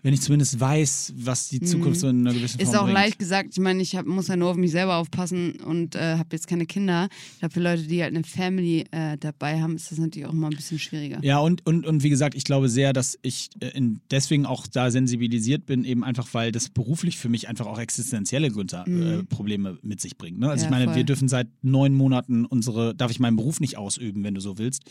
wenn 0.03 0.15
ich 0.15 0.21
zumindest 0.23 0.61
weiß, 0.61 1.13
was 1.17 1.49
die 1.49 1.61
Zukunft 1.61 2.01
so 2.01 2.09
in 2.09 2.21
einer 2.27 2.33
gewissen 2.35 2.59
Form 2.59 2.67
Mhm. 2.69 2.73
Ist 2.73 2.79
auch 2.79 2.85
bringt. 2.85 2.95
leicht 2.95 3.19
gesagt. 3.19 3.49
Ich 3.53 3.59
meine, 3.61 3.83
ich 3.83 3.97
hab, 3.97 4.07
muss 4.07 4.29
ja 4.29 4.37
nur 4.37 4.51
auf 4.51 4.57
mich 4.57 4.71
selber 4.71 4.97
aufpassen 4.97 5.57
und 5.61 5.95
äh, 5.97 6.17
habe 6.19 6.29
jetzt 6.33 6.47
keine 6.47 6.67
Kinder. 6.67 7.09
Ich 7.35 7.39
glaube, 7.41 7.55
für 7.55 7.61
Leute, 7.61 7.83
die 7.83 8.03
halt 8.03 8.15
eine 8.15 8.25
Family 8.25 8.85
äh, 8.93 9.17
dabei 9.19 9.61
haben, 9.61 9.75
ist 9.77 9.91
das 9.91 9.99
natürlich 9.99 10.27
auch 10.29 10.33
mal 10.33 10.49
ein 10.51 10.57
bisschen 10.57 10.79
schwieriger. 10.79 11.19
Ja, 11.23 11.39
und, 11.39 11.67
und, 11.67 11.85
und 11.87 12.03
wie 12.03 12.11
gesagt, 12.11 12.35
ich 12.37 12.45
glaube 12.45 12.69
sehr, 12.69 12.93
dass 12.93 13.19
ich 13.23 13.51
äh, 13.61 13.71
deswegen 14.11 14.47
auch 14.47 14.67
da 14.67 14.91
sensibilisiert 14.91 15.67
bin, 15.67 15.85
eben 15.85 16.05
einfach, 16.05 16.29
weil 16.33 16.53
das 16.53 16.69
beruflich 16.69 17.19
für 17.19 17.29
mich 17.29 17.49
einfach 17.49 17.67
auch 17.67 17.79
existenzielle 17.79 18.51
Gründe, 18.51 18.85
äh, 18.87 19.25
Probleme 19.25 19.79
mit 19.83 20.01
sich 20.01 20.17
bringt. 20.17 20.39
Ne? 20.39 20.49
Also 20.49 20.59
Mhm. 20.59 20.59
Ja, 20.59 20.67
ich 20.67 20.71
meine, 20.71 20.85
voll. 20.87 20.97
wir 20.97 21.05
dürfen 21.05 21.29
seit 21.29 21.49
neun 21.63 21.95
Monaten 21.95 22.45
unsere, 22.45 22.95
darf 22.95 23.11
ich 23.11 23.19
meinen 23.21 23.37
Beruf 23.37 23.61
nicht 23.61 23.77
ausüben, 23.77 24.23
wenn 24.25 24.35
du 24.35 24.41
so 24.41 24.59
willst. 24.59 24.83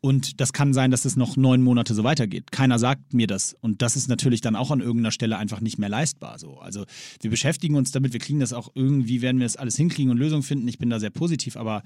Und 0.00 0.40
das 0.40 0.52
kann 0.52 0.72
sein, 0.74 0.90
dass 0.90 1.04
es 1.04 1.16
noch 1.16 1.36
neun 1.36 1.62
Monate 1.62 1.94
so 1.94 2.02
weitergeht. 2.04 2.50
Keiner 2.52 2.78
sagt 2.78 3.14
mir 3.14 3.26
das. 3.26 3.54
Und 3.60 3.82
das 3.82 3.94
ist 3.96 4.08
natürlich 4.08 4.40
dann 4.40 4.51
auch 4.56 4.70
an 4.70 4.80
irgendeiner 4.80 5.10
Stelle 5.10 5.38
einfach 5.38 5.60
nicht 5.60 5.78
mehr 5.78 5.88
leistbar. 5.88 6.38
So. 6.38 6.58
Also 6.58 6.84
wir 7.20 7.30
beschäftigen 7.30 7.74
uns 7.74 7.92
damit, 7.92 8.12
wir 8.12 8.20
kriegen 8.20 8.40
das 8.40 8.52
auch 8.52 8.70
irgendwie, 8.74 9.22
werden 9.22 9.38
wir 9.38 9.46
das 9.46 9.56
alles 9.56 9.76
hinkriegen 9.76 10.10
und 10.10 10.18
Lösungen 10.18 10.42
finden. 10.42 10.68
Ich 10.68 10.78
bin 10.78 10.90
da 10.90 11.00
sehr 11.00 11.10
positiv, 11.10 11.56
aber 11.56 11.82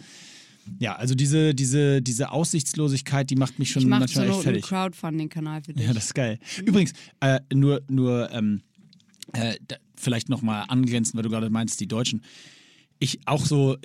ja, 0.79 0.97
also 0.97 1.15
diese, 1.15 1.55
diese, 1.55 2.03
diese 2.03 2.33
Aussichtslosigkeit, 2.33 3.31
die 3.31 3.37
macht 3.37 3.59
mich 3.59 3.71
schon 3.71 3.83
ich 3.83 3.89
mache 3.89 4.01
manchmal 4.01 4.27
so 4.27 4.33
echt 4.35 4.43
fertig. 4.43 4.65
Crowdfunding-Kanal 4.65 5.63
für 5.63 5.73
dich. 5.75 5.87
Ja, 5.87 5.93
das 5.93 6.07
ist 6.07 6.15
geil. 6.15 6.39
Übrigens, 6.65 6.93
äh, 7.21 7.41
nur, 7.55 7.83
nur 7.89 8.31
ähm, 8.33 8.63
äh, 9.33 9.57
da, 9.67 9.77
vielleicht 9.97 10.29
nochmal 10.29 10.65
angrenzend, 10.69 11.17
weil 11.17 11.23
du 11.23 11.31
gerade 11.31 11.51
meinst, 11.51 11.81
die 11.81 11.87
Deutschen. 11.87 12.23
Ich 12.99 13.21
auch 13.27 13.45
so, 13.45 13.77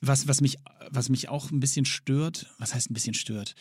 was, 0.00 0.28
was, 0.28 0.40
mich, 0.40 0.56
was 0.90 1.08
mich 1.08 1.28
auch 1.28 1.50
ein 1.50 1.60
bisschen 1.60 1.84
stört, 1.84 2.50
was 2.58 2.74
heißt 2.74 2.90
ein 2.90 2.94
bisschen 2.94 3.14
stört? 3.14 3.54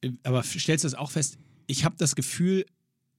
Äh, 0.00 0.12
Aber 0.22 0.42
stellst 0.42 0.84
du 0.84 0.86
das 0.86 0.94
auch 0.94 1.10
fest? 1.10 1.38
Ich 1.66 1.84
habe 1.84 1.96
das 1.98 2.16
Gefühl, 2.16 2.64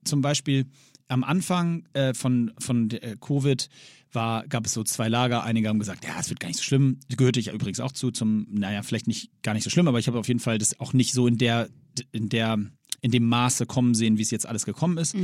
zum 0.04 0.22
Beispiel 0.22 0.66
am 1.08 1.24
Anfang 1.24 1.88
äh, 1.94 2.14
von, 2.14 2.52
von 2.60 2.90
äh, 2.92 3.16
Covid 3.20 3.68
war, 4.12 4.48
gab 4.48 4.66
es 4.66 4.74
so 4.74 4.84
zwei 4.84 5.08
Lager. 5.10 5.44
Einige 5.44 5.68
haben 5.68 5.80
gesagt, 5.80 6.06
ja, 6.06 6.12
es 6.20 6.30
wird 6.30 6.40
gar 6.40 6.48
nicht 6.48 6.58
so 6.58 6.64
schlimm. 6.64 7.00
Gehörte 7.16 7.40
ich 7.40 7.48
ja 7.48 7.54
übrigens 7.54 7.80
auch 7.80 7.92
zu, 7.92 8.12
zum, 8.12 8.48
naja, 8.52 8.84
vielleicht 8.84 9.08
nicht 9.08 9.32
gar 9.42 9.54
nicht 9.54 9.64
so 9.64 9.70
schlimm, 9.70 9.88
aber 9.88 10.00
ich 10.00 10.08
habe 10.08 10.20
auf 10.20 10.28
jeden 10.28 10.40
Fall 10.40 10.58
das 10.58 10.80
auch 10.80 10.94
nicht 10.94 11.14
so 11.14 11.28
in 11.28 11.38
der, 11.38 11.70
in 12.12 12.30
der, 12.30 12.58
in 13.02 13.12
dem 13.12 13.28
Maße 13.28 13.66
kommen 13.66 13.94
sehen, 13.94 14.18
wie 14.18 14.22
es 14.22 14.32
jetzt 14.32 14.48
alles 14.48 14.66
gekommen 14.66 14.98
ist. 14.98 15.16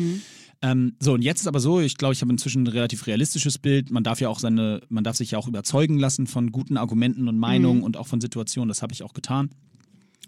Ähm, 0.61 0.95
so, 0.99 1.13
und 1.13 1.21
jetzt 1.21 1.41
ist 1.41 1.47
aber 1.47 1.59
so, 1.59 1.79
ich 1.79 1.97
glaube, 1.97 2.13
ich 2.13 2.21
habe 2.21 2.31
inzwischen 2.31 2.63
ein 2.63 2.67
relativ 2.67 3.07
realistisches 3.07 3.57
Bild. 3.57 3.91
Man 3.91 4.03
darf 4.03 4.21
ja 4.21 4.29
auch 4.29 4.39
seine, 4.39 4.81
man 4.89 5.03
darf 5.03 5.17
sich 5.17 5.31
ja 5.31 5.37
auch 5.37 5.47
überzeugen 5.47 5.99
lassen 5.99 6.27
von 6.27 6.51
guten 6.51 6.77
Argumenten 6.77 7.27
und 7.27 7.37
Meinungen 7.37 7.81
und 7.83 7.97
auch 7.97 8.07
von 8.07 8.21
Situationen. 8.21 8.69
Das 8.69 8.81
habe 8.81 8.93
ich 8.93 9.03
auch 9.03 9.13
getan. 9.13 9.49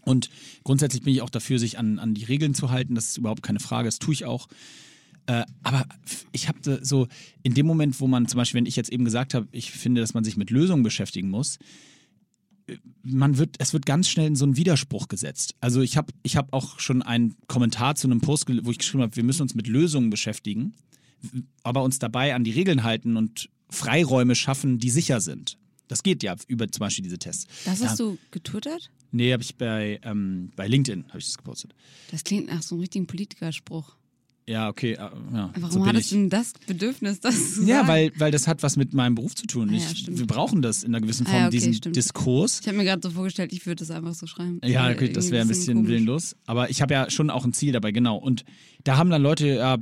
Und 0.07 0.29
grundsätzlich 0.63 1.03
bin 1.03 1.13
ich 1.13 1.21
auch 1.21 1.29
dafür, 1.29 1.59
sich 1.59 1.77
an, 1.77 1.99
an 1.99 2.13
die 2.13 2.23
Regeln 2.23 2.53
zu 2.53 2.71
halten. 2.71 2.95
Das 2.95 3.09
ist 3.09 3.17
überhaupt 3.17 3.43
keine 3.43 3.59
Frage. 3.59 3.89
Das 3.89 3.99
tue 3.99 4.13
ich 4.13 4.23
auch. 4.23 4.47
Äh, 5.25 5.43
aber 5.63 5.85
ich 6.31 6.47
habe 6.47 6.79
so, 6.81 7.07
in 7.43 7.53
dem 7.53 7.65
Moment, 7.65 7.99
wo 7.99 8.07
man 8.07 8.25
zum 8.25 8.37
Beispiel, 8.37 8.59
wenn 8.59 8.65
ich 8.65 8.77
jetzt 8.77 8.89
eben 8.89 9.03
gesagt 9.03 9.33
habe, 9.33 9.49
ich 9.51 9.71
finde, 9.71 9.99
dass 9.99 10.13
man 10.13 10.23
sich 10.23 10.37
mit 10.37 10.49
Lösungen 10.49 10.81
beschäftigen 10.81 11.29
muss, 11.29 11.57
äh, 12.67 12.77
man 13.03 13.37
wird, 13.37 13.57
es 13.59 13.73
wird 13.73 13.85
ganz 13.85 14.07
schnell 14.07 14.27
in 14.27 14.37
so 14.37 14.45
einen 14.45 14.55
Widerspruch 14.55 15.09
gesetzt. 15.09 15.55
Also 15.59 15.81
ich 15.81 15.97
habe 15.97 16.13
ich 16.23 16.37
hab 16.37 16.53
auch 16.53 16.79
schon 16.79 17.01
einen 17.01 17.35
Kommentar 17.47 17.95
zu 17.95 18.07
einem 18.07 18.21
Post, 18.21 18.47
wo 18.63 18.71
ich 18.71 18.77
geschrieben 18.77 19.03
habe, 19.03 19.15
wir 19.17 19.23
müssen 19.25 19.41
uns 19.41 19.55
mit 19.55 19.67
Lösungen 19.67 20.09
beschäftigen, 20.09 20.73
aber 21.63 21.83
uns 21.83 21.99
dabei 21.99 22.33
an 22.33 22.45
die 22.45 22.51
Regeln 22.51 22.83
halten 22.83 23.17
und 23.17 23.49
Freiräume 23.69 24.35
schaffen, 24.35 24.79
die 24.79 24.89
sicher 24.89 25.19
sind. 25.19 25.57
Das 25.87 26.03
geht 26.03 26.23
ja 26.23 26.35
über 26.47 26.69
zum 26.69 26.79
Beispiel 26.81 27.03
diese 27.03 27.17
Tests. 27.17 27.45
Das 27.65 27.79
ja, 27.79 27.87
hast 27.89 27.99
du 27.99 28.17
getwittert? 28.31 28.89
Nee, 29.11 29.31
habe 29.33 29.41
ich 29.43 29.55
bei, 29.55 29.99
ähm, 30.03 30.51
bei 30.55 30.67
LinkedIn 30.67 31.05
habe 31.09 31.19
ich 31.19 31.25
das 31.25 31.37
gepostet. 31.37 31.73
Das 32.11 32.23
klingt 32.23 32.47
nach 32.47 32.61
so 32.61 32.75
einem 32.75 32.81
richtigen 32.81 33.07
Politikerspruch. 33.07 33.95
Ja, 34.49 34.69
okay. 34.69 34.93
äh, 34.93 34.97
Ja, 34.97 35.51
Warum 35.57 35.71
so 35.71 35.85
hattest 35.85 36.11
du 36.11 36.15
denn 36.15 36.29
das 36.29 36.53
Bedürfnis, 36.67 37.19
das 37.19 37.55
zu 37.55 37.63
Ja, 37.63 37.77
sagen? 37.77 37.87
weil, 37.89 38.11
weil 38.17 38.31
das 38.31 38.47
hat 38.47 38.63
was 38.63 38.77
mit 38.77 38.93
meinem 38.93 39.15
Beruf 39.15 39.35
zu 39.35 39.45
tun. 39.45 39.69
Ah, 39.69 39.73
ja, 39.73 39.79
ich, 39.91 40.07
wir 40.07 40.25
brauchen 40.25 40.61
das 40.61 40.83
in 40.83 40.95
einer 40.95 41.01
gewissen 41.01 41.25
Ah, 41.27 41.31
Form, 41.31 41.39
ja, 41.41 41.47
okay, 41.47 41.57
diesen 41.57 41.73
stimmt. 41.73 41.95
Diskurs. 41.97 42.59
Ich 42.61 42.67
habe 42.67 42.77
mir 42.77 42.85
gerade 42.85 43.01
so 43.01 43.09
vorgestellt, 43.11 43.51
ich 43.51 43.65
würde 43.65 43.79
das 43.79 43.91
einfach 43.91 44.13
so 44.13 44.25
schreiben. 44.25 44.61
Ja, 44.63 44.89
Äh, 44.89 44.93
okay, 44.93 45.09
das 45.11 45.25
irgendwie 45.25 45.31
wäre 45.33 45.41
ein 45.41 45.47
bisschen 45.49 45.73
komisch. 45.75 45.89
willenlos. 45.89 46.35
Aber 46.45 46.69
ich 46.69 46.81
habe 46.81 46.93
ja 46.93 47.09
schon 47.09 47.29
auch 47.29 47.43
ein 47.43 47.51
Ziel 47.51 47.73
dabei, 47.73 47.91
genau. 47.91 48.15
Und 48.17 48.45
da 48.85 48.95
haben 48.95 49.09
dann 49.09 49.21
Leute, 49.21 49.47
ja, 49.47 49.77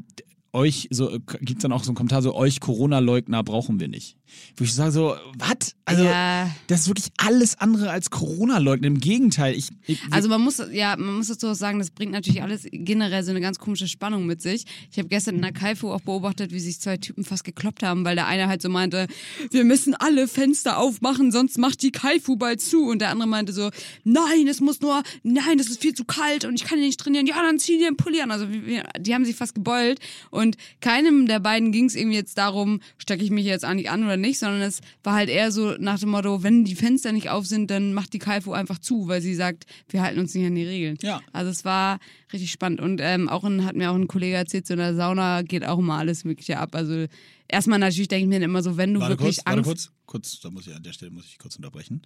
euch, 0.56 0.88
so 0.90 1.20
gibt 1.42 1.58
es 1.58 1.62
dann 1.62 1.72
auch 1.72 1.84
so 1.84 1.90
einen 1.90 1.96
Kommentar, 1.96 2.22
so 2.22 2.34
euch 2.34 2.60
Corona-Leugner 2.60 3.44
brauchen 3.44 3.80
wir 3.80 3.88
nicht. 3.88 4.18
Wo 4.58 4.64
ich 4.64 4.74
sage 4.74 4.92
so, 4.92 5.16
was? 5.38 5.76
Also, 5.86 6.04
Ja. 6.04 6.50
das 6.68 6.82
ist 6.82 6.88
wirklich 6.88 7.08
alles 7.18 7.60
andere 7.60 7.92
als 7.92 8.10
Corona-Leugner. 8.10 8.88
Im 8.88 9.00
Gegenteil, 9.00 9.56
ich, 9.56 9.70
ich 9.86 10.00
Also 10.12 10.30
man 10.30 10.42
muss, 10.42 10.62
ja, 10.72 10.96
man 10.98 11.16
muss 11.18 11.28
dazu 11.28 11.48
auch 11.48 11.54
sagen, 11.56 11.80
das 11.80 11.92
bringt 11.92 12.12
natürlich 12.12 12.42
alles 12.42 12.66
generell 12.72 13.24
so 13.24 13.32
eine 13.32 13.42
ganz 13.42 13.60
komische 13.60 13.88
Spannung 13.88 14.26
mit 14.26 14.42
sich. 14.42 14.66
Ich 14.92 14.98
habe 14.98 15.08
gestern 15.10 15.36
in 15.36 15.42
der 15.42 15.52
Kaifu 15.52 15.92
auch 15.92 16.02
beobachtet, 16.02 16.52
wie 16.52 16.60
sich 16.60 16.80
zwei 16.80 16.98
Typen 16.98 17.24
fast 17.24 17.44
gekloppt 17.44 17.84
haben, 17.84 18.04
weil 18.04 18.16
der 18.16 18.28
eine 18.28 18.48
halt 18.48 18.62
so 18.62 18.70
meinte, 18.70 19.08
wir 19.52 19.64
müssen 19.64 19.94
alle 19.94 20.28
Fenster 20.28 20.78
aufmachen, 20.80 21.32
sonst 21.32 21.58
macht 21.58 21.82
die 21.84 21.92
Kaifu 21.92 22.36
bald 22.36 22.62
zu. 22.62 22.88
Und 22.88 23.00
der 23.00 23.12
andere 23.12 23.28
meinte 23.28 23.54
so, 23.54 23.70
nein, 24.04 24.48
es 24.50 24.60
muss 24.60 24.82
nur, 24.82 25.04
nein, 25.24 25.60
es 25.60 25.70
ist 25.70 25.82
viel 25.82 25.94
zu 25.94 26.04
kalt 26.06 26.46
und 26.46 26.56
ich 26.56 26.64
kann 26.64 26.78
hier 26.80 26.88
nicht 26.88 27.00
trainieren. 27.00 27.28
Ja, 27.28 27.36
dann 27.42 27.60
zieh 27.60 27.78
dir 27.78 27.88
einen 27.88 27.98
Pulli 27.98 28.22
an. 28.22 28.32
Also 28.32 28.48
die 28.48 29.14
haben 29.14 29.26
sich 29.26 29.36
fast 29.36 29.56
gebeult 29.56 30.00
und 30.32 30.45
keinem 30.82 31.28
der 31.28 31.40
beiden 31.40 31.72
ging 31.72 31.86
es 31.86 31.96
irgendwie 31.96 32.18
jetzt 32.18 32.38
darum, 32.38 32.82
stecke 32.98 33.24
ich 33.24 33.32
mich 33.32 33.46
jetzt 33.46 33.66
eigentlich 33.66 33.90
an 33.90 34.04
oder 34.04 34.18
nicht, 34.18 34.40
sondern 34.40 34.62
es 34.62 34.82
war 35.04 35.16
halt 35.16 35.30
eher 35.30 35.52
so 35.52 35.76
nach 35.80 36.00
dem 36.00 36.10
Motto, 36.10 36.44
wenn 36.44 36.64
die 36.64 36.76
Fenster 36.76 37.12
nicht 37.12 37.30
auf 37.30 37.46
sind, 37.46 37.70
dann 37.72 37.94
macht 37.94 38.14
die 38.14 38.20
Kaifu 38.20 38.54
einfach 38.54 38.80
zu, 38.80 39.08
weil 39.08 39.22
sie 39.22 39.36
sagt, 39.36 39.66
wir 39.90 40.02
halten 40.02 40.20
uns 40.20 40.34
nicht 40.34 40.46
an 40.46 40.56
die 40.56 40.64
Regeln. 40.64 40.98
Ja. 41.02 41.22
Also 41.34 41.52
es 41.52 41.66
war 41.66 42.00
richtig 42.32 42.52
spannend 42.52 42.82
und 42.82 43.00
ähm, 43.02 43.30
auch 43.30 43.44
ein, 43.44 43.66
hat 43.66 43.76
mir 43.76 43.92
auch 43.92 43.96
ein 43.96 44.08
Kollege 44.08 44.36
erzählt, 44.36 44.68
so 44.68 44.74
in 44.74 44.80
der 44.80 44.96
Sauna 44.96 45.42
geht 45.42 45.66
auch 45.66 45.80
immer 45.80 45.98
alles 45.98 46.24
Mögliche 46.24 46.58
ab. 46.58 46.76
Also 46.76 47.06
erstmal 47.48 47.80
natürlich 47.80 48.08
denke 48.08 48.24
ich 48.24 48.30
mir 48.30 48.40
dann 48.40 48.50
immer 48.50 48.64
so, 48.64 48.78
wenn 48.78 48.94
du 48.94 49.00
Warte 49.00 49.14
wirklich 49.14 49.38
kurz, 49.38 49.46
warte 49.46 49.58
Angst 49.58 49.68
kurz, 49.68 49.92
kurz, 50.06 50.40
da 50.42 50.50
muss 50.50 50.68
ich 50.68 50.76
an 50.76 50.84
der 50.84 50.94
Stelle 50.94 51.12
muss 51.12 51.26
ich 51.26 51.38
kurz 51.38 51.56
unterbrechen. 51.56 52.02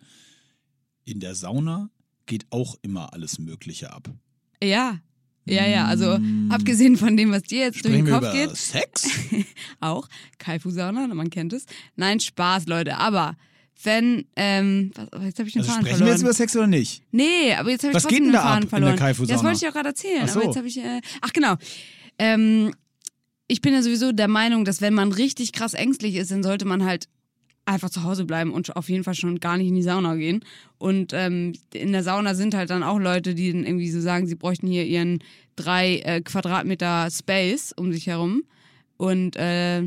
In 1.06 1.20
der 1.20 1.36
Sauna 1.36 1.90
geht 2.26 2.46
auch 2.52 2.76
immer 2.82 3.14
alles 3.14 3.40
Mögliche 3.40 3.92
ab. 3.92 4.10
Ja. 4.64 5.00
Ja, 5.50 5.68
ja, 5.68 5.86
also 5.86 6.20
abgesehen 6.50 6.96
von 6.98 7.18
dem, 7.18 7.32
was 7.32 7.44
dir 7.44 7.60
jetzt 7.60 7.84
durch 7.86 7.94
Sprechen 7.96 8.06
den 8.06 8.14
wir 8.14 8.20
Kopf 8.20 8.32
geht, 8.32 8.56
Sex? 8.56 9.10
auch 9.80 10.08
Kaifu-Sauna, 10.38 11.08
man 11.08 11.30
kennt 11.30 11.54
es. 11.54 11.66
Nein, 11.96 12.20
Spaß, 12.20 12.68
Leute, 12.68 12.98
aber 12.98 13.36
wenn, 13.84 14.26
ähm, 14.36 14.92
was, 15.12 15.24
jetzt 15.24 15.40
habe 15.40 15.48
ich 15.48 15.54
den 15.54 15.62
Also 15.62 15.72
Faden 15.72 15.86
sprechen 15.86 15.98
verloren. 15.98 16.00
wir 16.08 16.12
jetzt 16.12 16.22
über 16.22 16.34
Sex 16.34 16.56
oder 16.56 16.68
nicht? 16.68 17.02
Nee, 17.12 17.54
aber 17.58 17.72
jetzt 17.72 17.84
habe 17.84 17.92
ich 17.92 17.96
Was 17.96 18.04
trotzdem 18.04 18.18
geht 18.18 18.26
denn 18.26 18.32
den 18.32 18.34
da 18.34 18.40
ab 18.42 18.46
Faden 18.50 18.64
in 18.64 18.70
der 18.70 18.70
verloren. 18.80 18.96
Kaifu-Sauna? 18.98 19.36
das 19.38 19.44
wollte 19.46 19.58
ich 19.64 19.68
auch 19.70 19.74
gerade 19.74 19.90
erzählen, 19.90 20.22
Ach 20.24 20.28
so. 20.28 20.40
aber 20.40 20.48
jetzt 20.48 20.58
habe 20.58 20.68
ich, 20.68 20.78
äh, 20.78 21.02
ach 21.22 21.34
genau. 21.34 21.56
Ähm, 22.18 22.74
ich 23.48 23.62
bin 23.62 23.74
ja 23.74 23.82
sowieso 23.82 24.12
der 24.12 24.28
Meinung, 24.28 24.66
dass 24.66 24.82
wenn 24.82 24.94
man 24.94 25.12
richtig 25.12 25.54
krass 25.54 25.74
ängstlich 25.74 26.16
ist, 26.16 26.30
dann 26.32 26.44
sollte 26.44 26.66
man 26.66 26.84
halt 26.86 27.08
einfach 27.70 27.90
zu 27.90 28.04
Hause 28.04 28.26
bleiben 28.26 28.52
und 28.52 28.76
auf 28.76 28.90
jeden 28.90 29.04
Fall 29.04 29.14
schon 29.16 29.40
gar 29.40 29.58
nicht 29.58 29.68
in 29.68 29.76
die 29.76 29.84
Sauna 29.84 30.16
gehen. 30.16 30.44
Und 30.78 31.14
ähm, 31.14 31.54
in 31.74 31.92
der 31.92 32.04
Sauna 32.04 32.36
sind 32.36 32.56
halt 32.56 32.70
dann 32.70 32.84
auch 32.84 33.00
Leute, 33.00 33.36
die 33.36 33.52
dann 33.52 33.66
irgendwie 33.66 33.90
so 33.90 34.02
sagen, 34.02 34.28
sie 34.28 34.36
bräuchten 34.36 34.68
hier 34.68 34.86
ihren 34.86 35.20
drei 35.56 35.98
äh, 36.00 36.22
Quadratmeter 36.22 37.10
Space 37.12 37.74
um 37.76 37.92
sich 37.92 38.08
herum. 38.08 38.44
Und 38.98 39.36
äh, 39.38 39.84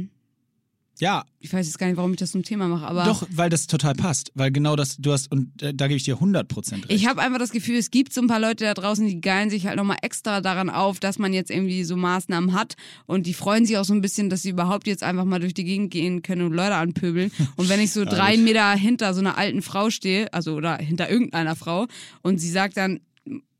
Ja, 1.02 1.24
ich 1.40 1.52
weiß 1.52 1.66
jetzt 1.66 1.80
gar 1.80 1.88
nicht, 1.88 1.96
warum 1.96 2.12
ich 2.12 2.20
das 2.20 2.30
zum 2.30 2.44
Thema 2.44 2.68
mache, 2.68 2.86
aber 2.86 3.02
doch, 3.02 3.26
weil 3.32 3.50
das 3.50 3.66
total 3.66 3.92
passt. 3.94 4.30
Weil 4.36 4.52
genau 4.52 4.76
das, 4.76 4.98
du 4.98 5.10
hast, 5.10 5.32
und 5.32 5.60
äh, 5.60 5.74
da 5.74 5.88
gebe 5.88 5.96
ich 5.96 6.04
dir 6.04 6.18
100% 6.18 6.74
recht. 6.74 6.84
ich 6.86 7.08
habe 7.08 7.20
einfach 7.20 7.40
das 7.40 7.50
Gefühl, 7.50 7.74
es 7.74 7.90
gibt 7.90 8.12
so 8.12 8.20
ein 8.20 8.28
paar 8.28 8.38
Leute 8.38 8.62
da 8.62 8.72
draußen, 8.72 9.04
die 9.04 9.20
geilen 9.20 9.50
sich 9.50 9.66
halt 9.66 9.78
nochmal 9.78 9.96
extra 10.02 10.40
daran 10.40 10.70
auf, 10.70 11.00
dass 11.00 11.18
man 11.18 11.32
jetzt 11.32 11.50
irgendwie 11.50 11.82
so 11.82 11.96
Maßnahmen 11.96 12.52
hat 12.52 12.76
und 13.06 13.26
die 13.26 13.34
freuen 13.34 13.66
sich 13.66 13.78
auch 13.78 13.84
so 13.84 13.94
ein 13.94 14.00
bisschen, 14.00 14.30
dass 14.30 14.42
sie 14.42 14.50
überhaupt 14.50 14.86
jetzt 14.86 15.02
einfach 15.02 15.24
mal 15.24 15.40
durch 15.40 15.54
die 15.54 15.64
Gegend 15.64 15.90
gehen 15.90 16.22
können 16.22 16.42
und 16.42 16.52
Leute 16.52 16.76
anpöbeln. 16.76 17.32
Und 17.56 17.68
wenn 17.68 17.80
ich 17.80 17.90
so 17.90 18.04
drei 18.08 18.36
Meter 18.36 18.70
hinter 18.70 19.12
so 19.12 19.18
einer 19.18 19.36
alten 19.36 19.62
Frau 19.62 19.90
stehe, 19.90 20.32
also 20.32 20.54
oder 20.54 20.76
hinter 20.76 21.10
irgendeiner 21.10 21.56
Frau 21.56 21.88
und 22.22 22.38
sie 22.38 22.50
sagt 22.50 22.76
dann, 22.76 23.00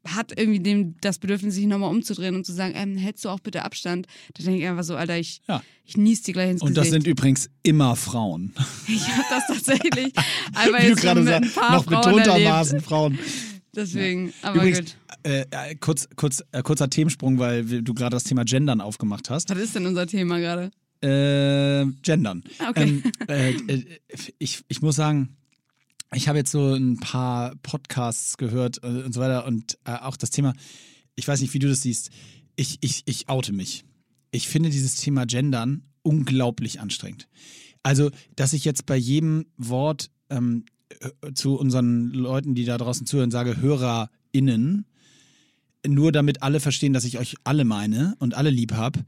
hat 0.06 0.32
irgendwie 0.36 0.60
dem, 0.60 0.96
das 1.00 1.18
Bedürfnis, 1.18 1.54
sich 1.54 1.66
nochmal 1.66 1.90
umzudrehen 1.90 2.34
und 2.34 2.44
zu 2.44 2.52
sagen, 2.52 2.74
ähm, 2.76 2.96
hältst 2.96 3.24
du 3.24 3.28
auch 3.28 3.40
bitte 3.40 3.64
Abstand? 3.64 4.06
Da 4.34 4.42
denke 4.44 4.60
ich 4.60 4.68
einfach 4.68 4.84
so, 4.84 4.96
Alter, 4.96 5.18
ich, 5.18 5.40
Ja. 5.48 5.62
ich 5.84 5.96
nies 5.96 6.22
dir 6.22 6.32
gleich 6.34 6.50
ins 6.50 6.62
und 6.62 6.76
das 6.76 6.86
Gesicht. 6.86 7.04
sind 7.04 7.06
übrigens 7.10 7.50
immer 7.62 7.94
Frauen. 7.96 8.52
ich 8.88 9.06
habe 9.08 9.22
das 9.30 9.46
tatsächlich 9.46 10.12
einfach 10.54 10.78
Wie 10.80 10.82
du 10.82 10.88
jetzt 10.88 11.02
schon 11.04 11.24
gerade 11.24 11.24
sagst, 11.24 11.56
noch 11.56 11.84
Frauen 11.84 12.02
betontermaßen 12.02 12.74
erlebt. 12.74 12.88
Frauen. 12.88 13.18
Deswegen, 13.74 14.32
aber 14.42 14.56
Übrigens, 14.56 14.78
gut. 14.80 14.96
äh, 15.22 15.74
kurz, 15.76 16.08
kurz, 16.16 16.42
äh, 16.52 16.62
kurzer 16.62 16.90
Themensprung, 16.90 17.38
weil 17.38 17.64
du 17.82 17.94
gerade 17.94 18.14
das 18.16 18.24
Thema 18.24 18.44
Gendern 18.44 18.80
aufgemacht 18.82 19.30
hast. 19.30 19.48
Was 19.48 19.58
ist 19.58 19.74
denn 19.74 19.86
unser 19.86 20.06
Thema 20.06 20.38
gerade? 20.40 20.70
Äh, 21.00 21.86
gendern. 22.02 22.44
Okay. 22.68 22.82
Ähm, 22.82 23.02
äh, 23.28 23.50
äh, 23.74 23.84
ich, 24.38 24.62
ich 24.68 24.82
muss 24.82 24.96
sagen, 24.96 25.36
ich 26.14 26.28
habe 26.28 26.38
jetzt 26.38 26.50
so 26.50 26.74
ein 26.74 26.98
paar 26.98 27.54
Podcasts 27.62 28.36
gehört 28.36 28.82
äh, 28.82 28.86
und 28.86 29.12
so 29.12 29.20
weiter 29.20 29.46
und 29.46 29.78
äh, 29.84 29.92
auch 29.92 30.16
das 30.16 30.30
Thema, 30.30 30.52
ich 31.14 31.26
weiß 31.26 31.40
nicht, 31.40 31.54
wie 31.54 31.58
du 31.58 31.68
das 31.68 31.82
siehst, 31.82 32.10
ich, 32.56 32.78
ich, 32.80 33.02
ich 33.06 33.28
oute 33.28 33.52
mich. 33.52 33.84
Ich 34.30 34.48
finde 34.48 34.70
dieses 34.70 34.96
Thema 34.96 35.26
Gendern 35.26 35.82
unglaublich 36.02 36.80
anstrengend. 36.80 37.28
Also, 37.82 38.10
dass 38.36 38.52
ich 38.52 38.64
jetzt 38.64 38.86
bei 38.86 38.96
jedem 38.96 39.46
Wort 39.56 40.10
ähm, 40.30 40.64
äh, 41.00 41.32
zu 41.34 41.56
unseren 41.56 42.10
Leuten, 42.10 42.54
die 42.54 42.64
da 42.64 42.78
draußen 42.78 43.06
zuhören, 43.06 43.30
sage 43.30 43.60
HörerInnen, 43.60 44.86
nur 45.86 46.12
damit 46.12 46.42
alle 46.42 46.60
verstehen, 46.60 46.92
dass 46.92 47.04
ich 47.04 47.18
euch 47.18 47.36
alle 47.44 47.64
meine 47.64 48.14
und 48.18 48.34
alle 48.34 48.50
lieb 48.50 48.72
hab. 48.72 48.98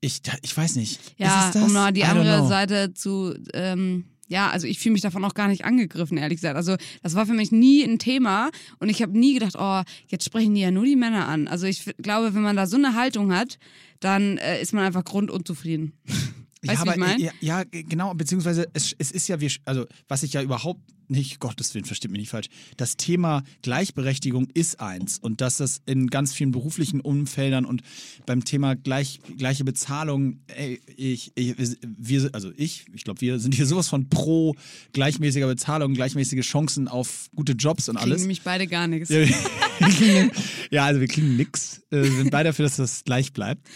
Ich, 0.00 0.20
ich 0.42 0.56
weiß 0.56 0.76
nicht. 0.76 1.00
Ja, 1.16 1.50
um 1.54 1.72
mal 1.72 1.92
die 1.92 2.04
andere 2.04 2.38
know. 2.38 2.48
Seite 2.48 2.94
zu, 2.94 3.34
ähm, 3.52 4.04
ja, 4.28 4.50
also 4.50 4.66
ich 4.66 4.78
fühle 4.78 4.94
mich 4.94 5.02
davon 5.02 5.24
auch 5.24 5.34
gar 5.34 5.48
nicht 5.48 5.64
angegriffen, 5.64 6.18
ehrlich 6.18 6.38
gesagt. 6.38 6.56
Also 6.56 6.76
das 7.02 7.14
war 7.14 7.26
für 7.26 7.34
mich 7.34 7.52
nie 7.52 7.82
ein 7.82 7.98
Thema 7.98 8.50
und 8.78 8.88
ich 8.88 9.02
habe 9.02 9.18
nie 9.18 9.34
gedacht, 9.34 9.54
oh, 9.58 9.82
jetzt 10.08 10.24
sprechen 10.24 10.54
die 10.54 10.62
ja 10.62 10.70
nur 10.70 10.84
die 10.84 10.96
Männer 10.96 11.28
an. 11.28 11.48
Also 11.48 11.66
ich 11.66 11.84
glaube, 11.98 12.34
wenn 12.34 12.42
man 12.42 12.56
da 12.56 12.66
so 12.66 12.76
eine 12.76 12.94
Haltung 12.94 13.32
hat, 13.32 13.58
dann 14.00 14.38
äh, 14.38 14.60
ist 14.60 14.72
man 14.72 14.84
einfach 14.84 15.04
grundunzufrieden. 15.04 15.92
Weißt 16.68 16.82
wie 16.82 16.86
ja, 16.86 16.92
ich 16.92 16.98
meine? 16.98 17.22
ja, 17.22 17.32
ja, 17.40 17.64
genau, 17.70 18.14
beziehungsweise 18.14 18.66
es, 18.72 18.94
es 18.98 19.10
ist 19.10 19.28
ja, 19.28 19.40
wir, 19.40 19.50
also 19.64 19.86
was 20.08 20.22
ich 20.22 20.32
ja 20.32 20.42
überhaupt 20.42 20.80
nicht, 21.08 21.40
Gottes 21.40 21.74
Willen, 21.74 21.84
versteht 21.84 22.10
mich 22.10 22.20
nicht 22.20 22.30
falsch, 22.30 22.48
das 22.76 22.96
Thema 22.96 23.42
Gleichberechtigung 23.62 24.48
ist 24.54 24.80
eins 24.80 25.18
und 25.18 25.40
dass 25.40 25.58
das 25.58 25.80
in 25.86 26.08
ganz 26.08 26.32
vielen 26.32 26.50
beruflichen 26.50 27.00
Umfeldern 27.00 27.64
und 27.64 27.82
beim 28.26 28.44
Thema 28.44 28.74
gleich, 28.74 29.20
gleiche 29.36 29.64
Bezahlung, 29.64 30.40
ey, 30.46 30.80
ich, 30.96 31.32
ich, 31.34 31.76
wir, 31.82 32.30
also 32.32 32.52
ich, 32.56 32.86
ich 32.94 33.04
glaube, 33.04 33.20
wir 33.20 33.38
sind 33.38 33.54
hier 33.54 33.66
sowas 33.66 33.88
von 33.88 34.08
pro 34.08 34.54
gleichmäßiger 34.92 35.46
Bezahlung, 35.46 35.94
gleichmäßige 35.94 36.46
Chancen 36.46 36.88
auf 36.88 37.28
gute 37.34 37.52
Jobs 37.52 37.88
und 37.88 37.96
Kriegen 37.96 38.10
alles. 38.10 38.22
nämlich 38.22 38.42
beide 38.42 38.66
gar 38.66 38.86
nichts. 38.86 39.08
Klingen, 39.78 40.30
ja, 40.70 40.84
also 40.84 41.00
wir 41.00 41.08
klingen 41.08 41.36
nix. 41.36 41.82
Äh, 41.90 42.04
sind 42.04 42.30
beide 42.30 42.50
dafür, 42.50 42.64
dass 42.64 42.76
das 42.76 43.02
gleich 43.04 43.32
bleibt. 43.32 43.66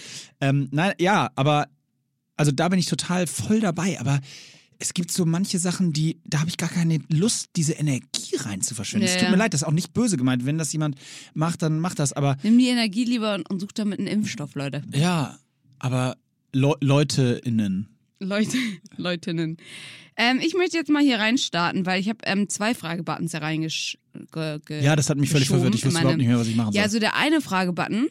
Ähm, 0.41 0.69
nein, 0.71 0.93
ja, 1.01 1.31
aber 1.35 1.67
also 2.39 2.53
da 2.53 2.69
bin 2.69 2.79
ich 2.79 2.87
total 2.87 3.27
voll 3.27 3.61
dabei, 3.61 4.01
aber 4.01 4.21
es 4.79 4.95
gibt 4.95 5.11
so 5.11 5.27
manche 5.27 5.59
Sachen, 5.59 5.93
die, 5.93 6.21
da 6.25 6.41
habe 6.41 6.49
ich 6.49 6.57
gar 6.57 6.69
keine 6.69 7.01
Lust, 7.09 7.51
diese 7.57 7.73
Energie 7.73 8.37
rein 8.37 8.61
zu 8.61 8.75
verschwenden. 8.75 9.07
Ja, 9.07 9.13
es 9.13 9.19
tut 9.19 9.25
ja. 9.25 9.31
mir 9.31 9.37
leid, 9.37 9.53
das 9.53 9.63
ist 9.63 9.67
auch 9.67 9.73
nicht 9.73 9.93
böse 9.93 10.17
gemeint. 10.17 10.47
Wenn 10.47 10.57
das 10.57 10.73
jemand 10.73 10.97
macht, 11.35 11.63
dann 11.63 11.81
macht 11.81 11.99
das. 11.99 12.13
Aber 12.13 12.37
Nimm 12.43 12.59
die 12.59 12.69
Energie 12.69 13.05
lieber 13.05 13.35
und, 13.35 13.51
und 13.51 13.61
such 13.61 13.73
damit 13.73 13.99
einen 13.99 14.09
Impfstoff, 14.09 14.55
Leute. 14.55 14.83
ja, 14.95 15.39
aber 15.81 16.17
Le 16.53 16.75
LeutInnen. 16.81 17.89
Leute, 18.21 18.57
Leutinnen. 18.97 19.59
Ähm, 20.17 20.41
ich 20.41 20.55
möchte 20.55 20.77
jetzt 20.77 20.91
mal 20.91 21.03
hier 21.03 21.19
reinstarten, 21.19 21.87
weil 21.87 22.01
ich 22.01 22.09
habe 22.09 22.19
ähm, 22.25 22.49
zwei 22.49 22.75
Fragebuttons 22.75 23.33
da 23.33 23.39
reingesch... 23.39 23.99
Ge, 24.33 24.59
ge, 24.65 24.83
Ja, 24.83 24.97
das 24.97 25.11
hat 25.11 25.19
mich 25.19 25.31
völlig 25.31 25.49
verwirrt. 25.49 25.75
Ich 25.77 25.85
wusste 25.85 26.01
überhaupt 26.01 26.19
nicht 26.19 26.27
mehr, 26.27 26.39
was 26.39 26.49
ich 26.49 26.57
machen 26.57 26.73
soll. 26.73 26.77
Ja, 26.77 26.83
also 26.83 26.99
der 26.99 27.15
eine 27.15 27.41
Fragebutton, 27.41 28.09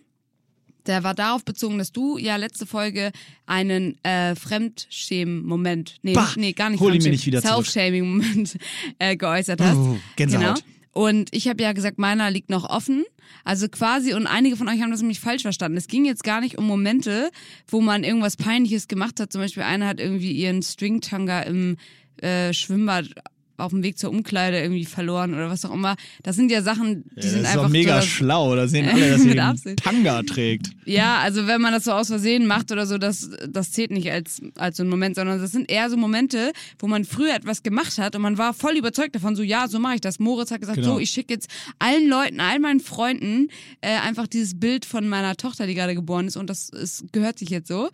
der 0.87 1.03
war 1.03 1.13
darauf 1.13 1.43
bezogen, 1.43 1.77
dass 1.77 1.91
du 1.91 2.17
ja 2.17 2.35
letzte 2.35 2.65
Folge 2.65 3.11
einen 3.45 4.03
äh, 4.03 4.35
Fremdschämen-Moment, 4.35 5.97
nee, 6.01 6.13
Bah, 6.13 6.33
nee, 6.35 6.53
gar 6.53 6.69
nicht 6.69 6.79
hol 6.79 6.93
ihn 6.93 6.97
mir 6.97 7.03
Fremdschämen, 7.03 7.11
nicht 7.11 7.25
wieder 7.25 7.41
zurück. 7.41 7.65
Self-Shaming-Moment 7.65 8.57
äh, 8.99 9.15
geäußert 9.15 9.61
hast. 9.61 9.77
Oh, 9.77 9.97
Gänsehaut. 10.15 10.55
Genau. 10.55 10.67
Und 10.93 11.29
ich 11.31 11.47
habe 11.47 11.61
ja 11.61 11.73
gesagt, 11.73 11.99
meiner 11.99 12.31
liegt 12.31 12.49
noch 12.49 12.67
offen. 12.67 13.05
Also 13.43 13.69
quasi, 13.69 14.13
und 14.13 14.25
einige 14.25 14.57
von 14.57 14.67
euch 14.67 14.81
haben 14.81 14.89
das 14.89 15.01
nämlich 15.01 15.19
falsch 15.19 15.43
verstanden. 15.43 15.77
Es 15.77 15.87
ging 15.87 16.05
jetzt 16.05 16.23
gar 16.23 16.41
nicht 16.41 16.57
um 16.57 16.65
Momente, 16.65 17.29
wo 17.67 17.81
man 17.81 18.03
irgendwas 18.03 18.35
Peinliches 18.35 18.87
gemacht 18.87 19.19
hat. 19.19 19.31
Zum 19.31 19.41
Beispiel 19.41 19.63
einer 19.63 19.85
hat 19.87 19.99
irgendwie 19.99 20.31
ihren 20.31 20.63
Stringtanga 20.63 21.41
im 21.41 21.77
äh, 22.21 22.51
Schwimmbad 22.51 23.09
auf 23.57 23.71
dem 23.71 23.83
Weg 23.83 23.97
zur 23.97 24.11
Umkleide 24.11 24.59
irgendwie 24.61 24.85
verloren 24.85 25.33
oder 25.33 25.49
was 25.49 25.65
auch 25.65 25.73
immer. 25.73 25.95
Das 26.23 26.35
sind 26.35 26.51
ja 26.51 26.61
Sachen, 26.61 27.03
die 27.15 27.15
Ja, 27.15 27.21
sind 27.23 27.33
das 27.33 27.41
ist 27.41 27.45
einfach 27.47 27.63
doch 27.63 27.69
mega 27.69 28.01
so, 28.01 28.07
schlau. 28.07 28.55
Da 28.55 28.67
sehen 28.67 28.87
alle, 28.87 29.09
dass 29.11 29.37
Absicht. 29.37 29.83
Tanga 29.83 30.21
trägt. 30.23 30.69
Ja, 30.85 31.17
also 31.19 31.47
wenn 31.47 31.59
man 31.61 31.73
das 31.73 31.85
so 31.85 31.91
aus 31.91 32.07
Versehen 32.07 32.45
macht 32.47 32.71
oder 32.71 32.85
so, 32.85 32.97
das, 32.97 33.29
das 33.49 33.71
zählt 33.71 33.91
nicht 33.91 34.11
als, 34.11 34.41
als 34.55 34.77
so 34.77 34.83
ein 34.83 34.89
Moment, 34.89 35.15
sondern 35.15 35.39
das 35.41 35.51
sind 35.51 35.71
eher 35.71 35.89
so 35.89 35.97
Momente, 35.97 36.51
wo 36.79 36.87
man 36.87 37.03
früher 37.03 37.33
etwas 37.35 37.63
gemacht 37.63 37.97
hat 37.97 38.15
und 38.15 38.21
man 38.21 38.37
war 38.37 38.53
voll 38.53 38.77
überzeugt 38.77 39.15
davon, 39.15 39.35
so 39.35 39.43
ja, 39.43 39.67
so 39.67 39.79
mache 39.79 39.95
ich 39.95 40.01
das. 40.01 40.19
Moritz 40.19 40.51
hat 40.51 40.61
gesagt, 40.61 40.77
Genau. 40.77 40.93
so, 40.95 40.99
ich 40.99 41.09
schicke 41.09 41.33
jetzt 41.33 41.49
allen 41.79 42.07
Leuten, 42.07 42.39
all 42.39 42.59
meinen 42.59 42.79
Freunden 42.79 43.47
äh, 43.81 43.89
einfach 43.97 44.27
dieses 44.27 44.59
Bild 44.59 44.85
von 44.85 45.07
meiner 45.09 45.35
Tochter, 45.35 45.65
die 45.67 45.73
gerade 45.73 45.95
geboren 45.95 46.27
ist 46.27 46.37
und 46.37 46.49
das 46.49 46.69
ist, 46.69 47.05
gehört 47.11 47.39
sich 47.39 47.49
jetzt 47.49 47.67
so. 47.67 47.89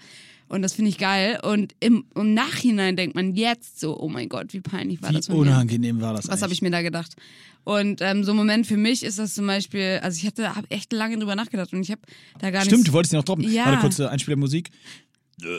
Und 0.54 0.62
das 0.62 0.74
finde 0.74 0.90
ich 0.90 1.00
geil. 1.00 1.40
Und 1.42 1.74
im, 1.80 2.06
im 2.14 2.36
Nachhinein 2.36 2.96
denkt 2.96 3.16
man 3.16 3.34
jetzt 3.34 3.80
so, 3.80 4.00
oh 4.00 4.08
mein 4.08 4.30
Gott, 4.30 4.54
wie 4.54 4.62
peinlich 4.62 5.02
war 5.02 5.10
Wie 5.10 5.16
das 5.16 5.28
mir. 5.28 5.34
unangenehm 5.36 6.00
war 6.00 6.14
das 6.14 6.28
Was 6.28 6.44
habe 6.44 6.54
ich 6.54 6.62
mir 6.62 6.70
da 6.70 6.84
gedacht? 6.84 7.16
Und 7.64 8.02
ähm, 8.02 8.24
so 8.24 8.34
ein 8.34 8.38
Moment 8.38 8.68
für 8.68 8.78
mich 8.78 9.02
ist 9.02 9.18
das 9.18 9.34
zum 9.34 9.48
Beispiel, 9.48 10.00
also 10.04 10.16
ich 10.16 10.28
hatte, 10.28 10.56
habe 10.56 10.70
echt 10.70 10.94
lange 10.94 11.18
drüber 11.18 11.36
nachgedacht 11.36 11.74
und 11.74 11.82
ich 11.82 11.90
habe 11.90 12.02
da 12.40 12.52
gar 12.52 12.62
Stimmt, 12.66 12.82
nicht. 12.82 12.90
du 12.90 12.94
wolltest 12.94 13.14
ihn 13.14 13.18
noch 13.18 13.24
droppen. 13.24 13.52
Ja. 13.52 13.66
Warte, 13.66 13.80
kurze 13.80 14.12
Einspielermusik. 14.12 14.70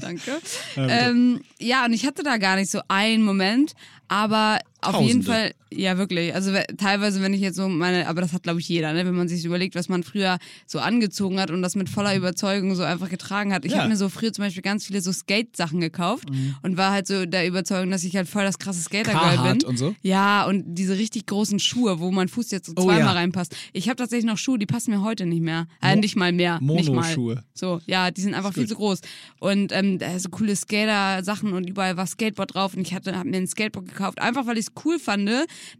Danke. 0.00 0.40
ähm, 0.76 1.40
ja, 1.60 1.84
und 1.84 1.92
ich 1.92 2.04
hatte 2.04 2.24
da 2.24 2.36
gar 2.36 2.56
nicht 2.56 2.70
so 2.72 2.80
einen 2.88 3.22
Moment, 3.22 3.74
aber 4.08 4.58
auf 4.80 5.00
jeden 5.00 5.24
Tausende. 5.24 5.26
Fall, 5.26 5.54
ja 5.72 5.98
wirklich. 5.98 6.32
Also 6.36 6.52
we- 6.52 6.64
teilweise, 6.76 7.20
wenn 7.20 7.34
ich 7.34 7.40
jetzt 7.40 7.56
so 7.56 7.68
meine, 7.68 8.06
aber 8.06 8.20
das 8.20 8.32
hat 8.32 8.44
glaube 8.44 8.60
ich 8.60 8.68
jeder, 8.68 8.92
ne? 8.92 9.04
wenn 9.04 9.14
man 9.16 9.26
sich 9.28 9.44
überlegt, 9.44 9.74
was 9.74 9.88
man 9.88 10.04
früher 10.04 10.38
so 10.68 10.78
angezogen 10.78 11.40
hat 11.40 11.50
und 11.50 11.62
das 11.62 11.74
mit 11.74 11.88
voller 11.88 12.14
Überzeugung 12.14 12.76
so 12.76 12.84
einfach 12.84 13.08
getragen 13.10 13.52
hat. 13.52 13.64
Ich 13.64 13.72
Ja. 13.72 13.78
habe 13.78 13.88
mir 13.88 13.96
so 13.96 14.08
früher 14.08 14.32
zum 14.32 14.44
Beispiel 14.44 14.62
ganz 14.62 14.86
viele 14.86 15.00
so 15.00 15.12
Skate-Sachen 15.12 15.80
gekauft 15.80 16.28
und 16.62 16.76
war 16.76 16.92
halt 16.92 17.08
so 17.08 17.26
der 17.26 17.48
Überzeugung, 17.48 17.90
dass 17.90 18.04
ich 18.04 18.14
halt 18.14 18.28
voll 18.28 18.44
das 18.44 18.60
krasse 18.60 18.80
Skater-Girl 18.82 19.52
bin. 19.56 19.64
und 19.66 19.76
so? 19.78 19.96
Ja, 20.00 20.44
und 20.46 20.62
diese 20.76 20.96
richtig 20.96 21.26
großen 21.26 21.58
Schuhe, 21.58 21.98
wo 21.98 22.12
mein 22.12 22.28
Fuß 22.28 22.52
jetzt 22.52 22.66
so 22.68 22.74
Oh, 22.76 22.84
zweimal 22.84 23.00
ja. 23.00 23.12
reinpasst. 23.12 23.56
Ich 23.72 23.88
habe 23.88 23.96
tatsächlich 23.96 24.26
noch 24.26 24.38
Schuhe, 24.38 24.60
die 24.60 24.66
passen 24.66 24.92
mir 24.92 25.02
heute 25.02 25.26
nicht 25.26 25.42
mehr. 25.42 25.66
Äh, 25.82 25.96
nicht 25.96 26.14
mal 26.14 26.32
mehr. 26.32 26.60
Nicht 26.62 26.86
mal. 26.88 26.94
Monoschuhe. 26.94 27.42
So, 27.52 27.80
ja, 27.86 28.12
die 28.12 28.20
sind 28.20 28.34
einfach 28.34 28.54
viel 28.54 28.68
zu 28.68 28.76
groß. 28.76 29.00
Und 29.40 29.72
ähm, 29.72 29.98
so 30.18 30.28
coole 30.28 30.54
Skater-Sachen 30.54 31.52
und 31.52 31.68
überall 31.68 31.96
war 31.96 32.06
Skateboard 32.06 32.54
drauf 32.54 32.74
und 32.76 32.82
ich 32.82 32.94
hatte, 32.94 33.18
hab 33.18 33.26
mir 33.26 33.36
ein 33.38 33.48
Skateboard 33.48 33.86
gekauft, 33.88 33.97
einfach 34.00 34.46
weil 34.46 34.58
ich 34.58 34.66
es 34.66 34.72
cool 34.84 34.98
fand, 34.98 35.28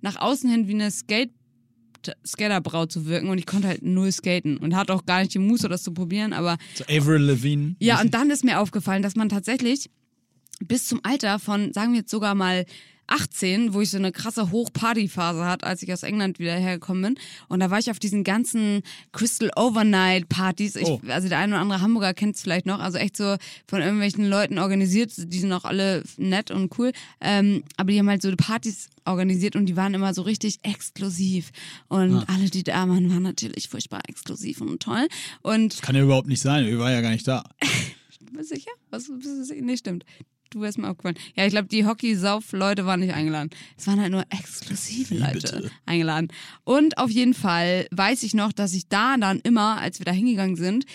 nach 0.00 0.16
außen 0.16 0.50
hin 0.50 0.68
wie 0.68 0.74
eine 0.74 0.90
Skate 0.90 1.30
Skaterbraut 2.24 2.92
zu 2.92 3.06
wirken 3.06 3.28
und 3.28 3.38
ich 3.38 3.46
konnte 3.46 3.66
halt 3.68 3.82
null 3.82 4.12
skaten 4.12 4.56
und 4.56 4.74
hatte 4.76 4.94
auch 4.94 5.04
gar 5.04 5.20
nicht 5.20 5.34
die 5.34 5.40
Muße, 5.40 5.68
das 5.68 5.82
zu 5.82 5.92
probieren, 5.92 6.32
aber 6.32 6.56
So 6.74 6.84
Avril 6.84 7.20
Lavigne. 7.22 7.74
ja, 7.80 8.00
und 8.00 8.14
dann 8.14 8.30
ist 8.30 8.44
mir 8.44 8.60
aufgefallen, 8.60 9.02
dass 9.02 9.16
man 9.16 9.28
tatsächlich 9.28 9.90
bis 10.60 10.86
zum 10.86 11.00
Alter 11.02 11.38
von, 11.38 11.72
sagen 11.72 11.92
wir 11.92 12.00
jetzt 12.00 12.10
sogar 12.10 12.34
mal 12.34 12.66
18, 13.08 13.74
wo 13.74 13.80
ich 13.80 13.90
so 13.90 13.96
eine 13.96 14.12
krasse 14.12 14.50
Hochpartyphase 14.50 15.44
hatte, 15.44 15.66
als 15.66 15.82
ich 15.82 15.92
aus 15.92 16.02
England 16.02 16.38
wieder 16.38 16.54
hergekommen 16.54 17.14
bin. 17.14 17.24
Und 17.48 17.60
da 17.60 17.70
war 17.70 17.78
ich 17.78 17.90
auf 17.90 17.98
diesen 17.98 18.22
ganzen 18.24 18.82
Crystal 19.12 19.50
Overnight 19.56 20.28
Partys. 20.28 20.76
Ich, 20.76 20.86
Oh. 20.86 21.00
Also 21.08 21.28
der 21.28 21.38
eine 21.38 21.54
oder 21.54 21.62
andere 21.62 21.80
Hamburger 21.80 22.14
kennt 22.14 22.36
es 22.36 22.42
vielleicht 22.42 22.66
noch. 22.66 22.78
Also 22.80 22.98
echt 22.98 23.16
so 23.16 23.36
von 23.66 23.80
irgendwelchen 23.82 24.26
Leuten 24.28 24.58
organisiert. 24.58 25.12
Die 25.16 25.38
sind 25.38 25.52
auch 25.52 25.64
alle 25.64 26.02
nett 26.16 26.50
und 26.50 26.78
cool. 26.78 26.92
Ähm, 27.20 27.64
aber 27.76 27.90
die 27.92 27.98
haben 27.98 28.08
halt 28.08 28.22
so 28.22 28.30
Partys 28.36 28.88
organisiert 29.04 29.56
und 29.56 29.66
die 29.66 29.76
waren 29.76 29.94
immer 29.94 30.12
so 30.14 30.22
richtig 30.22 30.58
exklusiv. 30.62 31.50
Und 31.88 32.14
Ah. 32.14 32.24
alle 32.28 32.50
die 32.50 32.62
Damen 32.62 33.10
waren 33.10 33.22
natürlich 33.22 33.68
furchtbar 33.68 34.00
exklusiv 34.08 34.60
und 34.60 34.82
toll. 34.82 35.08
Und 35.42 35.80
Kann 35.82 35.96
ja 35.96 36.02
überhaupt 36.02 36.28
nicht 36.28 36.40
sein, 36.42 36.66
wir 36.66 36.78
waren 36.78 36.92
ja 36.92 37.00
gar 37.00 37.10
nicht 37.10 37.26
da. 37.26 37.44
bist 38.32 38.50
du 38.50 38.54
sicher? 38.56 38.70
Was, 38.90 39.08
bist 39.08 39.24
du 39.26 39.44
sicher? 39.44 39.62
Nee, 39.62 39.76
stimmt. 39.76 40.04
Du 40.50 40.60
wärst 40.62 40.78
mir 40.78 40.88
aufgefallen. 40.88 41.18
Ja, 41.36 41.44
ich 41.44 41.50
glaube, 41.50 41.68
die 41.68 41.84
Hockey-Sauf-Leute 41.84 42.86
waren 42.86 43.00
nicht 43.00 43.12
eingeladen. 43.12 43.50
Es 43.76 43.86
waren 43.86 44.00
halt 44.00 44.10
nur 44.10 44.24
exklusive 44.30 45.14
Leute 45.14 45.32
bitte? 45.32 45.70
eingeladen. 45.84 46.28
Und 46.64 46.96
auf 46.96 47.10
jeden 47.10 47.34
Fall 47.34 47.86
weiß 47.90 48.22
ich 48.22 48.32
noch, 48.34 48.52
dass 48.52 48.72
ich 48.72 48.88
da 48.88 49.16
dann 49.18 49.40
immer, 49.40 49.78
als 49.78 49.98
wir 50.00 50.06
da 50.06 50.12
hingegangen 50.12 50.56
sind, 50.56 50.86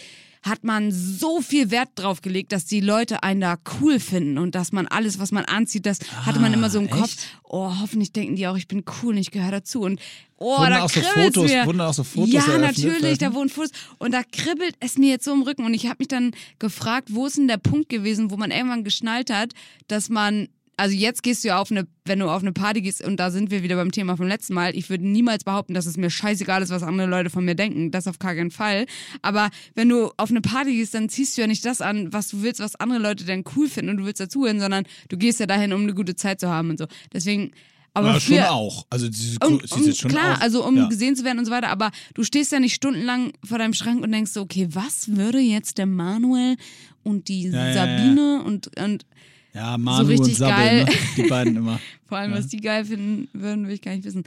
hat 0.44 0.64
man 0.64 0.92
so 0.92 1.42
viel 1.42 1.72
Wert 1.72 1.90
drauf 1.96 2.22
gelegt, 2.22 2.52
dass 2.52 2.66
die 2.66 2.82
Leute 2.82 3.24
einen 3.24 3.40
da 3.42 3.58
cool 3.82 4.00
finden 4.00 4.38
und 4.38 4.56
dass 4.56 4.72
man 4.74 4.88
alles, 4.88 5.18
was 5.18 5.32
man 5.32 5.46
anzieht, 5.46 5.86
das 5.86 6.00
hatte 6.26 6.40
man 6.40 6.54
immer 6.54 6.70
so 6.70 6.80
im 6.80 6.88
Ah, 6.92 6.98
Kopf. 6.98 7.06
echt? 7.06 7.20
Oh, 7.44 7.72
hoffentlich 7.80 8.12
denken 8.12 8.36
die 8.36 8.46
auch, 8.48 8.58
ich 8.58 8.68
bin 8.68 8.84
cool 9.02 9.14
und 9.14 9.18
ich 9.20 9.32
gehöre 9.32 9.52
dazu. 9.52 9.82
Und 9.82 10.02
oh, 10.38 10.58
Wurden 10.60 10.72
da 10.72 10.84
auch 10.84 10.90
so 10.90 11.00
Fotos- 11.02 11.50
mir. 11.50 11.66
wurden 11.66 11.80
auch 11.82 11.94
so 11.94 12.04
Fotos 12.04 12.30
Ja, 12.34 12.58
natürlich, 12.58 12.98
vielleicht, 12.98 13.22
da 13.22 13.30
ne? 13.30 13.36
wurden 13.36 13.50
Fotos. 13.50 13.72
Und 14.00 14.14
da 14.14 14.22
kribbelt 14.24 14.76
es 14.82 14.98
mir 14.98 15.10
jetzt 15.12 15.24
so 15.26 15.34
im 15.34 15.44
Rücken. 15.44 15.64
Und 15.66 15.74
ich 15.74 15.86
habe 15.86 15.96
mich 16.00 16.10
dann 16.10 16.32
gefragt, 16.60 17.10
wo 17.12 17.26
ist 17.26 17.38
denn 17.38 17.48
der 17.48 17.58
Punkt 17.58 17.88
gewesen, 17.90 18.30
wo 18.30 18.36
man 18.38 18.52
irgendwann 18.52 18.84
geschnallt 18.84 19.30
hat, 19.30 19.54
dass 19.88 20.10
man, 20.10 20.50
also 20.78 20.96
jetzt 20.96 21.24
gehst 21.24 21.44
du 21.44 21.50
ja 21.50 21.60
auf 21.60 21.72
eine, 21.72 21.88
wenn 22.06 22.20
du 22.20 22.30
auf 22.30 22.42
eine 22.42 22.52
Party 22.52 22.82
gehst, 22.82 23.04
und 23.04 23.18
da 23.18 23.32
sind 23.32 23.52
wir 23.52 23.64
wieder 23.64 23.76
beim 23.76 23.92
Thema 23.92 24.18
vom 24.18 24.28
letzten 24.28 24.54
Mal, 24.54 24.76
ich 24.76 24.90
würde 24.90 25.08
niemals 25.08 25.44
behaupten, 25.44 25.74
dass 25.74 25.86
es 25.86 25.98
mir 25.98 26.10
scheißegal 26.10 26.62
ist, 26.62 26.70
was 26.70 26.84
andere 26.84 27.08
Leute 27.08 27.30
von 27.30 27.46
mir 27.46 27.56
denken. 27.56 27.92
Das 27.92 28.08
auf 28.08 28.20
gar 28.20 28.36
keinen 28.36 28.52
Fall. 28.52 28.86
Aber 29.22 29.50
wenn 29.76 29.90
du 29.90 30.12
auf 30.18 30.30
eine 30.30 30.42
Party 30.42 30.74
gehst, 30.76 30.94
dann 30.94 31.10
ziehst 31.10 31.38
du 31.38 31.42
ja 31.42 31.48
nicht 31.48 31.66
das 31.66 31.82
an, 31.82 32.12
was 32.12 32.30
du 32.30 32.42
willst, 32.42 32.60
was 32.60 32.76
andere 32.76 33.00
Leute 33.00 33.26
dann 33.26 33.44
cool 33.56 33.68
finden 33.70 33.92
und 33.92 33.98
du 33.98 34.06
willst 34.06 34.20
dazuhören, 34.20 34.60
sondern 34.60 34.86
du 35.10 35.18
gehst 35.18 35.40
ja 35.40 35.46
dahin, 35.46 35.74
um 35.74 35.82
eine 35.82 35.94
gute 35.94 36.16
Zeit 36.16 36.40
zu 36.40 36.50
haben 36.50 36.72
und 36.72 36.80
so. 36.80 36.88
Deswegen 37.14 37.52
Aber 37.94 38.14
Ja, 38.14 38.20
schon 38.20 38.40
auch. 38.40 38.86
Also 38.90 39.08
sie, 39.12 39.38
um, 39.46 39.60
sie 39.64 39.74
um, 39.76 39.84
sieht 39.84 39.98
schon 39.98 40.12
klar, 40.12 40.38
aus. 40.38 40.42
also 40.42 40.66
um 40.66 40.76
ja. 40.78 40.88
gesehen 40.88 41.16
zu 41.16 41.24
werden 41.24 41.40
und 41.40 41.46
so 41.46 41.52
weiter, 41.52 41.70
aber 41.70 41.92
du 42.16 42.24
stehst 42.24 42.52
ja 42.52 42.60
nicht 42.60 42.74
stundenlang 42.74 43.34
vor 43.44 43.60
deinem 43.60 43.74
Schrank 43.74 44.04
und 44.04 44.12
denkst 44.12 44.32
so, 44.32 44.42
okay, 44.42 44.68
was 44.72 45.16
würde 45.16 45.40
jetzt 45.40 45.78
der 45.78 45.86
Manuel 45.86 46.56
und 47.04 47.28
die 47.28 47.50
ja. 47.50 47.74
Sabine 47.74 48.42
und, 48.44 48.76
und 48.80 49.06
Ja, 49.54 49.78
Manu 49.78 50.08
richtig 50.08 50.34
und 50.34 50.36
Sabbel, 50.36 50.56
geil. 50.56 50.86
ne? 50.86 50.92
die 51.18 51.24
beiden 51.24 51.56
immer. 51.56 51.80
vor 52.08 52.18
allem, 52.18 52.32
Ja. 52.32 52.38
was 52.40 52.48
die 52.48 52.58
geil 52.58 52.86
finden 52.86 53.28
würden, 53.34 53.68
will 53.68 53.74
ich 53.76 53.82
gar 53.82 53.92
nicht 53.96 54.04
wissen. 54.04 54.24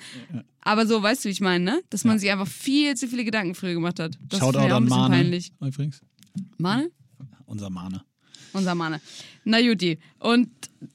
Aber 0.60 0.86
so, 0.86 1.02
weißt 1.02 1.24
du, 1.24 1.28
wie 1.28 1.32
ich 1.32 1.40
meine, 1.40 1.64
ne? 1.64 1.80
Dass 1.90 2.04
man 2.04 2.18
sich 2.18 2.30
einfach 2.30 2.46
viel 2.46 2.94
zu 2.96 3.08
viele 3.08 3.24
Gedanken 3.24 3.54
früher 3.54 3.74
gemacht 3.74 3.98
hat. 3.98 4.16
Das 4.28 4.38
Shoutout 4.40 4.58
an 4.72 4.84
Mane 4.88 5.14
peinlich. 5.16 5.52
übrigens. 5.60 6.00
Mane? 6.58 6.90
Unser 7.46 7.70
Mane. 7.70 8.02
Unser 8.52 8.74
Mane. 8.74 9.00
Na 9.44 9.58
Juti. 9.60 9.98
Und 10.18 10.48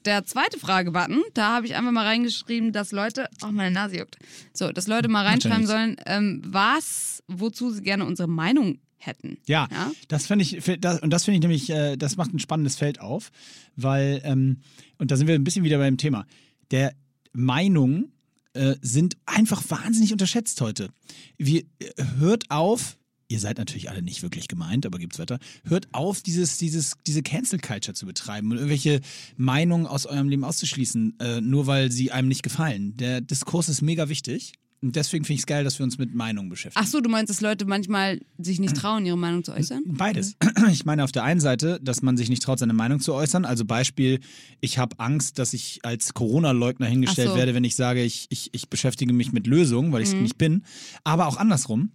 der 0.05 0.25
zweite 0.25 0.59
Fragebutton, 0.59 1.21
da 1.33 1.55
habe 1.55 1.65
ich 1.65 1.75
einfach 1.75 1.91
mal 1.91 2.05
reingeschrieben, 2.05 2.71
dass 2.71 2.91
Leute, 2.91 3.27
oh 3.43 3.51
meine 3.51 3.71
Nase 3.71 3.97
juckt, 3.99 4.17
so, 4.53 4.71
dass 4.71 4.87
Leute 4.87 5.09
mal 5.09 5.25
reinschreiben 5.25 5.65
sollen, 5.67 5.97
ähm, 6.05 6.41
was, 6.45 7.21
wozu 7.27 7.71
sie 7.71 7.81
gerne 7.81 8.05
unsere 8.05 8.27
Meinung 8.29 8.79
hätten. 9.05 9.37
Ja, 9.47 9.67
Ja? 9.71 9.91
das 10.07 10.27
finde 10.27 10.43
ich, 10.43 10.61
das, 10.79 10.99
und 11.01 11.09
das 11.09 11.25
finde 11.25 11.35
ich 11.37 11.41
nämlich, 11.41 11.69
äh, 11.69 11.97
das 11.97 12.17
macht 12.17 12.33
ein 12.33 12.39
spannendes 12.39 12.75
Feld 12.75 12.99
auf, 12.99 13.31
weil, 13.75 14.21
ähm, 14.23 14.61
und 14.97 15.11
da 15.11 15.17
sind 15.17 15.27
wir 15.27 15.35
ein 15.35 15.43
bisschen 15.43 15.63
wieder 15.63 15.77
beim 15.77 15.97
Thema, 15.97 16.25
der 16.71 16.93
Meinungen 17.33 18.13
äh, 18.53 18.75
sind 18.81 19.17
einfach 19.25 19.63
wahnsinnig 19.69 20.11
unterschätzt 20.11 20.59
heute. 20.61 20.89
Wir, 21.37 21.61
äh, 21.79 22.03
hört 22.17 22.51
auf, 22.51 22.97
ihr 23.29 23.39
seid 23.39 23.57
natürlich 23.57 23.89
alle 23.89 24.01
nicht 24.01 24.23
wirklich 24.23 24.49
gemeint, 24.49 24.85
aber 24.85 24.99
gibt's 24.99 25.19
weiter, 25.19 25.39
hört 25.63 25.87
auf, 25.93 26.21
dieses, 26.21 26.57
dieses, 26.57 26.95
diese 27.07 27.23
Cancel 27.23 27.59
Culture 27.59 27.93
zu 27.93 28.05
betreiben 28.05 28.51
und 28.51 28.57
irgendwelche 28.57 28.99
Meinungen 29.37 29.87
aus 29.87 30.05
eurem 30.05 30.27
Leben 30.27 30.43
auszuschließen, 30.43 31.19
äh, 31.19 31.41
nur 31.41 31.65
weil 31.65 31.91
sie 31.91 32.11
einem 32.11 32.27
nicht 32.27 32.43
gefallen. 32.43 32.97
Der 32.97 33.21
Diskurs 33.21 33.69
ist 33.69 33.81
mega 33.81 34.09
wichtig. 34.09 34.53
Und 34.83 34.95
deswegen 34.95 35.23
finde 35.25 35.35
ich 35.35 35.41
es 35.41 35.45
geil, 35.45 35.63
dass 35.63 35.77
wir 35.77 35.83
uns 35.83 35.99
mit 35.99 36.15
Meinungen 36.15 36.49
beschäftigen. 36.49 36.83
Ach 36.83 36.89
so, 36.89 37.01
du 37.01 37.09
meinst, 37.09 37.29
dass 37.29 37.39
Leute 37.41 37.65
manchmal 37.65 38.19
sich 38.39 38.59
nicht 38.59 38.75
trauen, 38.75 39.05
ihre 39.05 39.17
Meinung 39.17 39.43
zu 39.43 39.53
äußern? 39.53 39.83
Beides. 39.85 40.35
Ich 40.71 40.85
meine 40.85 41.03
auf 41.03 41.11
der 41.11 41.23
einen 41.23 41.39
Seite, 41.39 41.79
dass 41.83 42.01
man 42.01 42.17
sich 42.17 42.29
nicht 42.29 42.41
traut, 42.41 42.59
seine 42.59 42.73
Meinung 42.73 42.99
zu 42.99 43.13
äußern. 43.13 43.45
Also 43.45 43.65
Beispiel, 43.65 44.19
ich 44.59 44.77
habe 44.79 44.99
Angst, 44.99 45.37
dass 45.37 45.53
ich 45.53 45.79
als 45.83 46.13
Corona-Leugner 46.13 46.85
hingestellt 46.87 47.29
so. 47.29 47.35
werde, 47.35 47.53
wenn 47.53 47.63
ich 47.63 47.75
sage, 47.75 48.03
ich, 48.03 48.25
ich, 48.29 48.49
ich 48.53 48.69
beschäftige 48.69 49.13
mich 49.13 49.31
mit 49.31 49.45
Lösungen, 49.47 49.91
weil 49.91 50.01
ich 50.01 50.09
es 50.09 50.15
Mhm. 50.15 50.21
nicht 50.23 50.37
bin. 50.37 50.63
Aber 51.03 51.27
auch 51.27 51.37
andersrum. 51.37 51.91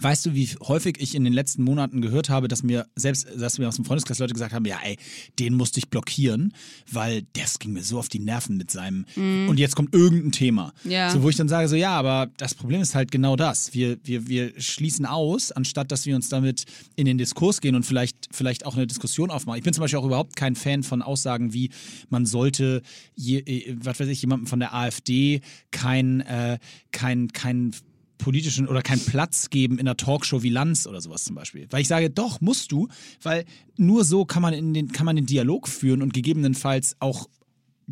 Weißt 0.00 0.26
du, 0.26 0.34
wie 0.34 0.48
häufig 0.62 0.96
ich 0.98 1.14
in 1.14 1.24
den 1.24 1.32
letzten 1.32 1.62
Monaten 1.62 2.00
gehört 2.00 2.28
habe, 2.28 2.48
dass 2.48 2.62
mir 2.62 2.86
selbst, 2.94 3.28
dass 3.36 3.58
mir 3.58 3.68
aus 3.68 3.76
dem 3.76 3.84
Freundeskreis 3.84 4.18
Leute 4.18 4.32
gesagt 4.32 4.52
haben, 4.52 4.64
ja, 4.64 4.78
ey, 4.82 4.96
den 5.38 5.54
musste 5.54 5.78
ich 5.78 5.90
blockieren, 5.90 6.54
weil 6.90 7.22
das 7.34 7.58
ging 7.58 7.72
mir 7.72 7.82
so 7.82 7.98
auf 7.98 8.08
die 8.08 8.18
Nerven 8.18 8.56
mit 8.56 8.70
seinem 8.70 9.04
und 9.48 9.58
jetzt 9.58 9.76
kommt 9.76 9.94
irgendein 9.94 10.32
Thema. 10.32 10.72
Ja. 10.84 11.10
So, 11.10 11.22
wo 11.22 11.28
ich 11.28 11.36
dann 11.36 11.48
sage, 11.48 11.68
so 11.68 11.76
ja, 11.76 11.90
aber 11.90 12.30
das 12.36 12.54
Problem 12.54 12.80
ist 12.80 12.94
halt 12.94 13.10
genau 13.10 13.36
das. 13.36 13.74
Wir, 13.74 13.98
wir, 14.04 14.28
wir 14.28 14.52
schließen 14.60 15.06
aus, 15.06 15.52
anstatt 15.52 15.92
dass 15.92 16.06
wir 16.06 16.16
uns 16.16 16.28
damit 16.28 16.64
in 16.96 17.04
den 17.04 17.18
Diskurs 17.18 17.60
gehen 17.60 17.74
und 17.74 17.84
vielleicht, 17.84 18.28
vielleicht 18.30 18.66
auch 18.66 18.76
eine 18.76 18.86
Diskussion 18.86 19.30
aufmachen. 19.30 19.58
Ich 19.58 19.64
bin 19.64 19.74
zum 19.74 19.82
Beispiel 19.82 19.98
auch 19.98 20.06
überhaupt 20.06 20.36
kein 20.36 20.56
Fan 20.56 20.82
von 20.82 21.02
Aussagen 21.02 21.52
wie, 21.52 21.70
man 22.08 22.26
sollte, 22.26 22.82
je, 23.14 23.38
äh, 23.38 23.76
was 23.80 24.00
weiß 24.00 24.08
ich, 24.08 24.22
jemandem 24.22 24.46
von 24.46 24.60
der 24.60 24.74
AfD 24.74 25.40
kein, 25.70 26.20
äh, 26.20 26.58
kein, 26.92 27.28
kein 27.28 27.72
politischen 28.20 28.68
oder 28.68 28.82
keinen 28.82 29.04
Platz 29.04 29.50
geben 29.50 29.74
in 29.78 29.80
einer 29.88 29.96
Talkshow 29.96 30.42
wie 30.42 30.50
Lanz 30.50 30.86
oder 30.86 31.00
sowas 31.00 31.24
zum 31.24 31.34
Beispiel. 31.34 31.66
Weil 31.70 31.82
ich 31.82 31.88
sage, 31.88 32.10
doch, 32.10 32.40
musst 32.40 32.70
du, 32.72 32.88
weil 33.22 33.44
nur 33.76 34.04
so 34.04 34.24
kann 34.24 34.42
man, 34.42 34.54
in 34.54 34.72
den, 34.74 34.92
kann 34.92 35.06
man 35.06 35.16
den 35.16 35.26
Dialog 35.26 35.66
führen 35.68 36.02
und 36.02 36.14
gegebenenfalls 36.14 36.96
auch 37.00 37.28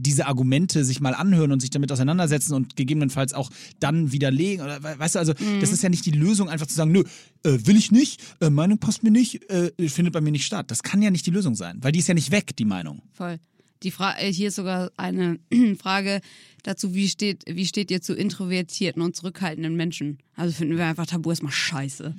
diese 0.00 0.26
Argumente 0.26 0.84
sich 0.84 1.00
mal 1.00 1.12
anhören 1.12 1.50
und 1.50 1.58
sich 1.60 1.70
damit 1.70 1.90
auseinandersetzen 1.90 2.54
und 2.54 2.76
gegebenenfalls 2.76 3.32
auch 3.34 3.50
dann 3.80 4.12
widerlegen. 4.12 4.64
Oder, 4.64 4.80
we- 4.84 4.96
weißt 4.96 5.16
du, 5.16 5.18
also 5.18 5.32
das 5.60 5.72
ist 5.72 5.82
ja 5.82 5.88
nicht 5.88 6.06
die 6.06 6.12
Lösung, 6.12 6.48
einfach 6.48 6.68
zu 6.68 6.74
sagen, 6.74 6.92
nö, 6.92 7.02
äh, 7.42 7.58
will 7.66 7.76
ich 7.76 7.90
nicht, 7.90 8.20
äh, 8.40 8.48
Meinung 8.48 8.78
passt 8.78 9.02
mir 9.02 9.10
nicht, 9.10 9.50
äh, 9.50 9.72
findet 9.88 10.12
bei 10.14 10.20
mir 10.20 10.30
nicht 10.30 10.46
statt. 10.46 10.70
Das 10.70 10.84
kann 10.84 11.02
ja 11.02 11.10
nicht 11.10 11.26
die 11.26 11.32
Lösung 11.32 11.56
sein, 11.56 11.78
weil 11.82 11.90
die 11.90 11.98
ist 11.98 12.06
ja 12.06 12.14
nicht 12.14 12.30
weg, 12.30 12.54
die 12.56 12.64
Meinung. 12.64 13.02
Voll. 13.12 13.40
Die 13.82 13.90
Fra 13.90 14.18
äh, 14.18 14.32
hier 14.32 14.48
ist 14.48 14.56
sogar 14.56 14.90
eine 14.96 15.38
Frage 15.80 16.20
dazu, 16.62 16.94
wie 16.94 17.08
steht, 17.08 17.44
wie 17.48 17.66
steht 17.66 17.90
ihr 17.90 18.02
zu 18.02 18.14
introvertierten 18.14 19.02
und 19.02 19.14
zurückhaltenden 19.16 19.76
Menschen? 19.76 20.18
Also 20.34 20.52
finden 20.54 20.76
wir 20.76 20.86
einfach 20.86 21.06
Tabu 21.06 21.30
erstmal 21.30 21.52
scheiße. 21.52 22.14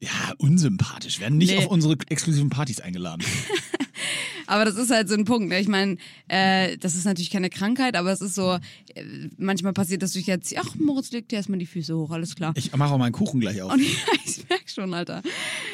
Ja, 0.00 0.10
unsympathisch. 0.38 1.20
Werden 1.20 1.38
nicht 1.38 1.52
Nee. 1.52 1.58
auf 1.58 1.66
unsere 1.68 1.96
exklusiven 2.08 2.50
Partys 2.50 2.80
eingeladen. 2.80 3.24
Aber 4.48 4.64
das 4.64 4.76
ist 4.76 4.90
halt 4.90 5.08
so 5.08 5.14
ein 5.14 5.24
Punkt. 5.24 5.48
Ne? 5.48 5.58
Ich 5.58 5.66
meine, 5.68 5.96
äh, 6.28 6.76
das 6.78 6.94
ist 6.94 7.04
natürlich 7.04 7.30
keine 7.30 7.50
Krankheit, 7.50 7.96
aber 7.96 8.12
es 8.12 8.20
ist 8.20 8.36
so, 8.36 8.52
äh, 8.94 9.04
manchmal 9.38 9.72
passiert 9.72 10.02
das 10.02 10.12
durch 10.12 10.26
jetzt, 10.26 10.54
ach, 10.56 10.76
Moritz 10.76 11.10
legt 11.10 11.32
dir 11.32 11.36
erstmal 11.36 11.58
die 11.58 11.66
Füße 11.66 11.96
hoch, 11.96 12.10
alles 12.12 12.36
klar. 12.36 12.52
Ich 12.56 12.72
mache 12.76 12.94
auch 12.94 12.98
meinen 12.98 13.10
Kuchen 13.10 13.40
gleich 13.40 13.60
auf. 13.60 13.72
Und 13.72 13.80
ja, 13.82 13.88
ich 14.24 14.48
merke 14.48 14.68
schon, 14.68 14.94
Alter. 14.94 15.22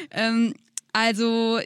Ähm, 0.09 0.55
also, 0.93 1.59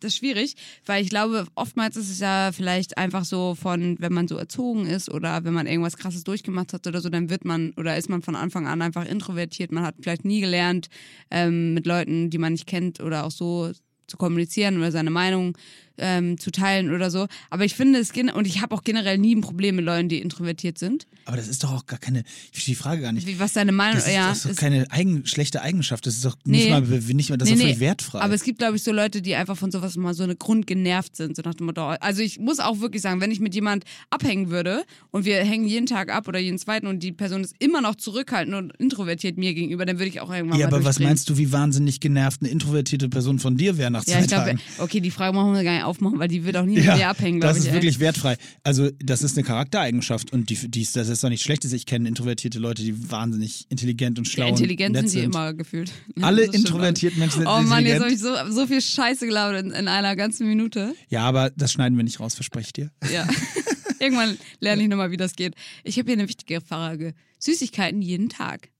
das 0.00 0.12
ist 0.12 0.16
schwierig, 0.16 0.56
weil 0.86 1.04
ich 1.04 1.08
glaube, 1.08 1.46
oftmals 1.54 1.96
ist 1.96 2.10
es 2.10 2.18
ja 2.18 2.50
vielleicht 2.52 2.98
einfach 2.98 3.24
so 3.24 3.54
von, 3.54 3.96
wenn 4.00 4.12
man 4.12 4.26
so 4.26 4.36
erzogen 4.36 4.86
ist 4.86 5.08
oder 5.08 5.44
wenn 5.44 5.54
man 5.54 5.68
irgendwas 5.68 5.96
krasses 5.96 6.24
durchgemacht 6.24 6.72
hat 6.72 6.84
oder 6.88 7.00
so, 7.00 7.08
dann 7.08 7.30
wird 7.30 7.44
man 7.44 7.72
oder 7.76 7.96
ist 7.96 8.08
man 8.08 8.22
von 8.22 8.34
Anfang 8.34 8.66
an 8.66 8.82
einfach 8.82 9.06
introvertiert. 9.06 9.70
Man 9.70 9.84
hat 9.84 9.94
vielleicht 10.00 10.24
nie 10.24 10.40
gelernt, 10.40 10.88
ähm, 11.30 11.74
mit 11.74 11.86
Leuten, 11.86 12.28
die 12.28 12.38
man 12.38 12.54
nicht 12.54 12.66
kennt 12.66 13.00
oder 13.00 13.24
auch 13.24 13.30
so 13.30 13.70
zu 14.08 14.16
kommunizieren 14.16 14.78
oder 14.78 14.90
seine 14.90 15.10
Meinung 15.10 15.56
ähm, 15.98 16.38
zu 16.38 16.50
teilen 16.50 16.94
oder 16.94 17.10
so. 17.10 17.26
Aber 17.50 17.64
ich 17.64 17.74
finde 17.74 17.98
es, 17.98 18.10
und 18.34 18.46
ich 18.46 18.60
habe 18.60 18.74
auch 18.74 18.82
generell 18.82 19.18
nie 19.18 19.34
ein 19.34 19.40
Problem 19.40 19.76
mit 19.76 19.84
Leuten, 19.84 20.08
die 20.08 20.18
introvertiert 20.20 20.78
sind. 20.78 21.06
Aber 21.24 21.36
das 21.36 21.48
ist 21.48 21.62
doch 21.64 21.72
auch 21.72 21.86
gar 21.86 21.98
keine, 21.98 22.20
ich 22.20 22.50
verstehe 22.52 22.74
die 22.74 22.80
Frage 22.80 23.02
gar 23.02 23.12
nicht. 23.12 23.26
Wie, 23.26 23.38
was 23.38 23.52
deine 23.52 23.72
Meinung, 23.72 23.96
Das 23.96 24.06
ist, 24.08 24.14
ja. 24.14 24.28
das 24.28 24.38
ist 24.38 24.44
doch 24.46 24.50
ist- 24.52 24.56
keine 24.58 24.90
eigen, 24.90 25.24
schlechte 25.26 25.62
Eigenschaft. 25.62 26.06
Das 26.06 26.14
ist 26.14 26.24
doch 26.24 26.36
Nee. 26.44 26.58
nicht 26.68 26.70
mal, 26.70 26.80
nicht 26.80 27.30
mal 27.30 27.36
das 27.36 27.48
ist 27.48 27.54
doch 27.56 27.60
völlig 27.62 27.80
wertfrei. 27.80 28.20
Aber 28.20 28.34
es 28.34 28.42
gibt, 28.42 28.58
glaube 28.58 28.76
ich, 28.76 28.82
so 28.82 28.92
Leute, 28.92 29.22
die 29.22 29.34
einfach 29.34 29.56
von 29.56 29.70
sowas 29.70 29.96
mal 29.96 30.14
so 30.14 30.24
eine 30.24 30.36
Grund 30.36 30.66
genervt 30.66 31.16
sind. 31.16 31.36
So 31.36 31.42
nach 31.42 31.54
dem 31.54 31.66
Motto. 31.66 31.86
Also 31.86 32.22
ich 32.22 32.38
muss 32.38 32.58
auch 32.58 32.80
wirklich 32.80 33.02
sagen, 33.02 33.20
wenn 33.20 33.30
ich 33.30 33.40
mit 33.40 33.54
jemand 33.54 33.84
abhängen 34.10 34.50
würde 34.50 34.84
und 35.10 35.24
wir 35.24 35.36
hängen 35.44 35.66
jeden 35.66 35.86
Tag 35.86 36.12
ab 36.12 36.26
oder 36.28 36.38
jeden 36.38 36.58
zweiten 36.58 36.86
und 36.86 37.02
die 37.02 37.12
Person 37.12 37.42
ist 37.44 37.54
immer 37.58 37.80
noch 37.80 37.94
zurückhaltend 37.94 38.54
und 38.56 38.72
introvertiert 38.78 39.36
mir 39.38 39.54
gegenüber, 39.54 39.84
dann 39.86 39.98
würde 39.98 40.08
ich 40.08 40.20
auch 40.20 40.32
irgendwann 40.32 40.58
ja, 40.58 40.68
mal 40.68 40.76
aber 40.76 40.84
was 40.84 40.98
meinst 40.98 41.28
du, 41.30 41.36
wie 41.38 41.52
wahnsinnig 41.52 42.00
genervt 42.00 42.40
eine 42.42 42.50
introvertierte 42.50 43.08
Person 43.08 43.38
von 43.38 43.56
dir 43.56 43.78
wäre 43.78 43.90
nach 43.90 44.04
Ja, 44.06 44.14
zwei 44.14 44.20
ich 44.22 44.26
glaube, 44.28 44.44
Tagen? 44.46 44.60
okay, 44.78 45.00
die 45.00 45.10
Frage 45.10 45.34
machen 45.36 45.54
wir 45.54 45.62
gar 45.62 45.72
nicht 45.74 45.81
aufmachen, 45.82 46.18
weil 46.18 46.28
die 46.28 46.44
wird 46.44 46.56
auch 46.56 46.64
nie 46.64 46.76
mit 46.76 46.84
dir 46.84 47.08
abhängen, 47.08 47.40
das 47.40 47.56
ich. 47.56 47.64
ist 47.64 47.68
ey. 47.68 47.74
wirklich 47.74 48.00
wertfrei. 48.00 48.36
Also 48.62 48.90
das 48.98 49.22
ist 49.22 49.36
eine 49.36 49.46
Charaktereigenschaft 49.46 50.32
und 50.32 50.50
die, 50.50 50.56
die 50.70 50.82
ist, 50.82 50.96
das 50.96 51.08
ist 51.08 51.22
doch 51.22 51.28
nicht 51.28 51.42
schlecht. 51.42 51.64
Ich 51.64 51.86
kenne 51.86 52.08
introvertierte 52.08 52.58
Leute, 52.58 52.82
die 52.82 53.10
wahnsinnig 53.10 53.66
intelligent 53.68 54.18
und 54.18 54.26
schlau 54.26 54.44
ja, 54.44 54.50
intelligent 54.50 54.96
und 54.96 55.02
nett 55.02 55.10
sind 55.10 55.20
die 55.20 55.24
immer 55.24 55.54
gefühlt. 55.54 55.92
Alle 56.20 56.44
introvertierten 56.44 57.18
Menschen 57.18 57.40
sind 57.40 57.46
Oh 57.46 57.60
Mann, 57.60 57.84
jetzt 57.84 58.02
intelligent. 58.02 58.28
habe 58.30 58.46
ich 58.46 58.50
so, 58.50 58.60
so 58.60 58.66
viel 58.66 58.80
Scheiße 58.80 59.26
gelabert 59.26 59.64
in, 59.64 59.70
in 59.72 59.88
einer 59.88 60.16
ganzen 60.16 60.46
Minute. 60.48 60.94
Ja, 61.08 61.22
aber 61.22 61.50
das 61.50 61.72
schneiden 61.72 61.96
wir 61.96 62.04
nicht 62.04 62.20
raus, 62.20 62.34
verspreche 62.34 62.66
ich 62.66 62.72
dir. 62.72 62.90
Ja. 63.12 63.28
Irgendwann 64.00 64.36
lerne 64.58 64.82
ich 64.82 64.88
nochmal, 64.88 65.12
wie 65.12 65.16
das 65.16 65.34
geht. 65.34 65.54
Ich 65.84 65.96
habe 65.98 66.06
hier 66.06 66.18
eine 66.18 66.28
wichtige 66.28 66.60
Frage. 66.60 67.14
Süßigkeiten 67.38 68.02
jeden 68.02 68.28
Tag. 68.28 68.70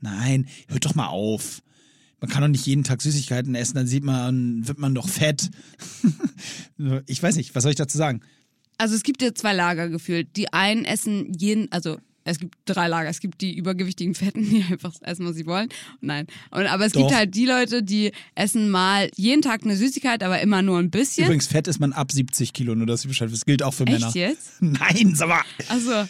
Nein, 0.00 0.48
hört 0.68 0.84
doch 0.84 0.94
mal 0.94 1.06
auf. 1.06 1.62
Man 2.24 2.30
kann 2.30 2.40
doch 2.40 2.48
nicht 2.48 2.64
jeden 2.64 2.84
Tag 2.84 3.02
Süßigkeiten 3.02 3.54
essen, 3.54 3.74
dann 3.74 3.86
sieht 3.86 4.02
man, 4.02 4.66
wird 4.66 4.78
man 4.78 4.94
doch 4.94 5.10
fett. 5.10 5.50
ich 7.06 7.22
weiß 7.22 7.36
nicht, 7.36 7.54
was 7.54 7.64
soll 7.64 7.72
ich 7.72 7.76
dazu 7.76 7.98
sagen? 7.98 8.22
Also 8.78 8.94
es 8.94 9.02
gibt 9.02 9.20
ja 9.20 9.34
zwei 9.34 9.52
Lager 9.52 9.90
gefühlt. 9.90 10.34
Die 10.34 10.50
einen 10.50 10.86
essen 10.86 11.34
jeden, 11.34 11.70
also 11.70 11.98
es 12.24 12.38
gibt 12.38 12.56
drei 12.64 12.88
Lager. 12.88 13.10
Es 13.10 13.20
gibt 13.20 13.42
die 13.42 13.54
übergewichtigen 13.54 14.14
Fetten, 14.14 14.48
die 14.48 14.64
einfach 14.70 14.94
essen, 15.02 15.26
was 15.26 15.36
sie 15.36 15.44
wollen. 15.44 15.68
Nein. 16.00 16.28
Und, 16.50 16.64
aber 16.64 16.86
es 16.86 16.92
Doch. 16.92 17.02
gibt 17.02 17.14
halt 17.14 17.34
die 17.34 17.44
Leute, 17.44 17.82
die 17.82 18.12
essen 18.34 18.70
mal 18.70 19.10
jeden 19.16 19.42
Tag 19.42 19.64
eine 19.64 19.76
Süßigkeit, 19.76 20.22
aber 20.22 20.40
immer 20.40 20.62
nur 20.62 20.78
ein 20.78 20.90
bisschen. 20.90 21.26
Übrigens, 21.26 21.46
fett 21.46 21.68
ist 21.68 21.78
man 21.78 21.92
ab 21.92 22.10
70 22.10 22.54
Kilo, 22.54 22.74
nur 22.74 22.86
dass 22.86 23.04
ihr 23.04 23.08
Bescheid 23.08 23.30
wisst. 23.30 23.42
Das 23.42 23.44
gilt 23.44 23.62
auch 23.62 23.74
für 23.74 23.84
Männer. 23.84 24.06
Echt 24.06 24.14
jetzt? 24.14 24.52
Nein, 24.62 25.14
sag 25.14 25.28
mal. 25.28 25.42
Also. 25.68 25.90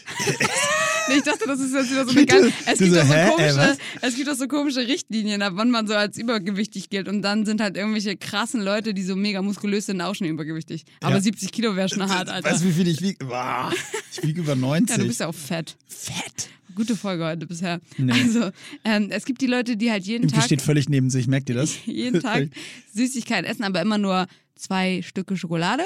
Nee, 1.09 1.17
ich 1.17 1.23
dachte, 1.23 1.45
das 1.47 1.61
ist 1.61 1.75
jetzt 1.75 1.91
wieder 1.91 2.05
so 2.05 2.11
eine 2.11 2.27
geile. 2.27 2.53
Es 2.67 2.79
gibt, 2.79 2.93
so, 2.93 3.01
hä? 3.01 3.27
Äh, 3.27 3.31
komische, 3.31 3.77
es 4.01 4.17
gibt 4.17 4.29
doch 4.29 4.35
so 4.35 4.49
komische 4.49 4.81
Richtlinien, 4.81 5.43
ab 5.43 5.53
wann 5.57 5.71
man 5.71 5.87
so 5.87 5.95
als 5.95 6.17
übergewichtig 6.19 6.89
gilt. 6.91 7.09
Und 7.09 7.23
dann 7.23 7.45
sind 7.45 7.61
halt 7.61 7.77
irgendwelche 7.77 8.17
krassen 8.17 8.63
Leute, 8.63 8.95
die 8.95 9.03
so 9.03 9.17
mega 9.17 9.43
muskulös 9.43 9.87
sind, 9.87 10.01
auch 10.01 10.15
schon 10.15 10.27
übergewichtig. 10.27 10.85
Aber 11.01 11.17
Ja. 11.17 11.21
70 11.21 11.53
Kilo 11.53 11.77
wäre 11.77 11.89
schon 11.89 12.09
hart, 12.09 12.29
Alter. 12.29 12.51
Weißt 12.51 12.63
du, 12.63 12.69
wie 12.69 12.73
viel 12.73 12.89
ich 12.89 13.01
wiege? 13.03 13.19
Ich 14.13 14.23
wiege 14.23 14.41
über 14.41 14.55
90. 14.57 14.91
Ja, 14.97 15.03
du 15.03 15.09
bist 15.09 15.21
ja 15.21 15.29
auch 15.29 15.35
fett. 15.35 15.77
fett. 15.87 16.49
Gute 16.75 16.97
Folge 16.97 17.25
heute 17.25 17.47
bisher. 17.47 17.81
Nee. 17.99 18.13
Also, 18.13 18.51
ähm, 18.85 19.09
es 19.11 19.25
gibt 19.25 19.41
die 19.41 19.47
Leute, 19.47 19.77
die 19.77 19.91
halt 19.93 20.05
jeden 20.05 20.25
Imke 20.25 20.37
Tag, 20.37 20.45
steht 20.45 20.61
völlig 20.63 20.89
neben 20.89 21.09
sich, 21.09 21.29
merkt 21.29 21.49
ihr 21.49 21.55
das? 21.55 21.77
jeden 21.87 22.21
Tag 22.21 22.49
Süßigkeiten 22.95 23.45
essen, 23.45 23.63
aber 23.63 23.81
immer 23.81 23.99
nur 23.99 24.27
zwei 24.57 25.01
Stücke 25.03 25.37
Schokolade. 25.37 25.85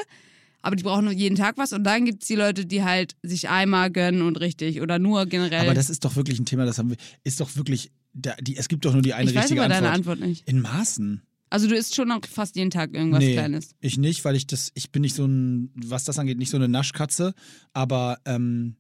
Aber 0.63 0.77
die 0.77 0.83
brauchen 0.83 1.05
nur 1.05 1.15
jeden 1.15 1.37
Tag 1.37 1.57
was. 1.57 1.73
Und 1.73 1.85
dann 1.85 2.05
gibt 2.05 2.23
es 2.23 2.29
die 2.29 2.35
Leute, 2.35 2.67
die 2.67 2.83
halt 2.83 3.17
sich 3.23 3.49
einmal 3.49 3.91
gönnen 3.91 4.23
und 4.23 4.41
richtig 4.41 4.81
oder 4.81 4.99
nur 4.99 5.27
generell. 5.27 5.61
Aber 5.61 5.75
das 5.75 5.89
ist 5.91 6.05
doch 6.05 6.17
wirklich 6.17 6.39
ein 6.39 6.47
Thema, 6.47 6.67
das 6.67 6.79
haben 6.79 6.91
wir, 6.91 6.97
ist 7.25 7.41
doch 7.41 7.55
wirklich, 7.57 7.91
da, 8.13 8.35
die, 8.41 8.57
es 8.57 8.69
gibt 8.69 8.85
doch 8.85 8.93
nur 8.93 9.03
die 9.03 9.15
eine 9.15 9.31
ich 9.31 9.37
weiß 9.37 9.45
richtige 9.45 9.63
aber 9.63 9.75
Antwort. 9.75 9.85
deine 9.85 9.95
Antwort 9.95 10.21
nicht. 10.21 10.49
In 10.49 10.61
Maßen. 10.61 11.23
Also 11.51 11.69
du 11.69 11.77
isst 11.77 11.95
schon 11.95 12.11
auch 12.13 12.21
fast 12.31 12.57
jeden 12.57 12.71
Tag 12.71 12.93
irgendwas 12.93 13.21
nee, 13.21 13.33
Kleines. 13.33 13.71
ich 13.81 13.97
nicht, 13.97 14.25
weil 14.25 14.37
ich 14.37 14.47
das, 14.47 14.71
ich 14.75 14.91
bin 14.91 15.03
nicht 15.03 15.15
so 15.15 15.25
ein, 15.25 15.71
was 15.75 16.05
das 16.05 16.19
angeht, 16.19 16.39
nicht 16.39 16.51
so 16.51 16.59
eine 16.59 16.69
Naschkatze, 16.69 17.33
aber 17.73 18.19
ähm, 18.27 18.77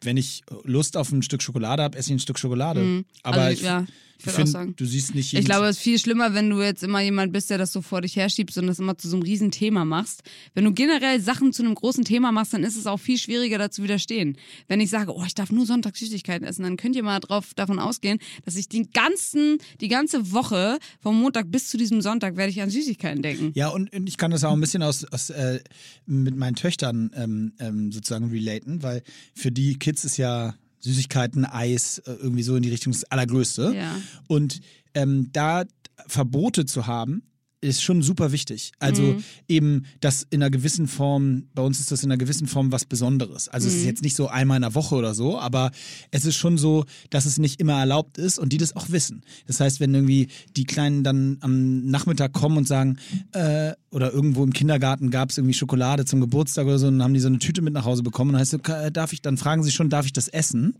wenn 0.00 0.16
ich 0.16 0.42
Lust 0.64 0.96
auf 0.96 1.12
ein 1.12 1.22
Stück 1.22 1.42
Schokolade 1.42 1.82
habe, 1.82 1.96
esse 1.96 2.10
ich 2.10 2.16
ein 2.16 2.18
Stück 2.18 2.38
Schokolade. 2.38 3.04
Aber 3.22 3.42
Also, 3.42 3.52
ich, 3.52 3.62
ja, 3.62 3.86
ich 4.22 4.32
auch 4.32 4.36
finde, 4.36 4.50
sagen. 4.50 4.74
du 4.76 4.84
siehst 4.84 5.14
nicht 5.14 5.32
Ich 5.32 5.44
glaube, 5.44 5.66
es 5.66 5.76
ist 5.76 5.82
viel 5.82 5.98
schlimmer, 5.98 6.34
wenn 6.34 6.50
du 6.50 6.60
jetzt 6.62 6.82
immer 6.82 7.00
jemand 7.00 7.32
bist, 7.32 7.50
der 7.50 7.58
das 7.58 7.72
so 7.72 7.82
vor 7.82 8.00
dich 8.00 8.16
herschiebst 8.16 8.58
und 8.58 8.66
das 8.66 8.78
immer 8.78 8.96
zu 8.96 9.08
so 9.08 9.16
einem 9.16 9.22
riesen 9.22 9.50
Thema 9.50 9.84
machst. 9.84 10.22
Wenn 10.54 10.64
du 10.64 10.72
generell 10.72 11.20
Sachen 11.20 11.52
zu 11.52 11.62
einem 11.62 11.74
großen 11.74 12.04
Thema 12.04 12.32
machst, 12.32 12.52
dann 12.52 12.64
ist 12.64 12.76
es 12.76 12.86
auch 12.86 12.98
viel 12.98 13.18
schwieriger, 13.18 13.58
dazu 13.58 13.82
widerstehen. 13.82 14.36
Wenn 14.68 14.80
ich 14.80 14.90
sage, 14.90 15.14
oh, 15.14 15.24
ich 15.26 15.34
darf 15.34 15.50
nur 15.52 15.66
Sonntag 15.66 15.96
Süßigkeiten 15.96 16.46
essen, 16.46 16.62
dann 16.62 16.76
könnt 16.76 16.96
ihr 16.96 17.02
mal 17.02 17.20
drauf, 17.20 17.54
davon 17.54 17.78
ausgehen, 17.78 18.18
dass 18.44 18.56
ich 18.56 18.68
den 18.68 18.90
ganzen, 18.92 19.58
die 19.80 19.88
ganze 19.88 20.32
Woche 20.32 20.78
vom 21.00 21.20
Montag 21.20 21.50
bis 21.50 21.68
zu 21.68 21.76
diesem 21.76 22.00
Sonntag 22.00 22.36
werde 22.36 22.50
ich 22.50 22.62
an 22.62 22.70
Süßigkeiten 22.70 23.22
denken. 23.22 23.52
Ja, 23.54 23.68
und, 23.68 23.92
und 23.92 24.08
ich 24.08 24.16
kann 24.16 24.30
das 24.30 24.44
auch 24.44 24.52
ein 24.52 24.60
bisschen 24.60 24.82
aus, 24.82 25.04
aus 25.04 25.30
äh, 25.30 25.60
mit 26.06 26.36
meinen 26.36 26.56
Töchtern 26.56 27.10
ähm, 27.14 27.52
ähm, 27.58 27.92
sozusagen 27.92 28.30
relaten, 28.30 28.82
weil 28.82 29.02
für 29.34 29.50
die 29.50 29.78
Kids 29.78 30.04
ist 30.04 30.16
ja 30.16 30.54
Süßigkeiten, 30.82 31.44
Eis, 31.44 31.98
äh, 31.98 32.12
irgendwie 32.12 32.42
so 32.42 32.56
in 32.56 32.62
die 32.62 32.70
Richtung 32.70 32.92
das 32.92 33.04
Allergrößte. 33.04 33.72
Ja. 33.74 34.00
Und 34.28 34.60
ähm, 34.94 35.30
da 35.32 35.64
Verbote 36.06 36.66
zu 36.66 36.86
haben, 36.86 37.22
ist 37.62 37.80
schon 37.82 38.02
super 38.02 38.32
wichtig. 38.32 38.72
Also 38.80 39.02
Mhm. 39.02 39.24
eben 39.48 39.82
das 40.00 40.26
in 40.28 40.42
einer 40.42 40.50
gewissen 40.50 40.88
Form, 40.88 41.44
bei 41.54 41.62
uns 41.62 41.78
ist 41.80 41.90
das 41.92 42.02
in 42.02 42.10
einer 42.10 42.18
gewissen 42.18 42.46
Form 42.48 42.72
was 42.72 42.84
Besonderes. 42.84 43.48
Also 43.48 43.68
Mhm. 43.68 43.72
es 43.72 43.78
ist 43.80 43.86
jetzt 43.86 44.02
nicht 44.02 44.16
so 44.16 44.26
einmal 44.28 44.56
in 44.56 44.62
der 44.62 44.74
Woche 44.74 44.96
oder 44.96 45.14
so, 45.14 45.38
aber 45.38 45.70
es 46.10 46.24
ist 46.24 46.36
schon 46.36 46.58
so, 46.58 46.84
dass 47.10 47.24
es 47.24 47.38
nicht 47.38 47.60
immer 47.60 47.78
erlaubt 47.78 48.18
ist 48.18 48.38
und 48.38 48.52
die 48.52 48.56
das 48.58 48.74
auch 48.76 48.90
wissen. 48.90 49.22
Das 49.46 49.60
heißt, 49.60 49.78
wenn 49.78 49.94
irgendwie 49.94 50.26
die 50.56 50.64
Kleinen 50.64 51.04
dann 51.04 51.38
am 51.40 51.86
Nachmittag 51.86 52.32
kommen 52.32 52.56
und 52.58 52.66
sagen, 52.66 52.98
äh, 53.32 53.72
oder 53.90 54.12
irgendwo 54.12 54.42
im 54.42 54.52
Kindergarten 54.52 55.10
gab 55.10 55.30
es 55.30 55.38
irgendwie 55.38 55.54
Schokolade 55.54 56.04
zum 56.04 56.20
Geburtstag 56.20 56.66
oder 56.66 56.78
so, 56.80 56.88
und 56.88 56.94
dann 56.98 57.04
haben 57.04 57.14
die 57.14 57.20
so 57.20 57.28
eine 57.28 57.38
Tüte 57.38 57.62
mit 57.62 57.74
nach 57.74 57.84
Hause 57.84 58.02
bekommen 58.02 58.30
und 58.30 58.34
dann 58.34 58.40
heißt 58.40 58.50
so, 58.50 58.58
"Ka- 58.58 58.90
darf 58.90 59.12
ich, 59.12 59.22
dann 59.22 59.36
fragen 59.36 59.62
sie 59.62 59.70
schon, 59.70 59.88
darf 59.88 60.04
ich 60.06 60.12
das 60.12 60.26
essen? 60.28 60.74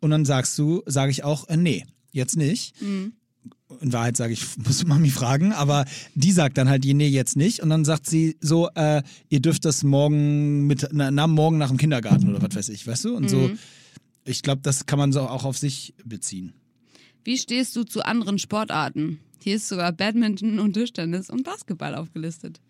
Und 0.00 0.10
dann 0.10 0.24
sagst 0.26 0.58
du, 0.58 0.82
sage 0.86 1.10
ich 1.10 1.24
auch, 1.24 1.48
äh, 1.48 1.56
nee, 1.56 1.86
jetzt 2.12 2.36
nicht 2.36 2.74
in 3.80 3.92
Wahrheit 3.92 4.16
sage 4.16 4.32
ich, 4.32 4.44
muss 4.64 4.84
Mami 4.84 5.10
fragen, 5.10 5.52
aber 5.52 5.84
die 6.14 6.32
sagt 6.32 6.58
dann 6.58 6.68
halt, 6.68 6.84
nee, 6.84 7.08
jetzt 7.08 7.36
nicht. 7.36 7.60
Und 7.60 7.70
dann 7.70 7.84
sagt 7.84 8.06
sie 8.06 8.36
so, 8.40 8.68
äh, 8.74 9.02
ihr 9.28 9.40
dürft 9.40 9.64
das 9.64 9.82
morgen 9.82 10.66
mit, 10.66 10.88
na, 10.92 11.10
na, 11.10 11.26
morgen 11.26 11.58
nach 11.58 11.68
dem 11.68 11.76
Kindergarten 11.76 12.28
oder 12.28 12.42
was 12.42 12.54
weiß 12.56 12.68
ich, 12.70 12.86
weißt 12.86 13.04
du? 13.04 13.16
Und 13.16 13.28
so, 13.30 13.50
ich 14.24 14.42
glaube, 14.42 14.60
das 14.62 14.86
kann 14.86 14.98
man 14.98 15.12
so 15.12 15.20
auch 15.20 15.44
auf 15.44 15.58
sich 15.58 15.94
beziehen. 16.04 16.52
Wie 17.24 17.36
stehst 17.36 17.76
du 17.76 17.84
zu 17.84 18.04
anderen 18.04 18.38
Sportarten? 18.38 19.20
Hier 19.42 19.56
ist 19.56 19.68
sogar 19.68 19.92
Badminton 19.92 20.58
und 20.58 20.72
Tischtennis 20.72 21.30
und 21.30 21.44
Basketball 21.44 21.94
aufgelistet. 21.94 22.60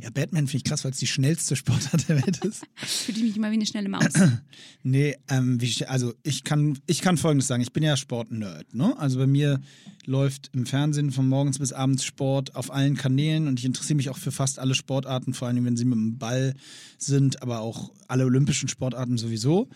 Ja, 0.00 0.10
Batman 0.10 0.46
finde 0.46 0.58
ich 0.58 0.64
krass, 0.64 0.84
weil 0.84 0.90
es 0.92 0.98
die 0.98 1.06
schnellste 1.06 1.56
Sportart 1.56 2.08
der 2.08 2.22
Welt 2.24 2.44
ist. 2.44 2.64
Fühle 2.76 3.18
ich 3.18 3.24
mich 3.24 3.36
immer 3.36 3.50
wie 3.50 3.54
eine 3.54 3.66
schnelle 3.66 3.88
Maus. 3.88 4.12
Nee, 4.82 5.16
ähm, 5.28 5.60
wie, 5.60 5.84
also 5.86 6.14
ich 6.22 6.44
kann, 6.44 6.78
ich 6.86 7.00
kann 7.00 7.16
Folgendes 7.16 7.48
sagen, 7.48 7.60
ich 7.60 7.72
bin 7.72 7.82
ja 7.82 7.96
Sportnerd, 7.96 8.72
ne? 8.72 8.96
Also 8.98 9.18
bei 9.18 9.26
mir 9.26 9.60
läuft 10.04 10.50
im 10.52 10.64
Fernsehen 10.64 11.10
von 11.10 11.28
morgens 11.28 11.58
bis 11.58 11.72
abends 11.72 12.04
Sport 12.04 12.54
auf 12.54 12.72
allen 12.72 12.96
Kanälen 12.96 13.48
und 13.48 13.58
ich 13.58 13.64
interessiere 13.64 13.96
mich 13.96 14.10
auch 14.10 14.18
für 14.18 14.30
fast 14.30 14.60
alle 14.60 14.76
Sportarten, 14.76 15.34
vor 15.34 15.48
allem 15.48 15.64
wenn 15.64 15.76
sie 15.76 15.84
mit 15.84 15.98
dem 15.98 16.18
Ball 16.18 16.54
sind, 16.98 17.42
aber 17.42 17.60
auch 17.60 17.90
alle 18.06 18.24
olympischen 18.24 18.68
Sportarten 18.68 19.18
sowieso. 19.18 19.68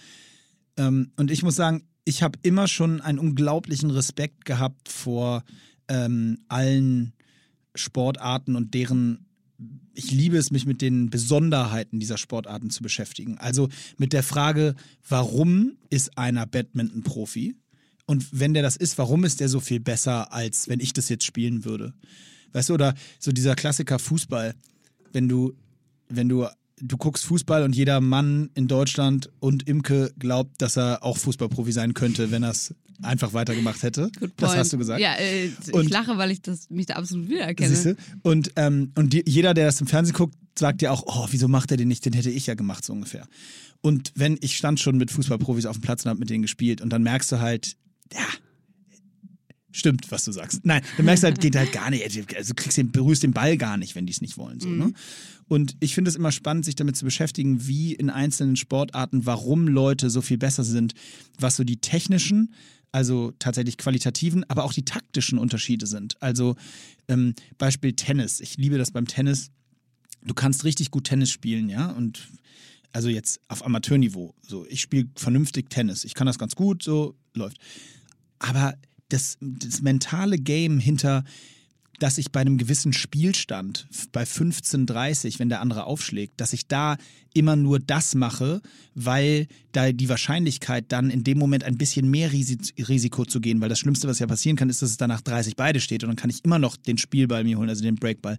Ähm, 0.76 1.10
und 1.16 1.32
ich 1.32 1.42
muss 1.42 1.56
sagen, 1.56 1.82
ich 2.04 2.22
habe 2.22 2.38
immer 2.42 2.68
schon 2.68 3.00
einen 3.00 3.18
unglaublichen 3.18 3.90
Respekt 3.90 4.44
gehabt 4.44 4.88
vor 4.88 5.42
ähm, 5.88 6.38
allen 6.48 7.12
Sportarten 7.74 8.56
und 8.56 8.74
deren 8.74 9.26
ich 9.94 10.10
liebe 10.10 10.38
es, 10.38 10.50
mich 10.50 10.66
mit 10.66 10.80
den 10.80 11.10
Besonderheiten 11.10 12.00
dieser 12.00 12.18
Sportarten 12.18 12.70
zu 12.70 12.82
beschäftigen. 12.82 13.38
Also 13.38 13.68
mit 13.98 14.12
der 14.12 14.22
Frage, 14.22 14.74
warum 15.08 15.76
ist 15.90 16.16
einer 16.16 16.46
Badminton-Profi? 16.46 17.56
Und 18.06 18.26
wenn 18.32 18.54
der 18.54 18.62
das 18.62 18.76
ist, 18.76 18.98
warum 18.98 19.24
ist 19.24 19.40
der 19.40 19.48
so 19.48 19.60
viel 19.60 19.80
besser, 19.80 20.32
als 20.32 20.68
wenn 20.68 20.80
ich 20.80 20.92
das 20.92 21.08
jetzt 21.08 21.24
spielen 21.24 21.64
würde? 21.64 21.94
Weißt 22.52 22.68
du, 22.68 22.74
oder 22.74 22.94
so 23.18 23.30
dieser 23.30 23.54
Klassiker 23.54 23.98
Fußball. 23.98 24.54
Wenn 25.12 25.28
du, 25.28 25.54
wenn 26.08 26.28
du, 26.28 26.46
du 26.80 26.96
guckst 26.96 27.24
Fußball 27.26 27.62
und 27.62 27.74
jeder 27.74 28.00
Mann 28.00 28.50
in 28.54 28.68
Deutschland 28.68 29.30
und 29.40 29.68
Imke 29.68 30.12
glaubt, 30.18 30.60
dass 30.62 30.76
er 30.76 31.02
auch 31.04 31.16
Fußballprofi 31.18 31.72
sein 31.72 31.94
könnte, 31.94 32.30
wenn 32.30 32.42
er 32.42 32.50
es 32.50 32.74
einfach 33.02 33.32
weitergemacht 33.32 33.82
hätte. 33.82 34.10
Das 34.36 34.56
hast 34.56 34.72
du 34.72 34.78
gesagt. 34.78 35.00
Ja, 35.00 35.14
äh, 35.14 35.46
ich 35.46 35.72
Und- 35.72 35.90
lache, 35.90 36.18
weil 36.18 36.30
ich 36.30 36.42
das, 36.42 36.68
mich 36.70 36.86
da 36.86 36.94
absolut 36.94 37.28
wiedererkenne. 37.28 37.70
Siehst 37.70 37.86
du? 37.86 37.96
Und, 38.22 38.52
ähm, 38.56 38.92
und 38.96 39.12
die, 39.12 39.22
jeder, 39.26 39.54
der 39.54 39.66
das 39.66 39.80
im 39.80 39.86
Fernsehen 39.86 40.14
guckt, 40.14 40.34
sagt 40.58 40.82
ja 40.82 40.90
auch, 40.90 41.04
oh, 41.06 41.26
wieso 41.30 41.48
macht 41.48 41.70
er 41.70 41.76
den 41.76 41.88
nicht? 41.88 42.04
Den 42.04 42.12
hätte 42.12 42.30
ich 42.30 42.46
ja 42.46 42.54
gemacht, 42.54 42.84
so 42.84 42.92
ungefähr. 42.92 43.26
Und 43.80 44.12
wenn, 44.14 44.36
ich 44.42 44.56
stand 44.56 44.80
schon 44.80 44.98
mit 44.98 45.10
Fußballprofis 45.10 45.64
auf 45.66 45.76
dem 45.78 45.82
Platz 45.82 46.04
und 46.04 46.10
habe 46.10 46.20
mit 46.20 46.28
denen 46.28 46.42
gespielt 46.42 46.82
und 46.82 46.90
dann 46.90 47.02
merkst 47.02 47.32
du 47.32 47.40
halt, 47.40 47.76
ja, 48.12 48.26
stimmt, 49.72 50.10
was 50.10 50.24
du 50.24 50.32
sagst. 50.32 50.64
Nein, 50.64 50.82
dann 50.96 51.06
merkst 51.06 51.22
du 51.22 51.28
halt, 51.28 51.40
geht 51.40 51.56
halt 51.56 51.72
gar 51.72 51.90
nicht. 51.90 52.04
Also 52.04 52.48
du 52.48 52.54
kriegst 52.54 52.76
den, 52.76 52.90
berührst 52.90 53.22
den 53.22 53.32
Ball 53.32 53.56
gar 53.56 53.76
nicht, 53.76 53.94
wenn 53.94 54.06
die 54.06 54.12
es 54.12 54.20
nicht 54.20 54.36
wollen. 54.36 54.60
So, 54.60 54.68
ne? 54.68 54.92
Und 55.48 55.76
ich 55.80 55.94
finde 55.94 56.10
es 56.10 56.16
immer 56.16 56.32
spannend, 56.32 56.64
sich 56.64 56.76
damit 56.76 56.96
zu 56.96 57.04
beschäftigen, 57.04 57.66
wie 57.66 57.92
in 57.92 58.10
einzelnen 58.10 58.56
Sportarten, 58.56 59.26
warum 59.26 59.66
Leute 59.66 60.08
so 60.08 60.22
viel 60.22 60.38
besser 60.38 60.64
sind, 60.64 60.94
was 61.38 61.56
so 61.56 61.64
die 61.64 61.78
technischen, 61.78 62.54
also 62.92 63.32
tatsächlich 63.38 63.76
qualitativen, 63.76 64.44
aber 64.48 64.64
auch 64.64 64.72
die 64.72 64.84
taktischen 64.84 65.38
Unterschiede 65.38 65.86
sind. 65.86 66.20
Also 66.22 66.56
ähm, 67.08 67.34
Beispiel 67.58 67.94
Tennis. 67.94 68.40
Ich 68.40 68.56
liebe 68.58 68.78
das 68.78 68.90
beim 68.92 69.06
Tennis. 69.06 69.50
Du 70.22 70.34
kannst 70.34 70.64
richtig 70.64 70.90
gut 70.90 71.04
Tennis 71.04 71.30
spielen, 71.30 71.68
ja, 71.68 71.90
und 71.90 72.28
also 72.92 73.08
jetzt 73.08 73.40
auf 73.48 73.64
Amateurniveau. 73.64 74.34
So, 74.46 74.66
ich 74.68 74.80
spiele 74.80 75.08
vernünftig 75.16 75.70
Tennis. 75.70 76.04
Ich 76.04 76.14
kann 76.14 76.26
das 76.26 76.38
ganz 76.38 76.54
gut, 76.54 76.82
so 76.82 77.16
läuft. 77.34 77.58
Aber 78.38 78.74
das, 79.12 79.36
das 79.40 79.82
mentale 79.82 80.38
Game 80.38 80.78
hinter, 80.78 81.24
dass 82.00 82.18
ich 82.18 82.32
bei 82.32 82.40
einem 82.40 82.58
gewissen 82.58 82.92
Spielstand, 82.92 83.86
bei 84.12 84.24
15:30, 84.24 85.38
wenn 85.38 85.48
der 85.48 85.60
andere 85.60 85.84
aufschlägt, 85.84 86.40
dass 86.40 86.52
ich 86.52 86.66
da 86.66 86.96
immer 87.32 87.54
nur 87.54 87.78
das 87.78 88.14
mache, 88.16 88.60
weil 88.94 89.46
da 89.72 89.92
die 89.92 90.08
Wahrscheinlichkeit 90.08 90.86
dann 90.88 91.10
in 91.10 91.22
dem 91.22 91.38
Moment 91.38 91.62
ein 91.62 91.78
bisschen 91.78 92.10
mehr 92.10 92.32
Risi 92.32 92.58
Risiko 92.78 93.24
zu 93.24 93.40
gehen, 93.40 93.60
weil 93.60 93.68
das 93.68 93.78
Schlimmste, 93.78 94.08
was 94.08 94.18
ja 94.18 94.26
passieren 94.26 94.56
kann, 94.56 94.68
ist, 94.68 94.82
dass 94.82 94.90
es 94.90 94.96
danach 94.96 95.20
30 95.20 95.54
beide 95.54 95.78
steht 95.78 96.02
und 96.02 96.08
dann 96.08 96.16
kann 96.16 96.30
ich 96.30 96.44
immer 96.44 96.58
noch 96.58 96.76
den 96.76 96.98
Spielball 96.98 97.44
mir 97.44 97.58
holen, 97.58 97.68
also 97.68 97.82
den 97.82 97.94
Breakball. 97.94 98.38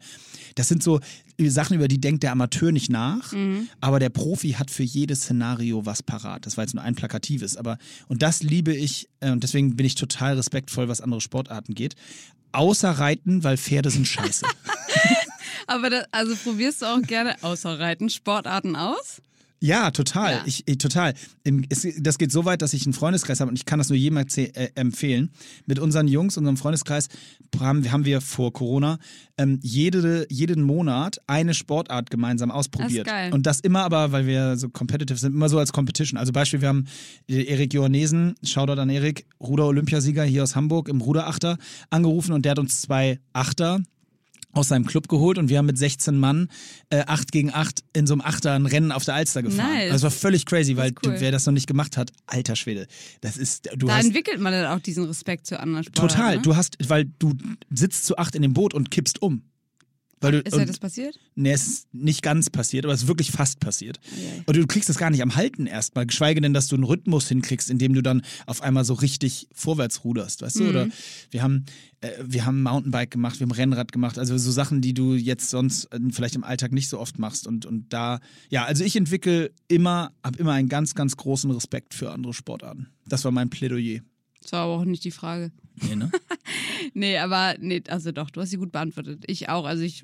Das 0.56 0.68
sind 0.68 0.84
so 0.84 1.00
Sachen, 1.40 1.78
über 1.78 1.88
die 1.88 2.02
denkt 2.02 2.24
der 2.24 2.34
Amateur 2.34 2.72
nicht 2.72 2.90
nach, 2.90 3.32
aber 3.80 4.00
der 4.00 4.10
Profi 4.10 4.52
hat 4.52 4.70
für 4.72 4.84
jedes 4.84 5.22
Szenario 5.22 5.86
was 5.86 6.04
parat. 6.04 6.46
Das 6.46 6.58
war 6.58 6.66
jetzt 6.66 6.74
nur 6.74 6.84
ein 6.84 6.96
plakatives, 6.96 7.56
aber 7.56 7.78
und 8.08 8.22
das 8.22 8.44
liebe 8.44 8.76
ich 8.76 9.08
äh, 9.22 9.32
und 9.32 9.44
deswegen 9.44 9.76
bin 9.76 9.86
ich 9.86 9.96
total 9.96 10.36
respektvoll, 10.36 10.90
was 10.90 11.00
andere 11.00 11.22
Sportarten 11.22 11.76
geht. 11.76 11.96
Außer 12.52 12.92
Reiten, 12.92 13.44
weil 13.44 13.58
Pferde 13.58 13.90
sind 13.90 14.08
scheiße. 14.08 14.46
Aber 15.68 15.90
das, 15.90 16.06
also 16.12 16.36
probierst 16.36 16.82
du 16.82 16.86
auch 16.88 17.02
gerne 17.02 17.36
außer 17.44 17.80
Reiten 17.80 18.10
Sportarten 18.10 18.76
aus? 18.76 19.22
Ja, 19.64 19.92
total. 19.92 20.34
Ja. 20.34 20.44
Ich, 20.46 20.64
ich, 20.66 20.80
total. 20.80 21.14
Das 22.00 22.18
geht 22.18 22.32
so 22.32 22.46
weit, 22.46 22.64
dass 22.64 22.74
ich 22.74 22.86
einen 22.86 22.94
Freundeskreis 22.94 23.40
habe 23.40 23.50
und 23.50 23.56
ich 23.56 23.66
kann 23.66 23.78
das 23.78 23.90
nur 23.90 23.98
jedem 23.98 24.18
äh, 24.18 24.70
empfehlen. 24.74 25.30
Mit 25.68 25.78
unseren 25.78 26.08
Jungs, 26.08 26.36
unserem 26.36 26.58
Freundeskreis, 26.58 27.10
haben, 27.60 27.90
haben 27.92 28.06
wir 28.06 28.22
vor 28.22 28.52
Corona 28.54 28.98
ähm, 29.38 29.60
jede, 29.62 30.26
jeden 30.30 30.64
Monat 30.64 31.20
eine 31.28 31.54
Sportart 31.54 32.10
gemeinsam 32.10 32.50
ausprobiert. 32.50 33.06
Das 33.06 33.14
ist 33.14 33.20
geil. 33.20 33.34
Und 33.34 33.46
das 33.46 33.60
immer 33.60 33.84
aber, 33.84 34.12
weil 34.12 34.26
wir 34.26 34.58
so 34.58 34.68
competitive 34.68 35.20
sind, 35.20 35.36
immer 35.36 35.48
so 35.48 35.60
als 35.60 35.72
Competition. 35.72 36.18
Also 36.18 36.32
Beispiel, 36.32 36.62
wir 36.62 36.68
haben 36.68 36.86
äh, 37.30 37.44
Erik 37.44 37.72
Johannesen, 37.74 38.34
Shoutout 38.44 38.82
an 38.82 38.90
Erik, 38.90 39.28
Ruder-Olympiasieger 39.40 40.24
hier 40.24 40.42
aus 40.42 40.56
Hamburg 40.56 40.90
im 40.90 41.02
Ruderachter 41.02 41.60
angerufen 41.92 42.34
und 42.34 42.46
der 42.46 42.52
hat 42.52 42.60
uns 42.60 42.82
zwei 42.82 43.20
Achter 43.32 43.80
aus 44.54 44.68
seinem 44.70 44.86
Club 44.86 45.08
geholt 45.08 45.38
und 45.38 45.50
wir 45.50 45.58
haben 45.58 45.66
mit 45.66 45.78
16 45.78 46.18
Mann 46.18 46.50
äh, 46.90 47.04
8 47.08 47.32
gegen 47.32 47.54
8 47.54 47.84
in 47.94 48.08
so 48.08 48.14
einem 48.14 48.22
Achter 48.22 48.54
ein 48.54 48.66
Rennen 48.66 48.92
auf 48.92 49.06
der 49.06 49.16
Alster 49.16 49.44
gefahren. 49.44 49.74
Nice. 49.74 49.92
Das 49.92 50.04
war 50.04 50.12
völlig 50.12 50.46
crazy, 50.46 50.78
weil 50.78 50.92
cool. 51.06 51.14
du, 51.14 51.22
wer 51.22 51.32
das 51.32 51.46
noch 51.46 51.54
nicht 51.54 51.68
gemacht 51.68 51.98
hat, 51.98 52.12
alter 52.28 52.56
Schwede, 52.56 52.88
das 53.22 53.38
ist, 53.38 53.70
du 53.76 53.88
da 53.88 53.98
hast 53.98 54.06
entwickelt 54.06 54.40
man 54.40 54.54
dann 54.54 54.66
auch 54.68 54.80
diesen 54.82 55.06
Respekt 55.06 55.46
zu 55.48 55.60
anderen 55.60 55.84
Sportarten. 55.84 56.16
total, 56.16 56.36
Ne? 56.38 56.42
du 56.42 56.56
hast, 56.56 56.78
weil 56.88 57.06
du 57.20 57.34
sitzt 57.70 58.06
zu 58.06 58.18
acht 58.18 58.36
in 58.36 58.42
dem 58.42 58.54
Boot 58.54 58.74
und 58.74 58.92
kippst 58.92 59.22
um. 59.22 59.44
Weil 60.22 60.34
du, 60.34 60.40
Ist 60.40 60.56
ja 60.56 60.66
das 60.66 60.78
passiert? 60.78 61.20
Nee, 61.34 61.52
es 61.52 61.68
ist 61.68 61.94
nicht 61.94 62.22
ganz 62.22 62.52
passiert, 62.52 62.86
aber 62.86 62.94
es 62.94 63.04
ist 63.04 63.08
wirklich 63.08 63.32
fast 63.32 63.60
passiert. 63.60 64.00
Eieiei. 64.16 64.44
Und 64.46 64.56
du 64.56 64.68
kriegst 64.68 64.88
das 64.88 64.98
gar 64.98 65.10
nicht 65.10 65.24
am 65.24 65.36
Halten 65.36 65.66
erstmal, 65.66 66.06
geschweige 66.06 66.40
denn, 66.42 66.54
dass 66.54 66.68
du 66.68 66.76
einen 66.76 66.84
Rhythmus 66.84 67.28
hinkriegst, 67.28 67.72
indem 67.72 67.94
du 67.94 68.04
dann 68.04 68.22
auf 68.46 68.62
einmal 68.62 68.86
so 68.86 68.94
richtig 68.94 69.48
vorwärts 69.52 70.04
ruderst, 70.04 70.44
weißt 70.44 70.60
du? 70.60 70.70
Oder 70.70 70.88
wir 71.32 71.42
haben, 71.42 71.66
äh, 72.02 72.12
wir 72.24 72.46
haben 72.46 72.62
Mountainbike 72.62 73.10
gemacht, 73.10 73.40
wir 73.40 73.46
haben 73.46 73.52
Rennrad 73.52 73.92
gemacht, 73.92 74.20
also 74.20 74.38
so 74.38 74.52
Sachen, 74.52 74.82
die 74.82 74.94
du 74.94 75.16
jetzt 75.16 75.50
sonst 75.50 75.86
äh, 75.86 76.00
vielleicht 76.12 76.36
im 76.36 76.44
Alltag 76.44 76.72
nicht 76.72 76.88
so 76.88 77.00
oft 77.00 77.18
machst. 77.18 77.48
Und, 77.48 77.66
und 77.66 77.92
da, 77.92 78.20
ja, 78.50 78.66
also 78.66 78.84
ich 78.84 78.96
entwickle 78.96 79.52
immer, 79.68 80.14
habe 80.24 80.38
immer 80.38 80.54
einen 80.54 80.70
ganz, 80.70 80.94
ganz 80.94 81.18
großen 81.18 81.50
Respekt 81.50 81.96
für 81.96 82.12
andere 82.12 82.34
Sportarten. 82.34 82.88
Das 83.08 83.26
war 83.26 83.32
mein 83.32 83.50
Plädoyer. 83.50 84.02
Das 84.42 84.54
war 84.54 84.62
aber 84.62 84.74
auch 84.74 84.86
nicht 84.86 85.04
die 85.04 85.12
Frage. 85.12 85.52
Nee, 85.88 85.96
ne? 85.96 86.12
Nee, 86.94 87.18
aber 87.18 87.56
nee, 87.60 87.82
also 87.88 88.12
doch, 88.12 88.30
du 88.30 88.42
hast 88.42 88.50
sie 88.50 88.58
gut 88.58 88.72
beantwortet. 88.72 89.24
Ich 89.28 89.50
auch. 89.50 89.66
Also 89.66 89.84
ich 89.84 90.04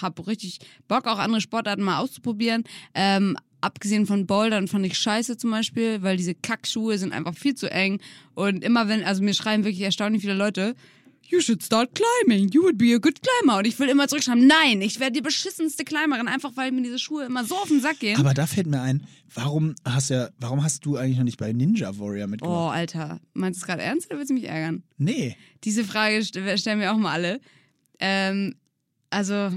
habe 0.00 0.26
richtig 0.26 0.58
Bock, 0.88 1.06
auch 1.06 1.18
andere 1.18 1.40
Sportarten 1.40 1.82
mal 1.82 1.98
auszuprobieren. 1.98 2.64
Ähm, 2.94 3.36
abgesehen 3.60 4.06
von 4.06 4.26
Bouldern 4.26 4.68
fand 4.68 4.84
ich 4.86 4.98
scheiße 4.98 5.36
zum 5.36 5.50
Beispiel, 5.50 6.02
weil 6.02 6.16
diese 6.16 6.34
Kackschuhe 6.34 6.98
sind 6.98 7.12
einfach 7.12 7.34
viel 7.34 7.54
zu 7.54 7.70
eng. 7.70 8.00
Und 8.34 8.64
immer 8.64 8.88
wenn, 8.88 9.04
also 9.04 9.22
mir 9.22 9.34
schreiben 9.34 9.64
wirklich 9.64 9.82
erstaunlich 9.82 10.22
viele 10.22 10.34
Leute, 10.34 10.74
You 11.34 11.40
should 11.40 11.62
start 11.64 11.90
climbing. 11.94 12.50
You 12.52 12.62
would 12.62 12.78
be 12.78 12.94
a 12.94 12.98
good 12.98 13.18
climber. 13.20 13.58
Und 13.58 13.66
ich 13.66 13.76
will 13.80 13.88
immer 13.88 14.06
zurückschreiben, 14.06 14.46
nein, 14.46 14.80
ich 14.82 15.00
werde 15.00 15.12
die 15.14 15.20
beschissenste 15.20 15.84
Climberin, 15.84 16.28
einfach 16.28 16.52
weil 16.56 16.70
mir 16.70 16.82
diese 16.82 16.98
Schuhe 17.00 17.24
immer 17.24 17.44
so 17.44 17.56
auf 17.56 17.68
den 17.68 17.80
Sack 17.80 17.98
gehen. 17.98 18.18
Aber 18.20 18.34
da 18.34 18.46
fällt 18.46 18.68
mir 18.68 18.80
ein, 18.80 19.04
warum 19.34 19.74
hast, 19.84 20.10
ja, 20.10 20.28
warum 20.38 20.62
hast 20.62 20.84
du 20.86 20.96
eigentlich 20.96 21.16
noch 21.18 21.24
nicht 21.24 21.38
bei 21.38 21.52
Ninja 21.52 21.98
Warrior 21.98 22.26
oh, 22.26 22.30
mitgemacht? 22.30 22.76
Alter. 22.76 23.20
Meinst 23.32 23.60
du 23.60 23.64
es 23.64 23.66
gerade 23.66 23.82
ernst 23.82 24.06
oder 24.10 24.18
willst 24.18 24.30
du 24.30 24.34
mich 24.34 24.44
ärgern? 24.44 24.84
Nee. 24.96 25.36
Diese 25.64 25.82
Frage 25.84 26.18
st- 26.18 26.56
stellen 26.58 26.78
mir 26.78 26.92
auch 26.92 26.98
mal 26.98 27.12
alle. 27.12 27.40
Ähm, 27.98 28.54
also, 29.10 29.50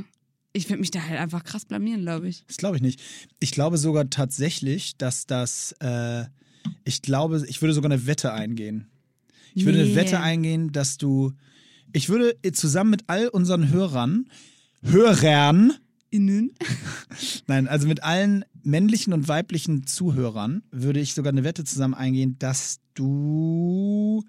ich 0.53 0.69
würde 0.69 0.79
mich 0.79 0.91
da 0.91 1.01
halt 1.03 1.19
einfach 1.19 1.43
krass 1.43 1.65
blamieren, 1.65 2.01
glaube 2.01 2.27
ich. 2.27 2.43
Das 2.47 2.57
glaube 2.57 2.77
ich 2.77 2.81
nicht. 2.81 2.99
Ich 3.39 3.51
glaube 3.51 3.77
sogar 3.77 4.09
tatsächlich, 4.09 4.97
dass 4.97 5.27
das, 5.27 5.73
äh, 5.79 6.25
ich 6.85 7.03
glaube, 7.03 7.45
ich 7.47 7.61
würde 7.61 7.73
sogar 7.75 7.91
eine 7.91 8.07
Wette 8.07 8.33
eingehen. 8.33 8.87
Ich 9.53 9.65
würde 9.65 9.79
eine 9.79 9.89
Nee. 9.89 9.95
Wette 9.95 10.19
eingehen, 10.19 10.71
dass 10.71 10.97
du, 10.97 11.33
ich 11.93 12.09
würde 12.09 12.35
zusammen 12.53 12.91
mit 12.91 13.03
all 13.07 13.27
unseren 13.27 13.69
Hörern, 13.71 14.29
Hörern, 14.81 15.73
Innen? 16.09 16.51
nein, 17.47 17.67
also 17.67 17.87
mit 17.87 18.03
allen 18.03 18.45
männlichen 18.63 19.13
und 19.13 19.27
weiblichen 19.27 19.85
Zuhörern 19.87 20.63
würde 20.71 20.99
ich 20.99 21.13
sogar 21.13 21.31
eine 21.31 21.43
Wette 21.43 21.63
zusammen 21.63 21.93
eingehen, 21.93 22.37
dass 22.39 22.79
du, 22.93 24.23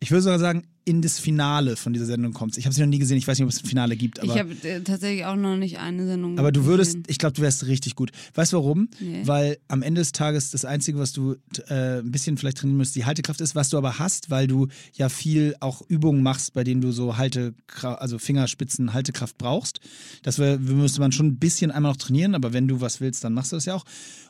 ich 0.00 0.10
würde 0.10 0.22
sogar 0.22 0.38
sagen, 0.38 0.66
in 0.86 1.02
das 1.02 1.18
Finale 1.18 1.74
von 1.74 1.92
dieser 1.92 2.06
Sendung 2.06 2.32
kommst. 2.32 2.56
Ich 2.58 2.64
habe 2.64 2.72
sie 2.72 2.80
noch 2.80 2.88
nie 2.88 3.00
gesehen, 3.00 3.18
ich 3.18 3.26
weiß 3.26 3.36
nicht, 3.36 3.44
ob 3.44 3.50
es 3.50 3.60
ein 3.60 3.66
Finale 3.66 3.96
gibt, 3.96 4.20
aber. 4.20 4.32
ich 4.32 4.38
habe 4.38 4.52
äh, 4.62 4.80
tatsächlich 4.82 5.24
auch 5.24 5.34
noch 5.34 5.56
nicht 5.56 5.80
eine 5.80 6.06
Sendung 6.06 6.38
Aber 6.38 6.52
du 6.52 6.64
würdest, 6.64 6.92
gesehen. 6.92 7.04
ich 7.08 7.18
glaube, 7.18 7.34
du 7.34 7.42
wärst 7.42 7.66
richtig 7.66 7.96
gut. 7.96 8.12
Weißt 8.34 8.52
du 8.52 8.58
warum? 8.58 8.88
Nee. 9.00 9.22
Weil 9.24 9.58
am 9.66 9.82
Ende 9.82 10.00
des 10.00 10.12
Tages 10.12 10.52
das 10.52 10.64
Einzige, 10.64 11.00
was 11.00 11.12
du 11.12 11.34
äh, 11.66 11.98
ein 11.98 12.12
bisschen 12.12 12.38
vielleicht 12.38 12.58
trainieren 12.58 12.78
musst, 12.78 12.94
die 12.94 13.04
Haltekraft 13.04 13.40
ist, 13.40 13.56
was 13.56 13.68
du 13.68 13.78
aber 13.78 13.98
hast, 13.98 14.30
weil 14.30 14.46
du 14.46 14.68
ja 14.92 15.08
viel 15.08 15.56
auch 15.58 15.82
Übungen 15.88 16.22
machst, 16.22 16.52
bei 16.52 16.62
denen 16.62 16.80
du 16.80 16.92
so 16.92 17.16
Halte, 17.16 17.52
also 17.82 18.20
Fingerspitzen 18.20 18.94
Haltekraft 18.94 19.38
brauchst. 19.38 19.80
Das 20.22 20.38
wär, 20.38 20.56
müsste 20.60 21.00
man 21.00 21.10
schon 21.10 21.26
ein 21.26 21.38
bisschen 21.38 21.72
einmal 21.72 21.90
noch 21.90 21.98
trainieren, 21.98 22.36
aber 22.36 22.52
wenn 22.52 22.68
du 22.68 22.80
was 22.80 23.00
willst, 23.00 23.24
dann 23.24 23.34
machst 23.34 23.50
du 23.50 23.56
das 23.56 23.64
ja 23.64 23.74
auch. 23.74 23.84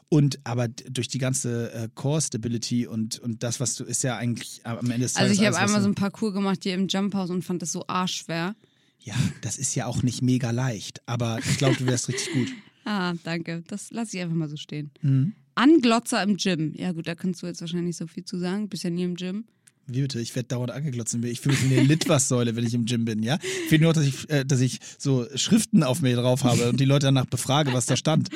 Und 0.08 0.38
aber 0.44 0.68
durch 0.68 1.08
die 1.08 1.18
ganze 1.18 1.72
äh, 1.72 1.88
Core 1.94 2.20
Stability 2.20 2.86
und, 2.86 3.18
und 3.18 3.42
das, 3.42 3.58
was 3.58 3.74
du, 3.74 3.84
ist 3.84 4.04
ja 4.04 4.16
eigentlich 4.16 4.60
am 4.64 4.90
Ende 4.90 4.98
des 4.98 5.14
Tages. 5.14 5.30
Also 5.30 5.42
ich 5.42 5.46
habe 5.46 5.58
einmal 5.58 5.82
so 5.82 5.88
ein 5.88 5.96
Parcours 5.96 6.32
gemacht 6.32 6.60
hier 6.62 6.74
im 6.74 6.86
Jump 6.86 7.14
House 7.14 7.30
und 7.30 7.42
fand 7.42 7.62
das 7.62 7.72
so 7.72 7.84
arschschwer. 7.88 8.54
Ja, 9.00 9.14
das 9.40 9.58
ist 9.58 9.74
ja 9.74 9.86
auch 9.86 10.02
nicht 10.02 10.22
mega 10.22 10.52
leicht, 10.52 11.00
aber 11.06 11.38
ich 11.38 11.58
glaube, 11.58 11.76
du 11.76 11.86
wärst 11.86 12.08
richtig 12.08 12.32
gut. 12.32 12.48
Ah, 12.88 13.14
danke. 13.24 13.64
Das 13.66 13.90
lasse 13.90 14.16
ich 14.16 14.22
einfach 14.22 14.36
mal 14.36 14.48
so 14.48 14.56
stehen. 14.56 14.92
Mhm. 15.02 15.32
Anglotzer 15.56 16.22
im 16.22 16.36
Gym. 16.36 16.72
Ja 16.76 16.92
gut, 16.92 17.08
da 17.08 17.16
kannst 17.16 17.42
du 17.42 17.48
jetzt 17.48 17.60
wahrscheinlich 17.60 17.88
nicht 17.88 17.96
so 17.96 18.06
viel 18.06 18.24
zu 18.24 18.38
sagen. 18.38 18.68
Bist 18.68 18.84
ja 18.84 18.90
nie 18.90 19.02
im 19.02 19.16
Gym. 19.16 19.44
Wie 19.88 20.00
bitte? 20.02 20.20
Ich 20.20 20.34
werde 20.34 20.48
dauernd 20.48 20.72
angeglotzt. 20.72 21.14
Ich 21.22 21.40
fühle 21.40 21.54
mich 21.56 21.70
wie 21.70 21.78
eine 21.78 21.86
Litwas-Säule, 21.86 22.56
wenn 22.56 22.66
ich 22.66 22.74
im 22.74 22.86
Gym 22.86 23.04
bin, 23.04 23.22
ja? 23.22 23.38
Ich 23.66 23.70
will 23.70 23.78
nur, 23.78 23.92
dass 23.92 24.04
ich, 24.04 24.28
äh, 24.30 24.44
dass 24.44 24.60
ich 24.60 24.80
so 24.98 25.26
Schriften 25.36 25.82
auf 25.84 26.02
mir 26.02 26.16
drauf 26.16 26.42
habe 26.42 26.68
und 26.68 26.80
die 26.80 26.84
Leute 26.84 27.06
danach 27.06 27.26
befrage, 27.26 27.72
was 27.72 27.86
da 27.86 27.96
stand. 27.96 28.28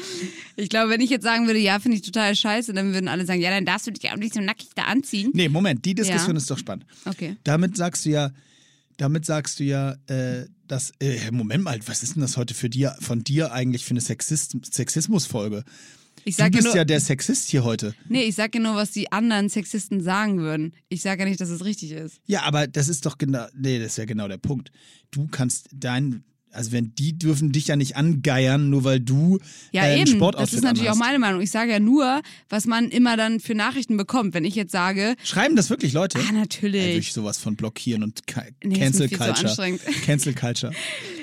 Ich 0.57 0.69
glaube, 0.69 0.91
wenn 0.91 1.01
ich 1.01 1.11
jetzt 1.11 1.25
sagen 1.25 1.47
würde, 1.47 1.59
ja, 1.59 1.81
finde 1.81 1.97
ich 1.97 2.03
total 2.03 2.37
scheiße, 2.37 2.73
dann 2.73 2.95
würden 2.95 3.09
alle 3.09 3.27
sagen, 3.27 3.41
ja, 3.41 3.51
dann 3.51 3.65
darfst 3.65 3.87
du 3.87 3.91
dich 3.91 4.11
auch 4.13 4.17
nicht 4.17 4.35
so 4.35 4.41
nackig 4.41 4.69
da 4.77 4.85
anziehen. 4.85 5.31
Nee, 5.35 5.49
Moment, 5.49 5.85
die 5.85 5.95
Diskussion 5.95 6.33
Ja. 6.33 6.37
ist 6.37 6.51
doch 6.51 6.59
spannend. 6.59 6.87
Okay. 7.05 7.37
Damit 7.43 7.77
sagst 7.77 8.05
du 8.07 8.11
ja, 8.11 8.31
damit 8.97 9.27
sagst 9.27 9.59
du 9.59 9.65
ja, 9.65 9.97
äh, 10.07 10.47
dass, 10.69 10.93
äh, 11.01 11.31
Moment 11.33 11.65
mal, 11.65 11.81
was 11.87 12.03
ist 12.05 12.15
denn 12.15 12.23
das 12.23 12.37
heute 12.37 12.55
für 12.55 12.71
dir, 12.71 12.95
von 13.01 13.25
dir 13.25 13.53
eigentlich 13.53 13.85
für 13.85 13.91
eine 13.91 14.01
Sexist 14.01 14.55
Sexismus-Folge? 14.73 15.65
Ich 16.25 16.37
Du 16.37 16.51
bist 16.51 16.65
nur, 16.65 16.77
ja 16.77 16.85
der 16.85 17.01
Sexist 17.01 17.49
hier 17.49 17.65
heute. 17.65 17.95
nee, 18.09 18.23
ich 18.25 18.35
sage 18.35 18.61
nur, 18.61 18.75
was 18.75 18.91
die 18.91 19.11
anderen 19.13 19.49
Sexisten 19.49 20.01
sagen 20.03 20.39
würden. 20.39 20.75
Ich 20.89 21.03
sage 21.03 21.23
ja 21.23 21.29
nicht, 21.29 21.41
dass 21.41 21.49
es 21.51 21.65
richtig 21.65 21.93
ist. 21.93 22.21
Ja, 22.27 22.43
aber 22.43 22.67
das 22.67 22.89
ist 22.89 23.07
doch 23.07 23.19
genau, 23.19 23.47
nee, 23.55 23.79
das 23.79 23.93
ist 23.93 23.97
ja 23.99 24.05
genau 24.05 24.29
der 24.29 24.39
Punkt. 24.39 24.71
Du 25.11 25.27
kannst 25.31 25.69
dein, 25.73 26.25
also 26.53 26.73
wenn 26.73 26.95
die 26.97 27.17
dürfen 27.17 27.53
dich 27.53 27.69
ja 27.69 27.77
nicht 27.77 27.97
angeiern, 27.97 28.71
nur 28.71 28.85
weil 28.85 29.01
du 29.01 29.39
Ja, 29.73 29.85
äh, 29.85 29.95
eben. 29.97 30.05
Das 30.07 30.11
Sportoutfit 30.11 30.53
ist 30.55 30.63
natürlich 30.63 30.89
auch 30.91 30.95
anhast. 30.95 31.07
meine 31.09 31.19
Meinung. 31.19 31.41
Ich 31.41 31.51
sage 31.51 31.71
ja 31.73 31.81
nur, 31.81 32.23
was 32.49 32.67
man 32.67 32.89
immer 32.91 33.17
dann 33.17 33.41
für 33.41 33.55
Nachrichten 33.55 33.97
bekommt. 33.97 34.35
Wenn 34.35 34.45
ich 34.45 34.55
jetzt 34.55 34.73
sage, 34.73 35.15
Schreiben 35.25 35.55
das 35.57 35.71
wirklich 35.71 35.93
Leute? 35.93 36.19
ah, 36.19 36.23
Ja, 36.27 36.33
natürlich. 36.33 36.97
ich 36.97 37.13
sowas 37.13 37.39
von 37.39 37.57
blockieren 37.57 38.03
und 38.03 38.21
Nee, 38.65 38.75
Cancel 38.79 39.09
Culture. 39.09 39.37
anstrengend. 39.39 39.81
Cancel 40.05 40.35
Culture. 40.35 40.73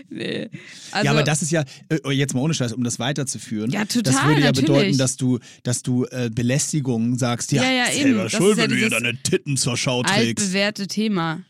Nee. 0.10 0.50
Also, 0.92 1.06
ja, 1.06 1.12
aber 1.12 1.24
das 1.24 1.42
ist 1.42 1.52
ja, 1.52 1.66
äh, 1.90 2.12
jetzt 2.12 2.34
mal 2.34 2.40
ohne 2.40 2.54
Scheiß, 2.54 2.72
um 2.72 2.84
das 2.84 2.98
weiterzuführen. 2.98 3.70
Ja, 3.72 3.84
Das 3.84 3.94
total, 3.94 4.28
würde 4.30 4.40
ja 4.42 4.48
natürlich. 4.48 4.68
bedeuten, 4.70 4.98
dass 4.98 5.18
du, 5.18 5.40
dass 5.64 5.84
du 5.84 6.06
äh, 6.06 6.30
Belästigung 6.34 7.18
sagst, 7.18 7.52
ja, 7.52 7.64
Ja, 7.64 7.72
ja, 7.72 7.92
eben. 7.92 8.04
selber 8.04 8.24
Das 8.24 8.32
schuld, 8.32 8.56
wenn 8.58 8.70
du 8.70 8.76
hier 8.78 8.90
deine 8.90 9.16
Titten 9.22 9.58
zur 9.58 9.76
Schau 9.76 10.04
trägst. 10.04 10.18
altbewährte 10.46 10.88
Thema. 10.88 11.42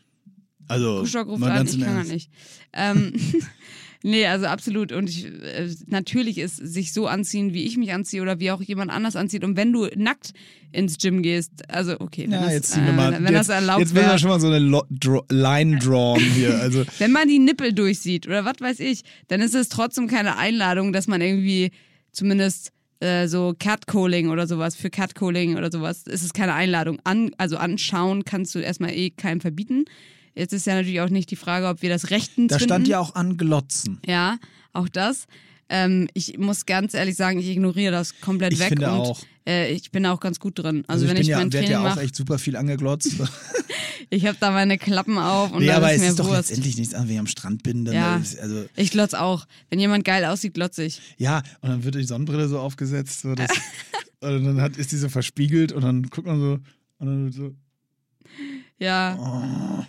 Also, 0.66 1.00
Kuschok 1.00 1.28
ruft 1.28 1.42
an, 1.44 1.66
ich 1.66 1.72
kann 1.72 1.80
gar 1.80 1.96
Ernst. 1.98 2.12
nicht. 2.12 2.30
Ähm, 2.72 3.12
nee, 4.02 4.26
also 4.26 4.46
absolut. 4.46 4.92
Und 4.92 5.08
ich, 5.08 5.26
äh, 5.26 5.68
natürlich 5.86 6.38
ist 6.38 6.56
sich 6.56 6.92
so 6.92 7.06
anziehen, 7.06 7.52
wie 7.52 7.64
ich 7.64 7.76
mich 7.76 7.92
anziehe 7.92 8.22
oder 8.22 8.40
wie 8.40 8.50
auch 8.50 8.62
jemand 8.62 8.90
anders 8.90 9.16
anzieht. 9.16 9.44
Und 9.44 9.56
wenn 9.56 9.72
du 9.72 9.88
nackt 9.96 10.32
ins 10.72 10.98
Gym 10.98 11.22
gehst, 11.22 11.68
also 11.68 11.98
okay, 12.00 12.24
wenn, 12.24 12.32
Ja, 12.32 12.42
das, 12.42 12.52
jetzt 12.52 12.72
ziehen 12.72 12.84
wir 12.84 12.92
äh, 12.92 12.96
mal. 12.96 13.12
wenn 13.12 13.22
jetzt, 13.24 13.34
das 13.34 13.48
erlaubt 13.48 13.80
jetzt 13.80 13.94
wäre. 13.94 14.12
wir 14.12 14.18
schon 14.18 14.30
mal 14.30 14.40
so 14.40 14.48
eine 14.48 14.58
Lo 14.58 14.84
Dro 14.90 15.24
Line 15.30 15.78
drawn 15.78 16.20
hier. 16.20 16.58
Also, 16.60 16.84
Wenn 16.98 17.12
man 17.12 17.28
die 17.28 17.38
Nippel 17.38 17.72
durchsieht 17.72 18.26
oder 18.26 18.44
was 18.44 18.60
weiß 18.60 18.80
ich, 18.80 19.02
dann 19.28 19.40
ist 19.40 19.54
es 19.54 19.68
trotzdem 19.68 20.08
keine 20.08 20.36
Einladung, 20.36 20.92
dass 20.92 21.06
man 21.06 21.20
irgendwie 21.20 21.70
zumindest 22.12 22.72
äh, 23.00 23.28
so 23.28 23.54
Catcalling 23.58 24.28
oder 24.28 24.46
sowas, 24.46 24.74
für 24.74 24.90
Catcalling 24.90 25.56
oder 25.56 25.70
sowas, 25.70 26.02
ist 26.02 26.22
es 26.22 26.32
keine 26.32 26.54
Einladung. 26.54 26.98
An, 27.04 27.30
also 27.38 27.56
anschauen 27.56 28.24
kannst 28.24 28.54
du 28.54 28.58
erstmal 28.58 28.92
eh 28.92 29.10
keinem 29.10 29.40
verbieten. 29.40 29.84
Jetzt 30.38 30.52
ist 30.52 30.66
ja 30.66 30.74
natürlich 30.74 31.00
auch 31.00 31.08
nicht 31.10 31.30
die 31.30 31.36
Frage, 31.36 31.66
ob 31.68 31.82
wir 31.82 31.88
das 31.90 32.10
rechtens 32.10 32.48
da 32.50 32.58
finden. 32.58 32.68
stand 32.72 32.88
ja 32.88 33.00
auch 33.00 33.14
anglotzen. 33.14 34.00
Ja, 34.06 34.38
auch 34.72 34.88
das. 34.88 35.26
Ähm, 35.68 36.08
ich 36.14 36.38
muss 36.38 36.64
ganz 36.64 36.94
ehrlich 36.94 37.16
sagen, 37.16 37.38
ich 37.40 37.48
ignoriere 37.48 37.92
das 37.92 38.20
komplett 38.20 38.52
Ich 38.54 38.58
weg 38.60 38.68
finde 38.68 38.86
und 38.90 39.00
auch. 39.00 39.20
Äh, 39.46 39.72
ich 39.72 39.90
bin 39.90 40.06
auch 40.06 40.20
ganz 40.20 40.40
gut 40.40 40.58
drin. 40.58 40.84
Also, 40.86 41.04
Also, 41.04 41.08
wenn 41.08 41.16
ich 41.16 41.22
ich, 41.22 41.26
bin 41.26 41.30
ja, 41.32 41.38
mein 41.40 41.50
Training 41.50 41.70
ja 41.72 41.80
auch 41.80 41.84
mache, 41.84 42.00
echt 42.00 42.16
super 42.16 42.38
viel 42.38 42.56
angeglotzt. 42.56 43.12
ich 44.10 44.24
habe 44.26 44.38
da 44.40 44.50
meine 44.50 44.78
Klappen 44.78 45.18
auf 45.18 45.52
und 45.52 45.60
nee, 45.62 45.70
aber 45.70 45.90
ist 45.90 45.96
es 45.96 46.02
mir 46.02 46.08
ist 46.10 46.18
doch 46.20 46.26
Wurst. 46.28 46.48
letztendlich 46.50 46.78
nichts 46.78 46.94
an, 46.94 47.06
wenn 47.08 47.14
ich 47.14 47.18
am 47.20 47.26
Strand 47.26 47.62
bin. 47.64 47.84
Dann 47.84 47.94
Ja. 47.94 48.16
ist, 48.16 48.38
also, 48.38 48.64
Ich 48.76 48.90
glotz 48.92 49.12
auch. 49.12 49.46
Wenn 49.68 49.78
jemand 49.80 50.04
geil 50.06 50.24
aussieht, 50.24 50.54
glotz 50.54 50.78
ich. 50.78 51.02
Ja, 51.18 51.42
und 51.60 51.68
dann 51.68 51.84
wird 51.84 51.96
die 51.96 52.04
Sonnenbrille 52.04 52.48
so 52.48 52.58
aufgesetzt, 52.60 53.20
so 53.22 53.28
und 53.30 53.38
dann 54.20 54.60
hat, 54.62 54.76
ist 54.78 54.92
die 54.92 54.96
so 54.96 55.08
verspiegelt 55.10 55.72
und 55.72 55.82
dann 55.82 56.04
guckt 56.04 56.26
man 56.26 56.40
so 56.40 56.52
und 56.98 57.06
dann 57.06 57.24
wird 57.24 57.34
so. 57.34 57.54
Ja. 58.78 59.86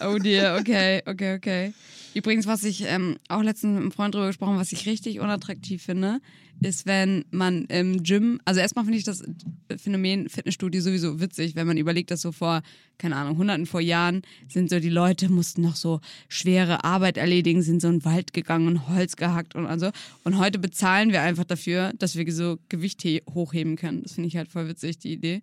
Oh 0.00 0.18
dear, 0.18 0.58
okay, 0.60 1.02
okay, 1.06 1.36
okay. 1.36 1.72
Übrigens, 2.14 2.46
was 2.46 2.62
ich 2.64 2.84
ähm, 2.86 3.16
auch 3.28 3.42
letztens 3.42 3.72
mit 3.72 3.80
einem 3.82 3.92
Freund 3.92 4.14
drüber 4.14 4.26
gesprochen, 4.26 4.58
was 4.58 4.72
ich 4.72 4.84
richtig 4.86 5.20
unattraktiv 5.20 5.82
finde, 5.82 6.20
ist, 6.60 6.84
wenn 6.84 7.24
man 7.30 7.64
im 7.66 8.02
Gym, 8.02 8.38
also 8.44 8.60
erstmal 8.60 8.84
finde 8.84 8.98
ich 8.98 9.04
das 9.04 9.22
Phänomen 9.78 10.28
Fitnessstudio 10.28 10.82
sowieso 10.82 11.20
witzig, 11.20 11.54
wenn 11.54 11.66
man 11.66 11.78
überlegt, 11.78 12.10
dass 12.10 12.20
so 12.20 12.30
vor, 12.30 12.60
keine 12.98 13.16
Ahnung, 13.16 13.38
hunderten 13.38 13.64
vor 13.64 13.80
Jahren 13.80 14.22
sind 14.48 14.68
so 14.68 14.78
die 14.78 14.90
Leute 14.90 15.30
mussten 15.30 15.62
noch 15.62 15.74
so 15.76 16.00
schwere 16.28 16.84
Arbeit 16.84 17.16
erledigen, 17.16 17.62
sind 17.62 17.80
so 17.80 17.88
in 17.88 18.00
den 18.00 18.04
Wald 18.04 18.34
gegangen 18.34 18.66
und 18.66 18.88
Holz 18.88 19.16
gehackt 19.16 19.54
und 19.54 19.66
also. 19.66 19.90
Und 20.24 20.36
heute 20.38 20.58
bezahlen 20.58 21.12
wir 21.12 21.22
einfach 21.22 21.44
dafür, 21.44 21.92
dass 21.98 22.14
wir 22.16 22.30
so 22.32 22.58
Gewicht 22.68 23.00
he- 23.02 23.22
hochheben 23.32 23.76
können. 23.76 24.02
Das 24.02 24.12
finde 24.12 24.28
ich 24.28 24.36
halt 24.36 24.48
voll 24.48 24.68
witzig, 24.68 24.98
die 24.98 25.12
Idee. 25.14 25.42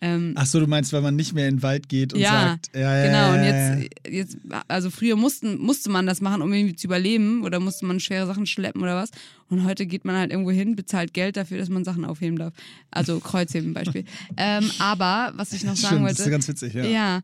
Ähm, 0.00 0.34
Ach 0.36 0.46
so, 0.46 0.60
du 0.60 0.68
meinst, 0.68 0.92
weil 0.92 1.02
man 1.02 1.16
nicht 1.16 1.32
mehr 1.34 1.48
in 1.48 1.56
den 1.56 1.62
Wald 1.64 1.88
geht 1.88 2.12
und 2.14 2.20
ja, 2.20 2.30
sagt, 2.30 2.70
ja, 2.76 2.96
ja, 2.96 3.04
genau. 3.06 3.32
Und 3.34 3.44
ja, 3.44 3.74
jetzt, 3.78 3.96
jetzt, 4.08 4.36
also 4.68 4.90
früher 4.90 5.16
mussten, 5.16 5.58
musste 5.58 5.90
man 5.90 6.06
das 6.06 6.20
machen, 6.20 6.40
um 6.40 6.52
irgendwie 6.52 6.76
zu 6.76 6.86
überleben 6.86 7.42
oder 7.44 7.58
musste 7.58 7.84
man 7.84 7.98
schwere 7.98 8.24
Sachen 8.26 8.46
schleppen 8.46 8.80
oder 8.82 8.94
was. 8.94 9.10
Und 9.48 9.64
heute 9.64 9.86
geht 9.86 10.04
man 10.04 10.14
halt 10.16 10.30
irgendwo 10.30 10.52
hin, 10.52 10.76
bezahlt 10.76 11.14
Geld 11.14 11.36
dafür, 11.36 11.58
dass 11.58 11.68
man 11.68 11.84
Sachen 11.84 12.04
aufheben 12.04 12.36
darf. 12.38 12.54
Also 12.92 13.18
Kreuzheben 13.20 13.74
Beispiel. 13.74 14.04
ähm, 14.36 14.70
aber 14.78 15.32
was 15.34 15.52
ich 15.52 15.64
noch 15.64 15.74
sagen 15.74 15.96
Stimmt, 15.96 16.10
das 16.10 16.18
wollte. 16.18 16.22
ist 16.22 16.30
ganz 16.30 16.48
witzig, 16.48 16.74
ja. 16.74 16.84
Ja. 16.84 17.20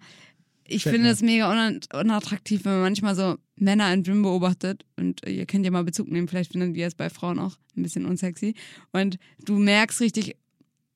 Ich 0.67 0.83
Fällt 0.85 0.97
finde 0.97 1.11
es 1.11 1.21
mega 1.21 1.53
unatt- 1.53 1.95
unattraktiv, 1.95 2.65
wenn 2.65 2.73
man 2.73 2.81
manchmal 2.83 3.15
so 3.15 3.37
Männer 3.57 3.93
im 3.93 4.03
Gym 4.03 4.23
beobachtet 4.23 4.85
und 4.97 5.21
ihr 5.29 5.45
könnt 5.47 5.65
ja 5.67 5.71
mal 5.71 5.85
Bezug 5.85 6.11
nehmen, 6.11 6.27
vielleicht 6.27 6.53
findet 6.53 6.75
ihr 6.77 6.87
es 6.87 6.95
bei 6.95 7.11
Frauen 7.11 7.39
auch 7.39 7.57
ein 7.77 7.83
bisschen 7.83 8.07
unsexy 8.07 8.55
und 8.91 9.19
du 9.45 9.59
merkst 9.59 10.01
richtig, 10.01 10.37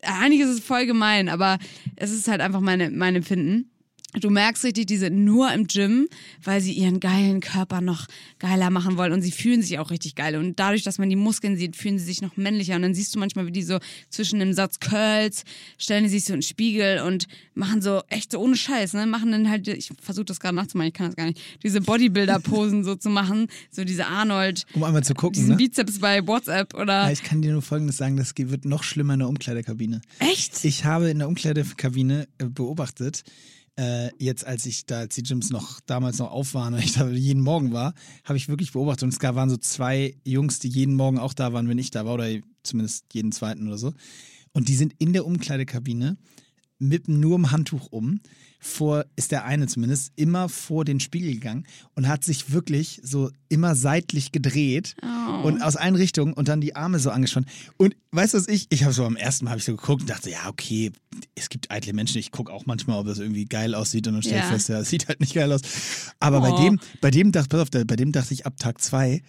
eigentlich 0.03 0.41
ist 0.41 0.51
es 0.51 0.61
voll 0.61 0.87
gemein, 0.87 1.29
aber 1.29 1.59
es 1.97 2.11
ist 2.11 2.29
halt 2.29 2.41
einfach 2.41 2.61
meine, 2.61 2.91
mein 2.91 3.17
Empfinden. 3.17 3.71
Du 4.15 4.31
merkst 4.31 4.65
richtig, 4.65 4.87
die 4.87 4.97
sind 4.97 5.23
nur 5.25 5.53
im 5.53 5.67
Gym, 5.67 6.09
weil 6.43 6.63
sie 6.63 6.73
ihren 6.73 6.99
geilen 6.99 7.41
Körper 7.41 7.83
noch 7.83 8.07
geiler 8.39 8.71
machen 8.71 8.97
wollen 8.97 9.13
und 9.13 9.21
sie 9.21 9.31
fühlen 9.31 9.61
sich 9.61 9.79
auch 9.79 9.91
richtig 9.91 10.15
geil. 10.15 10.37
Und 10.37 10.59
dadurch, 10.59 10.83
dass 10.83 10.97
man 10.97 11.11
die 11.11 11.17
Muskeln 11.17 11.59
sieht, 11.59 11.77
fühlen 11.77 11.99
sie 11.99 12.07
sich 12.07 12.23
noch 12.23 12.37
männlicher. 12.39 12.77
Und 12.77 12.83
dann 12.83 12.95
siehst 12.95 13.15
du 13.15 13.19
manchmal, 13.19 13.47
wie 13.47 13.53
die 13.53 13.63
so 13.63 13.79
zwischen 14.09 14.39
dem 14.39 14.55
Satz 14.55 14.81
Curls 14.81 15.45
stellen 15.77 16.05
die 16.05 16.11
sich 16.11 16.25
so 16.25 16.33
in 16.33 16.39
den 16.39 16.43
Spiegel 16.43 17.03
und 17.03 17.27
machen 17.55 17.83
so 17.83 18.01
echt 18.09 18.33
so 18.33 18.39
ohne 18.39 18.57
Scheiß, 18.57 18.95
ne? 18.95 19.07
Machen 19.07 19.31
dann 19.31 19.51
halt, 19.51 19.69
ich 19.69 19.91
versuche 20.01 20.25
das 20.25 20.41
gerade 20.41 20.57
nachzumachen, 20.57 20.89
ich 20.89 20.95
kann 20.95 21.07
das 21.07 21.17
gar 21.17 21.27
nicht, 21.27 21.41
diese 21.63 21.83
Bodybuilder-Posen 21.83 22.85
so 22.85 22.95
zu 22.95 23.11
machen, 23.11 23.49
so 23.71 23.85
diese 23.85 24.07
Arnold, 24.07 24.65
Um 24.73 24.85
einmal 24.85 25.05
zu 25.05 25.13
gucken, 25.13 25.35
diesen 25.35 25.51
ne? 25.51 25.57
Bizeps 25.57 25.99
bei 25.99 26.27
WhatsApp 26.27 26.73
oder. 26.75 27.05
Ja, 27.05 27.11
ich 27.11 27.23
kann 27.23 27.43
dir 27.43 27.53
nur 27.53 27.63
Folgendes 27.63 27.99
sagen, 27.99 28.17
das 28.17 28.33
wird 28.37 28.65
noch 28.65 28.85
schlimmer 28.85 29.15
in 29.15 29.21
der 29.21 29.29
Umkleidekabine. 29.29 30.01
Echt? 30.19 30.65
Ich 30.65 30.85
habe 30.87 31.11
in 31.11 31.19
der 31.19 31.29
Umkleidekabine 31.29 32.27
äh, 32.39 32.45
beobachtet, 32.47 33.23
äh, 33.79 34.11
jetzt 34.19 34.45
als 34.45 34.67
ich 34.67 34.87
da, 34.87 34.99
als 35.01 35.15
die 35.15 35.23
Gyms 35.23 35.51
noch 35.51 35.81
damals 35.81 36.19
noch 36.19 36.33
auf 36.33 36.53
waren 36.55 36.75
und 36.75 36.81
ich 36.81 36.93
da 36.93 37.09
jeden 37.09 37.43
Morgen 37.43 37.73
war, 37.73 37.95
habe 38.25 38.37
ich 38.37 38.49
wirklich 38.49 38.73
beobachtet 38.73 39.05
und 39.05 39.11
es 39.11 39.21
gab, 39.21 39.37
waren 39.37 39.51
so 39.51 39.57
zwei 39.57 40.17
Jungs, 40.25 40.59
die 40.59 40.69
jeden 40.69 40.95
Morgen 40.95 41.19
auch 41.19 41.33
da 41.33 41.53
waren, 41.53 41.69
wenn 41.69 41.79
ich 41.79 41.91
da 41.91 42.05
war 42.05 42.15
oder 42.15 42.29
zumindest 42.65 43.05
jeden 43.13 43.31
zweiten 43.31 43.69
oder 43.69 43.79
so. 43.79 43.93
Und 44.53 44.69
die 44.69 44.75
sind 44.75 44.95
in 44.99 45.13
der 45.13 45.25
Umkleidekabine 45.25 46.17
mit 46.79 47.09
nur 47.09 47.37
im 47.37 47.53
Handtuch 47.53 47.87
um. 47.91 48.21
Vor, 48.61 49.05
ist 49.15 49.31
der 49.31 49.45
eine 49.45 49.69
zumindest, 49.69 50.11
immer 50.17 50.49
vor 50.49 50.85
den 50.85 50.99
Spiegel 50.99 51.33
gegangen 51.33 51.65
und 51.95 52.09
hat 52.09 52.25
sich 52.25 52.51
wirklich 52.53 53.01
so 53.05 53.31
immer 53.49 53.75
seitlich 53.77 54.33
gedreht 54.33 54.97
Oh. 55.03 55.43
und 55.47 55.63
aus 55.63 55.77
allen 55.77 55.95
Richtungen 55.95 56.33
und 56.33 56.49
dann 56.49 56.61
die 56.61 56.75
Arme 56.75 56.99
so 56.99 57.11
angespannt. 57.11 57.47
Und 57.77 57.95
weißt 58.11 58.35
du 58.35 58.39
was 58.39 58.49
ich? 58.49 58.67
Ich 58.71 58.83
habe 58.83 58.93
so 58.93 59.05
am 59.05 59.15
ersten 59.17 59.45
Mal 59.45 59.51
habe 59.53 59.59
ich 59.61 59.65
so 59.65 59.77
geguckt 59.77 60.03
und 60.03 60.11
dachte, 60.11 60.31
ja, 60.31 60.49
okay, 60.49 60.91
es 61.37 61.49
gibt 61.49 61.71
eitle 61.71 61.93
Menschen, 61.93 62.19
ich 62.19 62.33
gucke 62.33 62.53
auch 62.53 62.67
manchmal, 62.67 62.99
ob 62.99 63.07
das 63.07 63.19
irgendwie 63.19 63.45
geil 63.45 63.75
aussieht 63.77 64.07
und 64.09 64.15
dann 64.15 64.23
stelle 64.23 64.39
ich 64.41 64.47
Ja. 64.47 64.53
fest, 64.53 64.69
ja, 64.71 64.81
es 64.81 64.89
sieht 64.91 65.07
halt 65.07 65.21
nicht 65.21 65.35
geil 65.35 65.53
aus. 65.53 65.61
Aber 66.19 66.41
bei 66.41 66.53
Oh. 66.53 66.57
dem, 66.57 66.81
bei 67.01 67.11
dem 67.13 67.31
dachte, 67.31 67.49
pass 67.51 67.61
auf, 67.61 67.71
bei 67.71 67.97
dem 67.97 68.11
dachte 68.11 68.35
ich 68.35 68.45
ab 68.47 68.57
Tag 68.59 68.81
zwei, 68.81 69.23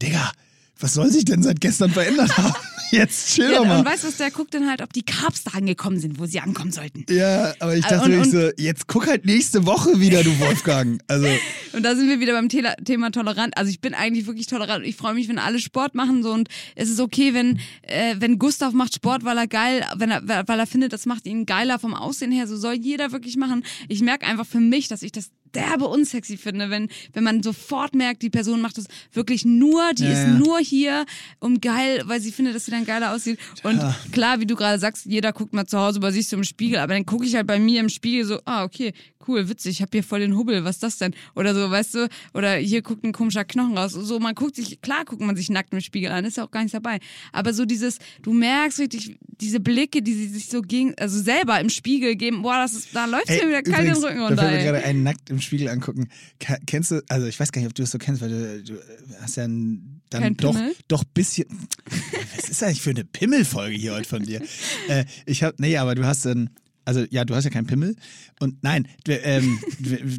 Digga, 0.00 0.30
was 0.78 0.94
soll 0.94 1.10
sich 1.10 1.24
denn 1.24 1.42
seit 1.42 1.60
gestern 1.60 1.90
verändert 1.90 2.36
haben? 2.36 2.52
Jetzt 2.92 3.34
chill 3.34 3.50
Ja, 3.50 3.58
doch 3.58 3.66
mal. 3.66 3.78
und 3.80 3.84
weißt 3.84 4.04
du, 4.04 4.08
was 4.08 4.16
der 4.16 4.30
guckt 4.30 4.54
dann 4.54 4.68
halt, 4.68 4.80
ob 4.80 4.92
die 4.92 5.02
Carbs 5.02 5.42
da 5.42 5.52
angekommen 5.58 5.98
sind, 5.98 6.20
wo 6.20 6.26
sie 6.26 6.38
ankommen 6.38 6.70
sollten. 6.70 7.04
Ja, 7.10 7.52
aber 7.58 7.74
ich 7.76 7.84
dachte 7.84 8.04
Und- 8.04 8.12
wirklich 8.12 8.30
so, 8.30 8.50
jetzt 8.62 8.86
guck 8.86 9.08
halt 9.08 9.26
nächste 9.26 9.66
Woche 9.66 9.98
wieder, 9.98 10.22
du 10.22 10.38
Wolfgang. 10.38 11.00
Also, 11.08 11.26
Und 11.72 11.82
da 11.82 11.96
sind 11.96 12.08
wir 12.08 12.20
wieder 12.20 12.32
beim 12.34 12.48
Thema, 12.48 12.74
Thema 12.76 13.10
tolerant. 13.10 13.56
Also 13.56 13.70
ich 13.70 13.80
bin 13.80 13.92
eigentlich 13.94 14.26
wirklich 14.26 14.46
tolerant. 14.46 14.86
Ich 14.86 14.94
freue 14.94 15.14
mich, 15.14 15.28
wenn 15.28 15.40
alle 15.40 15.58
Sport 15.58 15.96
machen 15.96 16.22
so 16.22 16.32
und 16.32 16.48
es 16.76 16.88
ist 16.88 17.00
okay, 17.00 17.34
wenn 17.34 17.58
äh, 17.82 18.14
wenn 18.18 18.38
Gustav 18.38 18.72
macht 18.72 18.94
Sport, 18.94 19.24
weil 19.24 19.36
er 19.36 19.48
geil, 19.48 19.84
wenn 19.96 20.10
er 20.12 20.22
weil 20.46 20.58
er 20.60 20.66
findet, 20.68 20.92
das 20.92 21.06
macht 21.06 21.26
ihn 21.26 21.44
geiler 21.44 21.80
vom 21.80 21.92
Aussehen 21.92 22.30
her. 22.30 22.46
So 22.46 22.56
soll 22.56 22.74
jeder 22.74 23.10
wirklich 23.10 23.36
machen. 23.36 23.64
Ich 23.88 24.00
merke 24.00 24.24
einfach 24.26 24.46
für 24.46 24.60
mich, 24.60 24.86
dass 24.86 25.02
ich 25.02 25.10
das 25.10 25.30
derbe 25.56 25.86
unsexy 25.88 26.36
finde, 26.36 26.70
wenn 26.70 26.88
wenn 27.12 27.24
man 27.24 27.42
sofort 27.42 27.94
merkt, 27.94 28.22
die 28.22 28.30
Person 28.30 28.60
macht 28.60 28.78
das 28.78 28.84
wirklich 29.12 29.44
nur, 29.44 29.92
die 29.94 30.04
Ja, 30.04 30.12
ist 30.12 30.26
ja. 30.26 30.32
nur 30.38 30.58
hier 30.60 31.06
um 31.40 31.60
geil, 31.60 32.02
weil 32.06 32.20
sie 32.20 32.32
findet, 32.32 32.54
dass 32.54 32.64
sie 32.66 32.70
dann 32.70 32.84
geiler 32.84 33.14
aussieht. 33.14 33.38
Und 33.62 33.78
Ja. 33.78 33.96
klar, 34.12 34.40
wie 34.40 34.46
du 34.46 34.54
gerade 34.56 34.78
sagst, 34.78 35.06
jeder 35.06 35.32
guckt 35.32 35.52
mal 35.54 35.66
zu 35.66 35.78
Hause 35.78 36.00
bei 36.00 36.10
sich 36.10 36.28
so 36.28 36.36
im 36.36 36.44
Spiegel, 36.44 36.78
aber 36.78 36.94
dann 36.94 37.06
gucke 37.06 37.24
ich 37.26 37.34
halt 37.34 37.46
bei 37.46 37.58
mir 37.58 37.80
im 37.80 37.88
Spiegel 37.88 38.24
so, 38.24 38.38
ah, 38.44 38.64
okay, 38.64 38.92
cool, 39.28 39.48
witzig, 39.48 39.72
ich 39.72 39.82
habe 39.82 39.90
hier 39.92 40.04
voll 40.04 40.20
den 40.20 40.36
Hubbel, 40.36 40.62
was 40.64 40.76
ist 40.76 40.82
das 40.84 40.98
denn? 40.98 41.12
Oder 41.34 41.52
so, 41.52 41.68
weißt 41.68 41.94
du, 41.94 42.08
oder 42.32 42.54
hier 42.56 42.80
guckt 42.82 43.02
ein 43.04 43.12
komischer 43.12 43.44
Knochen 43.44 43.76
raus. 43.76 43.92
So, 43.92 44.20
man 44.20 44.34
guckt 44.36 44.54
sich, 44.54 44.80
klar 44.82 45.04
guckt 45.04 45.20
man 45.20 45.34
sich 45.34 45.50
nackt 45.50 45.72
im 45.72 45.80
Spiegel 45.80 46.12
an, 46.12 46.24
ist 46.24 46.36
ja 46.36 46.44
auch 46.44 46.50
gar 46.52 46.60
nichts 46.60 46.72
dabei. 46.74 47.00
Aber 47.32 47.52
so 47.52 47.64
dieses, 47.64 47.98
du 48.22 48.32
merkst 48.32 48.78
richtig, 48.78 49.16
diese 49.40 49.58
Blicke, 49.58 50.00
die 50.02 50.12
sie 50.14 50.28
sich 50.28 50.46
so 50.48 50.62
gegen, 50.62 50.94
also 50.98 51.20
selber 51.20 51.58
im 51.60 51.70
Spiegel 51.70 52.14
geben, 52.14 52.42
boah, 52.42 52.58
das 52.58 52.74
ist, 52.74 52.94
da 52.94 53.06
läuft 53.06 53.28
mir 53.28 53.48
wieder 53.48 53.62
kalt 53.62 53.88
den 53.88 53.96
Rücken 53.96 54.18
da 54.18 54.26
runter. 54.28 54.42
fällt 54.42 54.52
mir 54.52 54.58
ey. 54.58 54.64
gerade 54.64 54.84
einen 54.84 55.02
nackt 55.02 55.28
im 55.30 55.40
Spiegel 55.46 55.68
angucken. 55.68 56.08
Ke- 56.38 56.58
Kennst 56.66 56.90
du, 56.90 57.02
also 57.08 57.26
ich 57.26 57.40
weiß 57.40 57.50
gar 57.52 57.60
nicht, 57.62 57.68
ob 57.68 57.74
du 57.74 57.82
das 57.82 57.90
so 57.90 57.98
kennst, 57.98 58.20
weil 58.20 58.28
du, 58.28 58.62
du 58.62 58.78
hast 59.20 59.36
ja 59.36 59.44
ein, 59.44 60.00
dann 60.10 60.22
Kein 60.22 60.36
doch, 60.36 60.54
Pimmel? 60.54 60.74
doch 60.88 61.04
bisschen. 61.04 61.46
Was 62.36 62.48
ist 62.50 62.62
eigentlich 62.62 62.82
für 62.82 62.90
eine 62.90 63.04
Pimmelfolge 63.04 63.74
hier 63.76 63.94
heute 63.94 64.08
von 64.08 64.22
dir? 64.22 64.42
äh, 64.88 65.04
ich 65.24 65.42
hab, 65.42 65.58
nee, 65.58 65.76
aber 65.78 65.94
du 65.94 66.04
hast 66.04 66.26
dann, 66.26 66.50
also 66.84 67.04
ja, 67.10 67.24
du 67.24 67.34
hast 67.34 67.44
ja 67.44 67.50
keinen 67.50 67.66
Pimmel 67.66 67.96
und 68.40 68.62
nein, 68.62 68.86
du, 69.04 69.12
ähm, 69.12 69.58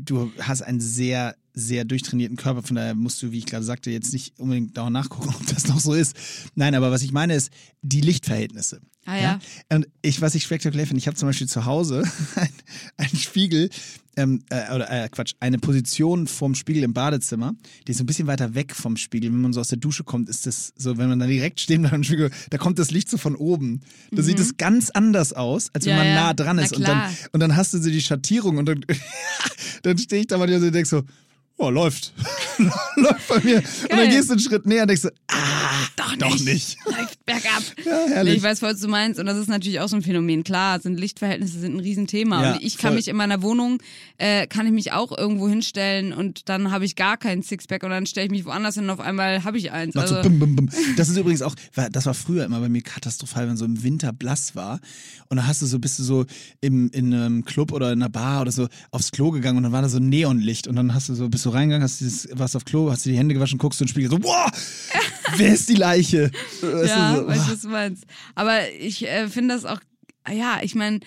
du 0.04 0.32
hast 0.40 0.62
einen 0.64 0.82
sehr 0.82 1.36
sehr 1.60 1.86
durchtrainierten 1.86 2.38
Körper, 2.38 2.62
von 2.64 2.76
daher 2.76 2.94
musst 2.96 3.22
du, 3.24 3.32
wie 3.32 3.40
ich 3.40 3.46
gerade 3.48 3.66
sagte, 3.66 3.90
jetzt 3.92 4.14
nicht 4.14 4.40
unbedingt 4.40 4.78
dauernd 4.78 4.94
nachgucken, 4.94 5.30
ob 5.36 5.46
das 5.48 5.68
noch 5.68 5.80
so 5.80 5.94
ist. 5.94 6.16
Nein, 6.56 6.76
aber 6.76 6.92
was 6.92 7.02
ich 7.02 7.12
meine 7.12 7.34
ist, 7.36 7.50
die 7.82 8.02
Lichtverhältnisse. 8.02 8.82
Ah, 9.06 9.16
ja. 9.18 9.40
Und 9.70 9.88
ich, 10.02 10.20
was 10.22 10.36
ich 10.36 10.44
spektakulär 10.44 10.86
finde, 10.86 11.00
ich 11.00 11.08
habe 11.08 11.16
zum 11.16 11.30
Beispiel 11.30 11.48
zu 11.48 11.66
Hause 11.66 12.04
ein- 12.36 12.50
einen 12.98 13.16
Spiegel, 13.18 13.70
ähm, 14.18 14.42
äh, 14.50 14.74
oder 14.74 14.90
äh, 14.90 15.08
Quatsch, 15.10 15.36
eine 15.40 15.60
Position 15.60 16.26
vorm 16.28 16.56
Spiegel 16.56 16.84
im 16.84 16.92
Badezimmer, 16.94 17.54
die 17.88 17.92
ist 17.92 18.00
so 18.00 18.04
ein 18.04 18.08
bisschen 18.08 18.28
weiter 18.28 18.54
weg 18.56 18.76
vom 18.76 18.98
Spiegel. 18.98 19.32
Wenn 19.32 19.42
man 19.42 19.54
so 19.54 19.62
aus 19.62 19.68
der 19.70 19.78
Dusche 19.78 20.04
kommt, 20.04 20.28
ist 20.28 20.46
das 20.48 20.74
so, 20.76 20.98
wenn 20.98 21.08
man 21.08 21.20
dann 21.20 21.30
direkt 21.30 21.60
stehen 21.62 21.82
bleibt 21.82 21.94
am 21.94 22.04
Spiegel, 22.04 22.32
da 22.50 22.58
kommt 22.58 22.80
das 22.80 22.90
Licht 22.92 23.10
so 23.10 23.18
von 23.18 23.36
oben. 23.36 23.82
Da 24.12 24.24
sieht 24.24 24.40
es 24.40 24.58
ganz 24.58 24.90
anders 24.90 25.34
aus, 25.34 25.70
als 25.74 25.86
wenn 25.86 25.94
Mhm. 25.94 25.98
Ja, 26.00 26.04
man 26.04 26.08
ja. 26.14 26.16
nah 26.24 26.34
dran 26.34 26.58
ist. 26.58 26.76
Und 26.76 26.88
dann, 26.88 27.02
und 27.32 27.40
dann 27.40 27.56
hast 27.56 27.74
du 27.74 27.78
so 27.82 27.90
die 27.90 28.02
Schattierung 28.02 28.58
und 28.58 28.66
dann, 28.66 28.84
dann 29.84 29.98
stehe 29.98 30.22
ich 30.22 30.28
da 30.28 30.38
mal 30.38 30.52
und 30.52 30.72
denk 30.74 30.88
so, 30.88 31.04
oh, 31.58 31.70
läuft. 31.70 32.14
läuft 32.96 33.28
bei 33.28 33.40
mir. 33.40 33.58
Und 33.58 33.92
dann 33.92 34.00
Geil. 34.00 34.10
gehst 34.10 34.30
du 34.30 34.34
einen 34.34 34.40
Schritt 34.40 34.66
näher 34.66 34.84
und 34.84 34.88
denkst 34.90 35.04
so, 35.04 35.10
ah, 35.28 35.36
Doch 35.96 36.12
nicht. 36.12 36.22
doch 36.22 36.40
nicht. 36.40 36.78
Läuft 36.86 37.26
bergab. 37.26 37.64
Ja, 37.84 38.06
herrlich. 38.08 38.38
Ich 38.38 38.44
weiß 38.44 38.60
voll, 38.60 38.74
was 38.74 38.80
du 38.80 38.88
meinst. 38.88 39.20
Und 39.20 39.26
das 39.26 39.38
ist 39.38 39.50
natürlich 39.50 39.80
auch 39.80 39.88
so 39.88 39.96
ein 39.96 40.02
Phänomen. 40.02 40.44
Klar, 40.44 40.80
sind 40.80 41.00
Lichtverhältnisse 41.00 41.60
sind 41.60 41.76
ein 41.76 41.80
Riesenthema. 41.80 42.42
Ja, 42.42 42.54
und 42.54 42.64
ich 42.64 42.78
kann 42.78 42.90
voll. 42.90 42.98
mich 42.98 43.08
in 43.08 43.16
meiner 43.16 43.42
Wohnung, 43.42 43.82
äh, 44.18 44.48
kann 44.48 44.66
ich 44.66 44.72
mich 44.72 44.92
auch 44.92 45.18
irgendwo 45.18 45.48
hinstellen 45.48 46.14
und 46.14 46.50
dann 46.50 46.72
habe 46.72 46.86
ich 46.86 46.96
gar 46.96 47.18
keinen 47.18 47.44
Sixpack 47.44 47.84
und 47.84 47.90
dann 47.90 48.06
stelle 48.06 48.26
ich 48.26 48.32
mich 48.32 48.46
woanders 48.46 48.76
hin 48.76 48.86
und 48.86 48.90
auf 48.92 49.00
einmal 49.00 49.44
habe 49.44 49.58
ich 49.58 49.72
eins. 49.72 49.96
Also, 49.96 50.16
so 50.16 50.22
bum, 50.22 50.40
bum, 50.40 50.56
bum. 50.56 50.70
Das 50.96 51.10
ist 51.10 51.18
übrigens 51.18 51.42
auch, 51.42 51.56
das 51.92 52.06
war 52.06 52.14
früher 52.14 52.46
immer 52.46 52.60
bei 52.60 52.70
mir 52.70 52.82
katastrophal, 52.82 53.48
wenn 53.48 53.58
so 53.58 53.66
im 53.66 53.84
Winter 53.84 54.14
blass 54.14 54.56
war. 54.56 54.80
Und 55.30 55.38
dann 55.38 55.48
hast 55.48 55.62
du 55.62 55.66
so, 55.66 55.80
bist 55.80 56.00
du 56.00 56.04
so 56.04 56.26
im, 56.62 56.90
in 56.92 57.14
einem 57.14 57.46
Club 57.46 57.72
oder 57.72 57.92
in 57.92 58.02
einer 58.02 58.10
Bar 58.10 58.42
oder 58.42 58.52
so 58.52 58.68
aufs 58.92 59.12
Klo 59.12 59.32
gegangen 59.32 59.58
und 59.58 59.64
dann 59.64 59.72
war 59.72 59.82
da 59.82 59.90
so 59.90 59.98
ein 59.98 60.10
Neonlicht. 60.10 60.68
Und 60.68 60.76
dann 60.76 60.94
hast 60.94 61.10
du 61.10 61.16
so, 61.16 61.30
bist 61.30 61.47
du 61.48 61.54
reingegangen, 61.54 61.84
hast 61.84 62.00
dieses, 62.00 62.28
warst 62.34 62.56
auf 62.56 62.66
Klo, 62.66 62.92
hast 62.92 63.06
dir 63.06 63.12
die 63.12 63.18
Hände 63.18 63.34
gewaschen, 63.34 63.58
guckst 63.58 63.80
du 63.80 63.84
in 63.84 63.88
den 63.88 63.92
Spiegel, 63.92 64.10
so, 64.10 64.20
boah, 64.20 64.52
wer 65.36 65.54
ist 65.54 65.70
die 65.70 65.76
Leiche? 65.76 66.32
Weißt 66.62 66.90
ja, 66.90 67.14
du, 67.14 67.22
so, 67.22 67.28
weißt 67.28 67.48
du, 67.48 67.52
was 67.52 67.62
du 67.62 67.70
meinst. 67.70 68.04
Aber 68.36 68.72
ich 68.72 69.08
äh, 69.08 69.28
finde 69.30 69.56
das 69.56 69.66
auch, 69.66 69.80
ja, 70.30 70.60
ich 70.62 70.76
meine, 70.76 71.00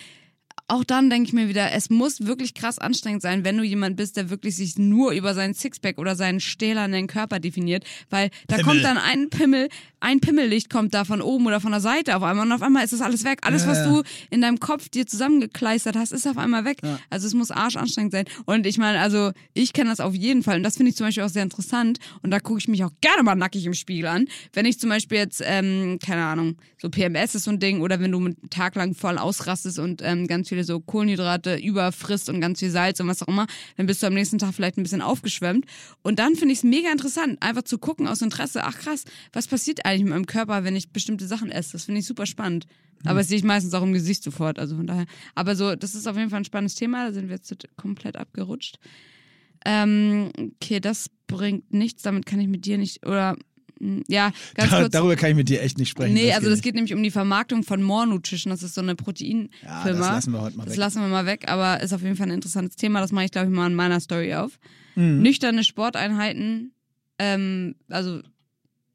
auch 0.71 0.85
dann 0.85 1.11
denke 1.11 1.27
ich 1.27 1.33
mir 1.33 1.49
wieder, 1.49 1.73
es 1.73 1.91
muss 1.91 2.27
wirklich 2.27 2.55
krass 2.55 2.79
anstrengend 2.79 3.23
sein, 3.23 3.45
wenn 3.45 3.59
du 3.59 3.65
jemand 3.65 3.97
bist, 3.97 4.17
der 4.17 4.31
wirklich 4.31 4.55
sich 4.55 4.79
nur 4.79 5.11
über 5.13 5.35
seinen 5.35 5.53
Sixpack 5.53 5.99
oder 5.99 6.15
seinen 6.15 6.39
stählernen 6.39 7.09
Körper 7.09 7.41
definiert, 7.41 7.85
weil 8.09 8.31
da 8.47 8.57
Pimmel. 8.57 8.65
kommt 8.65 8.85
dann 8.85 8.97
ein 8.97 9.31
Pimmel, 9.31 9.69
ein 10.01 10.21
Pimmellicht 10.21 10.71
kommt 10.71 10.95
da 10.95 11.05
von 11.05 11.21
oben 11.21 11.47
oder 11.47 11.61
von 11.61 11.73
der 11.73 11.81
Seite 11.81 12.17
auf 12.17 12.23
einmal 12.23 12.47
und 12.47 12.53
auf 12.53 12.63
einmal 12.63 12.85
ist 12.85 12.93
das 12.93 13.03
alles 13.03 13.25
weg. 13.25 13.41
Alles, 13.43 13.63
Ja, 13.63 13.69
was 13.69 13.79
ja. 13.79 13.85
du 13.87 14.03
in 14.31 14.41
deinem 14.41 14.59
Kopf 14.59 14.89
dir 14.89 15.07
zusammengekleistert 15.07 15.97
hast, 15.97 16.13
ist 16.13 16.27
auf 16.27 16.39
einmal 16.39 16.65
weg. 16.65 16.79
Also 17.11 17.27
es 17.27 17.35
muss 17.35 17.51
arsch 17.51 17.77
anstrengend 17.77 18.13
sein. 18.13 18.25
Und 18.47 18.67
ich 18.67 18.79
meine, 18.79 18.99
also 19.01 19.33
ich 19.55 19.73
kenne 19.73 19.91
das 19.91 20.01
auf 20.01 20.15
jeden 20.15 20.43
Fall 20.43 20.57
und 20.57 20.63
das 20.63 20.77
finde 20.77 20.91
ich 20.91 20.97
zum 20.97 21.07
Beispiel 21.07 21.23
auch 21.23 21.29
sehr 21.29 21.43
interessant 21.43 21.99
und 22.23 22.31
da 22.31 22.41
gucke 22.41 22.59
ich 22.59 22.69
mich 22.69 22.83
auch 22.85 22.91
gerne 23.01 23.23
mal 23.23 23.35
nackig 23.35 23.67
im 23.67 23.75
Spiegel 23.75 24.07
an. 24.07 24.27
Wenn 24.53 24.65
ich 24.65 24.81
zum 24.81 24.89
Beispiel 24.89 25.19
jetzt, 25.19 25.43
ähm, 25.45 25.99
keine 26.05 26.25
Ahnung, 26.25 26.57
so 26.79 26.89
PMS 26.89 27.35
ist 27.35 27.45
so 27.45 27.51
ein 27.51 27.59
Ding 27.59 27.83
oder 27.83 28.01
wenn 28.01 28.13
du 28.13 28.19
einen 28.19 28.51
Tag 28.51 28.75
lang 28.77 28.95
voll 28.95 29.19
ausrastest 29.19 29.79
und 29.79 30.01
ähm, 30.03 30.27
ganz 30.27 30.49
viele 30.49 30.65
so 30.65 30.81
Kohlenhydrate 30.81 31.57
überfrisst 31.57 32.31
und 32.31 32.41
ganz 32.41 32.61
viel 32.61 32.71
Salz 32.71 33.01
und 33.01 33.09
was 33.09 33.23
auch 33.23 33.29
immer, 33.29 33.47
dann 33.77 33.87
bist 33.87 34.03
du 34.03 34.07
am 34.07 34.15
nächsten 34.15 34.39
Tag 34.39 34.55
vielleicht 34.55 34.79
ein 34.79 34.83
bisschen 34.83 35.03
aufgeschwemmt. 35.03 35.67
Und 36.03 36.19
dann 36.19 36.37
finde 36.37 36.53
ich 36.53 36.59
es 36.59 36.65
mega 36.65 36.91
interessant, 36.91 37.43
einfach 37.43 37.63
zu 37.63 37.79
gucken 37.79 38.09
aus 38.09 38.23
Interesse, 38.23 38.65
ach 38.65 38.79
krass, 38.79 39.05
was 39.33 39.47
passiert 39.47 39.85
eigentlich 39.85 39.90
mit 39.99 40.11
meinem 40.11 40.27
Körper, 40.27 40.63
wenn 40.65 40.77
ich 40.77 40.93
bestimmte 40.93 41.27
Sachen 41.27 41.51
esse? 41.51 41.73
Das 41.73 41.85
finde 41.85 42.01
ich 42.01 42.07
super 42.07 42.25
spannend. 42.27 42.67
Aber 43.05 43.19
das 43.21 43.29
sehe 43.29 43.39
ich 43.39 43.45
meistens 43.45 43.75
auch 43.75 43.83
im 43.83 43.93
Gesicht 43.93 44.23
sofort, 44.23 44.59
also 44.59 44.77
von 44.77 44.87
daher. 44.87 45.07
Aber 45.35 45.57
so, 45.57 45.75
das 45.75 45.95
ist 45.95 46.07
auf 46.07 46.17
jeden 46.17 46.31
Fall 46.31 46.41
ein 46.41 46.45
spannendes 46.45 46.75
Thema, 46.75 47.07
da 47.07 47.13
sind 47.13 47.29
wir 47.29 47.37
jetzt 47.37 47.53
komplett 47.77 48.17
abgerutscht. 48.17 48.79
Ähm, 49.65 50.31
okay, 50.57 50.81
das 50.81 51.11
bringt 51.27 51.73
nichts, 51.73 52.03
damit 52.03 52.27
kann 52.27 52.41
ich 52.41 52.49
mit 52.49 52.65
dir 52.65 52.79
nicht, 52.79 53.07
oder, 53.07 53.37
mh, 53.79 54.03
ja, 54.09 54.33
ganz 54.55 54.71
Da, 54.71 54.81
kurz. 54.81 54.93
darüber 54.93 55.17
kann 55.17 55.31
ich 55.31 55.37
mit 55.37 55.49
dir 55.49 55.63
echt 55.63 55.79
nicht 55.79 55.91
sprechen. 55.91 56.15
Nee, 56.15 56.33
also 56.33 56.49
das 56.49 56.61
geht 56.61 56.71
geht 56.71 56.75
nämlich 56.77 56.95
um 56.95 57.03
die 57.03 57.11
Vermarktung 57.11 57.63
von 57.63 57.83
More 57.83 58.07
Nutrition. 58.07 58.51
Das 58.51 58.63
ist 58.63 58.75
so 58.75 58.81
eine 58.81 58.95
Proteinfirma. 58.97 59.51
Ja, 59.65 59.85
das 59.85 59.99
lassen 59.99 60.33
wir 60.33 60.41
heute 60.43 60.57
mal 60.57 60.65
Das 60.65 60.73
weg. 60.75 60.79
lassen 60.79 61.01
wir 61.03 61.09
mal 61.09 61.27
weg, 61.27 61.45
aber 61.51 61.81
ist 61.83 61.93
auf 61.93 62.03
jeden 62.03 62.17
Fall 62.17 62.29
ein 62.29 62.35
interessantes 62.35 62.77
Thema. 62.77 63.01
Das 63.01 63.13
mache 63.13 63.25
ich, 63.27 63.31
glaube 63.33 63.49
ich, 63.49 63.55
mal 63.55 63.67
in 63.67 63.75
meiner 63.75 64.01
Story 64.01 64.35
auf. 64.35 64.59
Mhm. 64.95 65.23
Nüchterne 65.23 65.65
Sporteinheiten. 65.65 66.73
Ähm, 67.19 67.75
also 67.89 68.21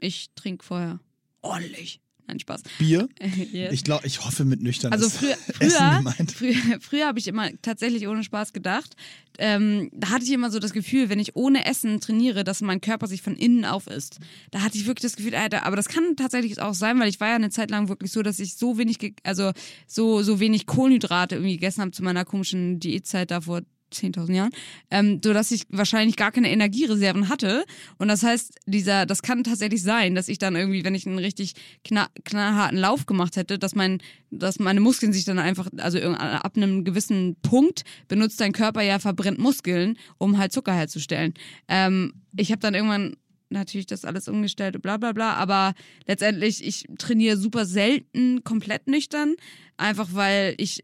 ich 0.05 0.29
trinke 0.35 0.63
vorher 0.63 0.99
ordentlich. 1.41 2.01
Nein, 2.27 2.39
Spaß. 2.39 2.63
Bier? 2.79 3.07
Yes. 3.51 3.73
Ich 3.73 3.83
glaube, 3.83 4.07
ich 4.07 4.25
hoffe 4.25 4.43
mit 4.43 4.61
nüchtern. 4.61 4.91
Also 4.91 5.09
früher, 5.09 5.35
früher, 5.35 6.03
früher, 6.35 6.79
früher 6.81 7.07
habe 7.07 7.19
ich 7.19 7.27
immer 7.27 7.49
tatsächlich 7.61 8.07
ohne 8.07 8.23
Spaß 8.23 8.53
gedacht. 8.53 8.95
Ähm, 9.37 9.91
da 9.93 10.09
hatte 10.09 10.25
ich 10.25 10.31
immer 10.31 10.49
so 10.49 10.59
das 10.59 10.73
Gefühl, 10.73 11.09
wenn 11.09 11.19
ich 11.19 11.35
ohne 11.35 11.65
Essen 11.65 12.01
trainiere, 12.01 12.43
dass 12.43 12.61
mein 12.61 12.81
Körper 12.81 13.07
sich 13.07 13.21
von 13.21 13.35
innen 13.35 13.65
auf 13.65 13.87
isst. 13.87 14.19
Da 14.51 14.61
hatte 14.61 14.77
ich 14.77 14.87
wirklich 14.87 15.03
das 15.03 15.15
Gefühl, 15.15 15.35
Alter, 15.35 15.65
aber 15.65 15.75
das 15.75 15.87
kann 15.87 16.15
tatsächlich 16.15 16.59
auch 16.59 16.73
sein, 16.73 16.99
weil 16.99 17.09
ich 17.09 17.19
war 17.19 17.29
ja 17.29 17.35
eine 17.35 17.49
Zeit 17.49 17.69
lang 17.69 17.87
wirklich 17.87 18.11
so, 18.11 18.23
dass 18.23 18.39
ich 18.39 18.55
so 18.55 18.77
wenig, 18.77 18.97
also 19.23 19.51
so, 19.87 20.21
so 20.21 20.39
wenig 20.39 20.65
Kohlenhydrate 20.65 21.35
irgendwie 21.35 21.55
gegessen 21.55 21.81
habe 21.81 21.91
zu 21.91 22.03
meiner 22.03 22.25
komischen 22.25 22.79
Diätzeit 22.79 23.31
da 23.31 23.41
vor 23.41 23.61
10.000 23.95 24.33
Jahren, 24.33 24.51
ähm, 24.91 25.21
so 25.23 25.33
dass 25.33 25.51
ich 25.51 25.63
wahrscheinlich 25.69 26.15
gar 26.15 26.31
keine 26.31 26.51
Energiereserven 26.51 27.29
hatte. 27.29 27.65
Und 27.97 28.07
das 28.07 28.23
heißt, 28.23 28.55
dieser, 28.65 29.05
das 29.05 29.21
kann 29.21 29.43
tatsächlich 29.43 29.81
sein, 29.83 30.15
dass 30.15 30.27
ich 30.27 30.37
dann 30.37 30.55
irgendwie, 30.55 30.83
wenn 30.83 30.95
ich 30.95 31.07
einen 31.07 31.19
richtig 31.19 31.53
knall, 31.83 32.07
knallharten 32.23 32.77
Lauf 32.77 33.05
gemacht 33.05 33.35
hätte, 33.35 33.57
dass 33.59 33.75
mein, 33.75 33.99
dass 34.31 34.59
meine 34.59 34.79
Muskeln 34.79 35.13
sich 35.13 35.25
dann 35.25 35.39
einfach, 35.39 35.69
also 35.77 35.99
ab 35.99 36.53
einem 36.55 36.83
gewissen 36.83 37.35
Punkt 37.41 37.83
benutzt 38.07 38.39
dein 38.39 38.51
Körper 38.51 38.81
ja 38.81 38.99
verbrennt 38.99 39.39
Muskeln, 39.39 39.97
um 40.17 40.37
halt 40.37 40.51
Zucker 40.51 40.73
herzustellen. 40.73 41.33
Ähm, 41.67 42.13
ich 42.35 42.51
habe 42.51 42.59
dann 42.59 42.73
irgendwann 42.73 43.15
natürlich 43.49 43.85
das 43.85 44.05
alles 44.05 44.27
umgestellt, 44.27 44.81
bla 44.81 44.97
bla 44.97 45.11
bla. 45.11 45.33
Aber 45.33 45.73
letztendlich, 46.07 46.65
ich 46.65 46.85
trainiere 46.97 47.37
super 47.37 47.65
selten 47.65 48.43
komplett 48.43 48.87
nüchtern, 48.87 49.35
einfach 49.77 50.09
weil 50.11 50.55
ich 50.57 50.83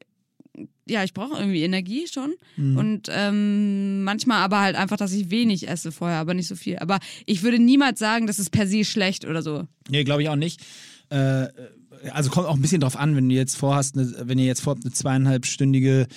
ja, 0.88 1.04
ich 1.04 1.14
brauche 1.14 1.38
irgendwie 1.38 1.64
Energie 1.64 2.08
schon. 2.12 2.34
Mhm. 2.58 2.78
Und 2.78 3.08
ähm, 3.10 4.04
manchmal 4.04 4.44
aber 4.44 4.60
halt 4.60 4.76
einfach, 4.76 4.98
dass 4.98 5.14
ich 5.14 5.30
wenig 5.30 5.68
esse 5.68 5.92
vorher, 5.92 6.20
aber 6.20 6.34
nicht 6.34 6.48
so 6.48 6.56
viel. 6.56 6.78
Aber 6.80 7.00
ich 7.26 7.44
würde 7.44 7.60
niemals 7.60 8.00
sagen, 8.00 8.28
das 8.28 8.40
ist 8.40 8.52
per 8.52 8.68
se 8.68 8.84
schlecht 8.84 9.26
oder 9.26 9.42
so. 9.42 9.68
Nee, 9.90 10.04
glaube 10.04 10.24
ich 10.24 10.30
auch 10.30 10.36
nicht. 10.36 10.62
Äh, 11.10 11.48
also 12.12 12.30
kommt 12.30 12.48
auch 12.48 12.56
ein 12.56 12.62
bisschen 12.62 12.82
drauf 12.82 12.98
an, 12.98 13.16
wenn 13.16 13.30
du 13.30 13.36
jetzt 13.36 13.56
vorhast, 13.56 13.96
eine, 13.96 14.12
wenn 14.24 14.40
ihr 14.40 14.46
jetzt 14.46 14.62
vorhabt, 14.62 14.84
eine 14.84 14.94
zweieinhalbstündige 14.94 16.08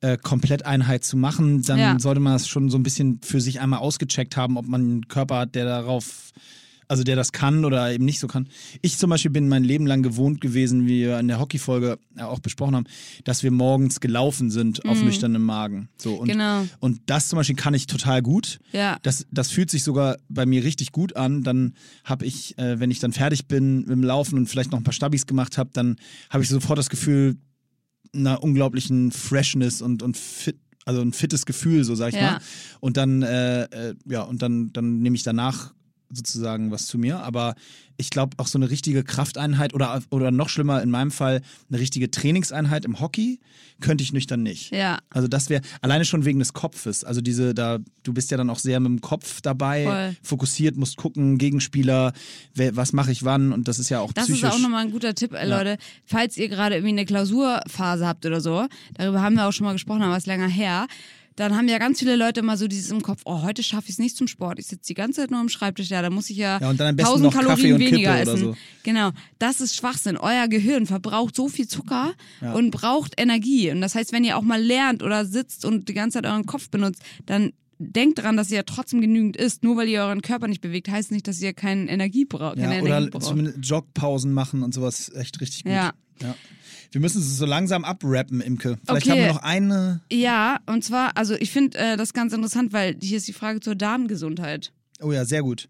äh, 0.00 0.18
Kompletteinheit 0.18 1.04
zu 1.04 1.16
machen, 1.16 1.62
dann 1.62 1.78
ja. 1.78 1.98
sollte 1.98 2.20
man 2.20 2.34
das 2.34 2.48
schon 2.48 2.70
so 2.70 2.78
ein 2.78 2.82
bisschen 2.82 3.20
für 3.22 3.40
sich 3.40 3.60
einmal 3.60 3.80
ausgecheckt 3.80 4.36
haben, 4.36 4.56
ob 4.56 4.66
man 4.66 4.80
einen 4.80 5.08
Körper 5.08 5.38
hat, 5.38 5.54
der 5.54 5.64
darauf 5.64 6.32
also 6.90 7.04
der 7.04 7.14
das 7.14 7.30
kann 7.30 7.64
oder 7.64 7.92
eben 7.92 8.04
nicht 8.04 8.18
so 8.18 8.26
kann. 8.26 8.48
Ich 8.82 8.98
zum 8.98 9.10
Beispiel 9.10 9.30
bin 9.30 9.48
mein 9.48 9.62
Leben 9.62 9.86
lang 9.86 10.02
gewohnt 10.02 10.40
gewesen, 10.40 10.86
wie 10.88 11.02
wir 11.02 11.20
in 11.20 11.28
der 11.28 11.38
Hockeyfolge 11.38 11.98
auch 12.18 12.40
besprochen 12.40 12.74
haben, 12.74 12.86
dass 13.22 13.44
wir 13.44 13.52
morgens 13.52 14.00
gelaufen 14.00 14.50
sind 14.50 14.84
auf 14.84 14.98
mhm. 14.98 15.06
nüchternem 15.06 15.42
Magen. 15.42 15.88
So, 15.98 16.16
und, 16.16 16.26
genau. 16.26 16.66
und 16.80 17.00
das 17.06 17.28
zum 17.28 17.36
Beispiel 17.36 17.54
kann 17.54 17.74
ich 17.74 17.86
total 17.86 18.22
gut. 18.22 18.58
Ja. 18.72 18.98
Das, 19.02 19.24
das 19.30 19.52
fühlt 19.52 19.70
sich 19.70 19.84
sogar 19.84 20.16
bei 20.28 20.46
mir 20.46 20.64
richtig 20.64 20.90
gut 20.90 21.14
an. 21.14 21.44
Dann 21.44 21.74
habe 22.04 22.26
ich, 22.26 22.58
äh, 22.58 22.80
wenn 22.80 22.90
ich 22.90 22.98
dann 22.98 23.12
fertig 23.12 23.46
bin 23.46 23.82
mit 23.82 23.90
dem 23.90 24.02
Laufen 24.02 24.36
und 24.36 24.48
vielleicht 24.48 24.72
noch 24.72 24.78
ein 24.78 24.84
paar 24.84 24.92
Stabis 24.92 25.26
gemacht 25.26 25.58
habe, 25.58 25.70
dann 25.72 25.94
habe 26.28 26.42
ich 26.42 26.48
sofort 26.48 26.78
das 26.78 26.90
Gefühl 26.90 27.36
einer 28.12 28.42
unglaublichen 28.42 29.12
Freshness 29.12 29.80
und, 29.80 30.02
und 30.02 30.16
fit, 30.16 30.58
also 30.86 31.02
ein 31.02 31.12
fittes 31.12 31.46
Gefühl, 31.46 31.84
so 31.84 31.94
sag 31.94 32.08
ich 32.08 32.16
ja. 32.16 32.32
mal. 32.32 32.40
Und 32.80 32.96
dann, 32.96 33.22
äh, 33.22 33.62
äh, 33.62 33.94
ja, 34.06 34.22
und 34.22 34.42
dann, 34.42 34.72
dann 34.72 35.02
nehme 35.02 35.14
ich 35.14 35.22
danach 35.22 35.72
sozusagen 36.12 36.70
was 36.70 36.86
zu 36.86 36.98
mir. 36.98 37.20
Aber 37.20 37.54
ich 37.96 38.10
glaube, 38.10 38.36
auch 38.38 38.46
so 38.46 38.58
eine 38.58 38.70
richtige 38.70 39.04
Krafteinheit 39.04 39.74
oder, 39.74 40.02
oder 40.10 40.30
noch 40.30 40.48
schlimmer 40.48 40.82
in 40.82 40.90
meinem 40.90 41.10
Fall 41.10 41.42
eine 41.68 41.78
richtige 41.80 42.10
Trainingseinheit 42.10 42.84
im 42.84 42.98
Hockey 43.00 43.40
könnte 43.80 44.02
ich 44.04 44.12
nüchtern 44.12 44.42
nicht. 44.42 44.72
Ja. 44.72 44.98
Also 45.10 45.28
das 45.28 45.48
wäre 45.50 45.62
alleine 45.82 46.04
schon 46.04 46.24
wegen 46.24 46.38
des 46.38 46.52
Kopfes. 46.52 47.04
Also 47.04 47.20
diese, 47.20 47.54
da, 47.54 47.78
du 48.02 48.12
bist 48.12 48.30
ja 48.30 48.36
dann 48.36 48.50
auch 48.50 48.58
sehr 48.58 48.78
mit 48.80 48.88
dem 48.90 49.00
Kopf 49.00 49.40
dabei, 49.40 49.84
Voll. 49.84 50.16
fokussiert, 50.22 50.76
musst 50.76 50.96
gucken, 50.96 51.38
Gegenspieler, 51.38 52.12
wer, 52.54 52.76
was 52.76 52.92
mache 52.92 53.12
ich 53.12 53.24
wann 53.24 53.52
und 53.52 53.68
das 53.68 53.78
ist 53.78 53.88
ja 53.90 54.00
auch 54.00 54.12
Das 54.12 54.24
psychisch. 54.26 54.42
ist 54.44 54.50
auch 54.54 54.58
nochmal 54.58 54.84
ein 54.84 54.92
guter 54.92 55.14
Tipp, 55.14 55.32
äh, 55.32 55.46
Ja. 55.48 55.58
Leute. 55.58 55.76
Falls 56.04 56.36
ihr 56.36 56.48
gerade 56.48 56.74
irgendwie 56.76 56.92
eine 56.92 57.04
Klausurphase 57.06 58.06
habt 58.06 58.24
oder 58.26 58.40
so, 58.40 58.66
darüber 58.94 59.22
haben 59.22 59.34
wir 59.36 59.46
auch 59.46 59.52
schon 59.52 59.64
mal 59.66 59.72
gesprochen, 59.72 60.02
aber 60.02 60.16
es 60.16 60.24
ist 60.24 60.26
länger 60.26 60.48
her. 60.48 60.86
Dann 61.40 61.56
haben 61.56 61.68
ja 61.68 61.78
ganz 61.78 61.98
viele 62.00 62.16
Leute 62.16 62.40
immer 62.40 62.56
so 62.56 62.68
dieses 62.68 62.90
im 62.90 63.02
Kopf, 63.02 63.22
oh, 63.24 63.42
heute 63.42 63.62
schaffe 63.62 63.84
ich 63.86 63.92
es 63.94 63.98
nicht 63.98 64.16
zum 64.16 64.28
Sport. 64.28 64.58
Ich 64.58 64.66
sitze 64.66 64.88
die 64.88 64.94
ganze 64.94 65.22
Zeit 65.22 65.30
nur 65.30 65.40
am 65.40 65.48
Schreibtisch, 65.48 65.88
ja, 65.88 66.02
da 66.02 66.10
muss 66.10 66.28
ich 66.30 66.36
ja, 66.36 66.58
Ja, 66.60 66.68
und 66.70 66.78
dann 66.78 66.88
am 66.88 66.96
besten 66.96 67.12
1000 67.14 67.24
noch 67.24 67.32
Kaffee 67.32 67.62
Kalorien 67.70 67.80
weniger 67.80 68.20
essen. 68.20 68.36
so. 68.38 68.56
Genau, 68.82 69.10
das 69.38 69.60
ist 69.60 69.74
Schwachsinn. 69.74 70.16
Euer 70.18 70.48
Gehirn 70.48 70.86
verbraucht 70.86 71.34
so 71.34 71.48
viel 71.48 71.66
Zucker 71.66 72.12
Ja. 72.40 72.52
und 72.52 72.70
braucht 72.70 73.14
Energie. 73.18 73.70
Und 73.70 73.80
das 73.80 73.94
heißt, 73.94 74.12
wenn 74.12 74.22
ihr 74.24 74.36
auch 74.36 74.42
mal 74.42 74.62
lernt 74.62 75.02
oder 75.02 75.24
sitzt 75.24 75.64
und 75.64 75.88
die 75.88 75.94
ganze 75.94 76.18
Zeit 76.18 76.26
euren 76.30 76.44
Kopf 76.46 76.68
benutzt, 76.70 77.02
dann 77.26 77.52
denkt 77.78 78.18
dran, 78.18 78.36
dass 78.36 78.50
ihr 78.50 78.58
ja 78.58 78.62
trotzdem 78.62 79.00
genügend 79.00 79.38
isst. 79.38 79.64
Nur 79.64 79.78
weil 79.78 79.88
ihr 79.88 80.02
euren 80.02 80.20
Körper 80.20 80.46
nicht 80.46 80.60
bewegt, 80.60 80.90
heißt 80.90 81.10
nicht, 81.10 81.26
dass 81.26 81.40
ihr 81.40 81.54
keine 81.54 81.88
Energie 81.90 82.26
braucht. 82.26 82.58
Ja, 82.58 82.64
Keine 82.68 82.82
oder 82.82 82.96
Energie 82.98 83.10
braucht. 83.12 83.22
zumindest 83.24 83.58
Jogpausen 83.62 84.34
machen 84.34 84.62
und 84.62 84.74
sowas 84.74 85.10
echt 85.14 85.40
richtig 85.40 85.64
gut. 85.64 85.72
Ja. 85.72 85.92
Ja. 86.22 86.34
Wir 86.92 87.00
müssen 87.00 87.20
es 87.20 87.38
so 87.38 87.46
langsam 87.46 87.84
abrappen, 87.84 88.40
Imke. 88.40 88.76
Vielleicht 88.84 89.06
Okay. 89.06 89.10
haben 89.12 89.18
wir 89.26 89.32
noch 89.34 89.42
eine. 89.42 90.00
Ja, 90.10 90.58
und 90.66 90.82
zwar, 90.84 91.16
also 91.16 91.34
ich 91.34 91.50
finde 91.52 91.78
äh, 91.78 91.96
das 91.96 92.12
ganz 92.12 92.32
interessant, 92.32 92.72
weil 92.72 92.96
hier 93.00 93.16
ist 93.18 93.28
die 93.28 93.32
Frage 93.32 93.60
zur 93.60 93.76
Darmgesundheit. 93.76 94.72
Oh 95.00 95.12
ja, 95.12 95.24
sehr 95.24 95.42
gut. 95.42 95.68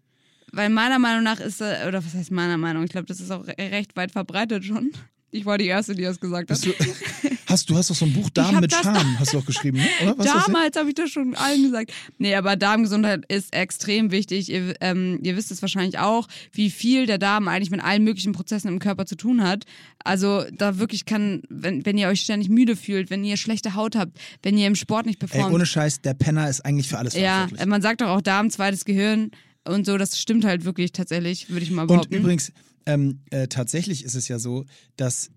Weil 0.51 0.69
meiner 0.69 0.97
Meinung 0.99 1.23
nach 1.23 1.39
ist, 1.39 1.61
äh, 1.61 1.85
oder 1.87 2.03
was 2.03 2.13
heißt 2.15 2.31
meiner 2.31 2.57
Meinung? 2.57 2.83
Ich 2.83 2.89
glaube, 2.91 3.05
das 3.05 3.19
ist 3.19 3.29
auch 3.31 3.45
re- 3.47 3.55
recht 3.57 3.95
weit 3.95 4.11
verbreitet 4.11 4.65
schon. 4.65 4.91
Ich 5.29 5.45
war 5.45 5.57
die 5.59 5.67
Erste, 5.67 5.93
die 5.95 6.01
das 6.03 6.19
gesagt 6.19 6.49
hat. 6.49 6.59
Hast, 7.51 7.69
du 7.69 7.75
hast 7.75 7.89
doch 7.89 7.95
so 7.95 8.05
ein 8.05 8.13
Buch 8.13 8.29
hab 8.37 8.59
mit 8.61 8.71
das 8.71 8.81
Charme, 8.81 9.19
hast 9.19 9.33
du 9.33 9.37
doch 9.37 9.45
geschrieben, 9.45 9.77
ne? 9.77 9.87
oder? 10.03 10.17
Was? 10.17 10.25
Damals 10.45 10.77
habe 10.77 10.89
ich 10.89 10.95
das 10.95 11.09
schon 11.09 11.35
allen 11.35 11.63
gesagt. 11.63 11.91
Nee, 12.17 12.35
aber 12.35 12.55
Darmgesundheit 12.55 13.25
ist 13.27 13.53
extrem 13.53 14.11
wichtig. 14.11 14.49
Ihr, 14.49 14.75
ähm, 14.81 15.19
ihr 15.23 15.35
wisst 15.35 15.51
es 15.51 15.61
wahrscheinlich 15.61 15.99
auch, 15.99 16.27
wie 16.51 16.69
viel 16.69 17.05
der 17.05 17.17
Darm 17.17 17.47
eigentlich 17.47 17.71
mit 17.71 17.83
allen 17.83 18.03
möglichen 18.03 18.31
Prozessen 18.31 18.67
im 18.69 18.79
Körper 18.79 19.05
zu 19.05 19.15
tun 19.15 19.43
hat. 19.43 19.65
Also 20.03 20.43
da 20.51 20.79
wirklich 20.79 21.05
kann, 21.05 21.43
wenn, 21.49 21.85
wenn 21.85 21.97
ihr 21.97 22.07
euch 22.07 22.21
ständig 22.21 22.49
müde 22.49 22.75
fühlt, 22.75 23.09
wenn 23.09 23.23
ihr 23.23 23.37
schlechte 23.37 23.75
Haut 23.75 23.95
habt, 23.95 24.17
wenn 24.43 24.57
ihr 24.57 24.67
im 24.67 24.75
Sport 24.75 25.05
nicht 25.05 25.21
Ey, 25.21 25.27
performt. 25.27 25.53
ohne 25.53 25.65
Scheiß, 25.65 26.01
der 26.01 26.13
Penner 26.13 26.49
ist 26.49 26.61
eigentlich 26.61 26.87
für 26.87 26.97
alles 26.97 27.13
ja, 27.13 27.33
verantwortlich. 27.33 27.67
man 27.67 27.81
sagt 27.81 28.01
doch 28.01 28.07
auch 28.07 28.21
Darm, 28.21 28.49
zweites 28.49 28.85
Gehirn 28.85 29.31
und 29.65 29.85
so. 29.85 29.97
Das 29.97 30.19
stimmt 30.19 30.45
halt 30.45 30.65
wirklich 30.65 30.91
tatsächlich, 30.91 31.49
würde 31.49 31.63
ich 31.63 31.71
mal 31.71 31.83
Und 31.83 31.87
behaupten. 31.87 32.15
übrigens, 32.15 32.51
ähm, 32.85 33.19
äh, 33.29 33.47
tatsächlich 33.47 34.03
ist 34.03 34.15
es 34.15 34.27
ja 34.27 34.39
so, 34.39 34.65
dass 34.95 35.29